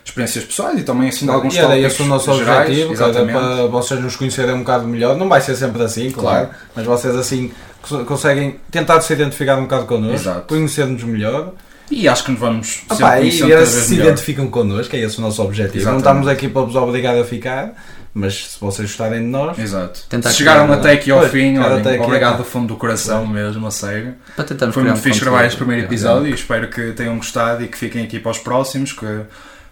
experiências 0.05 0.45
pessoais 0.45 0.81
e 0.81 0.83
também 0.83 1.09
assim 1.09 1.27
de 1.27 1.31
alguns 1.31 1.55
E 1.55 1.59
era 1.59 1.79
esse 1.79 2.03
o 2.03 2.07
nosso 2.07 2.33
gerais, 2.35 2.63
objetivo, 2.69 2.89
que 2.89 2.95
exatamente. 2.95 3.39
para 3.39 3.67
vocês 3.67 4.01
nos 4.01 4.17
conhecerem 4.17 4.55
um 4.55 4.59
bocado 4.61 4.87
melhor. 4.89 5.17
Não 5.17 5.29
vai 5.29 5.41
ser 5.41 5.55
sempre 5.55 5.83
assim, 5.83 6.11
claro, 6.11 6.47
Claro. 6.49 6.61
mas 6.75 6.87
vocês 6.87 7.15
assim 7.15 7.53
cons- 7.83 8.07
conseguem 8.07 8.57
tentar 8.71 9.01
se 9.01 9.13
identificar 9.13 9.57
um 9.59 9.63
bocado 9.63 9.87
connosco, 9.87 10.43
conhecer-nos 10.49 11.03
melhor. 11.05 11.53
E 11.91 12.09
acho 12.09 12.25
que 12.25 12.31
nos 12.31 12.41
vamos 12.41 12.83
Opa, 12.91 13.21
e 13.21 13.39
cada 13.39 13.67
se 13.67 13.91
melhor. 13.93 14.07
identificam 14.07 14.47
connosco, 14.49 14.97
é 14.97 15.01
esse 15.01 15.19
o 15.19 15.21
nosso 15.21 15.43
objetivo. 15.43 15.85
Não 15.85 15.97
Exatamente. 15.97 15.99
estamos 16.01 16.29
aqui 16.29 16.49
para 16.49 16.63
vos 16.63 16.75
obrigar 16.75 17.17
a 17.19 17.25
ficar, 17.25 17.73
mas 18.15 18.47
se 18.53 18.61
vocês 18.61 18.89
gostarem 18.89 19.21
de 19.21 19.27
nós, 19.29 19.59
Exato. 19.59 20.01
Tentar 20.09 20.31
Se 20.31 20.37
chegaram 20.37 20.65
criar- 20.67 20.79
até 20.79 20.93
aqui 20.93 21.11
ao 21.11 21.19
Pois, 21.21 21.31
fim, 21.33 21.59
olhem, 21.59 21.81
até 21.81 21.95
aqui, 21.95 22.05
obrigado 22.05 22.35
é. 22.35 22.37
do 22.39 22.45
fundo 22.45 22.69
do 22.69 22.77
coração 22.77 23.27
mesmo, 23.27 23.67
a 23.67 23.71
sério. 23.71 24.15
Para 24.37 24.45
tentarmos 24.45 24.75
Foi 24.75 24.83
muito 24.85 25.01
fixe 25.01 25.21
gravar 25.21 25.45
este 25.45 25.57
primeiro 25.57 25.83
É. 25.83 25.85
episódio 25.87 26.29
e 26.29 26.35
espero 26.35 26.69
que 26.69 26.93
tenham 26.93 27.17
gostado 27.17 27.63
e 27.65 27.69
que 27.69 27.77
fiquem 27.79 28.05
aqui 28.05 28.19
para 28.19 28.31
os 28.33 28.39
próximos, 28.39 28.93
que 28.93 29.07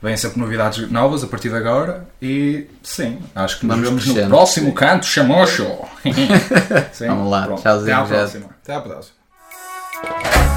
vêm 0.02 0.16
sempre 0.16 0.40
novidades 0.40 0.90
novas 0.90 1.22
a 1.22 1.26
partir 1.26 1.50
de 1.50 1.56
agora. 1.56 2.06
E 2.22 2.66
sim, 2.82 3.18
acho 3.34 3.60
que 3.60 3.66
nos 3.66 3.74
Vamos 3.76 3.88
vemos 3.90 4.06
no 4.06 4.12
crescendo. 4.14 4.30
próximo 4.34 4.72
canto 4.72 5.04
chamocho. 5.06 5.66
Sim, 6.92 7.06
Vamos 7.08 7.30
lá. 7.30 7.42
pronto. 7.42 7.60
Tchauzinho, 7.62 7.94
Até 7.94 8.02
à 8.02 8.04
próxima. 8.18 8.46
até 8.62 8.74
à 8.74 8.80
próxima. 8.80 10.49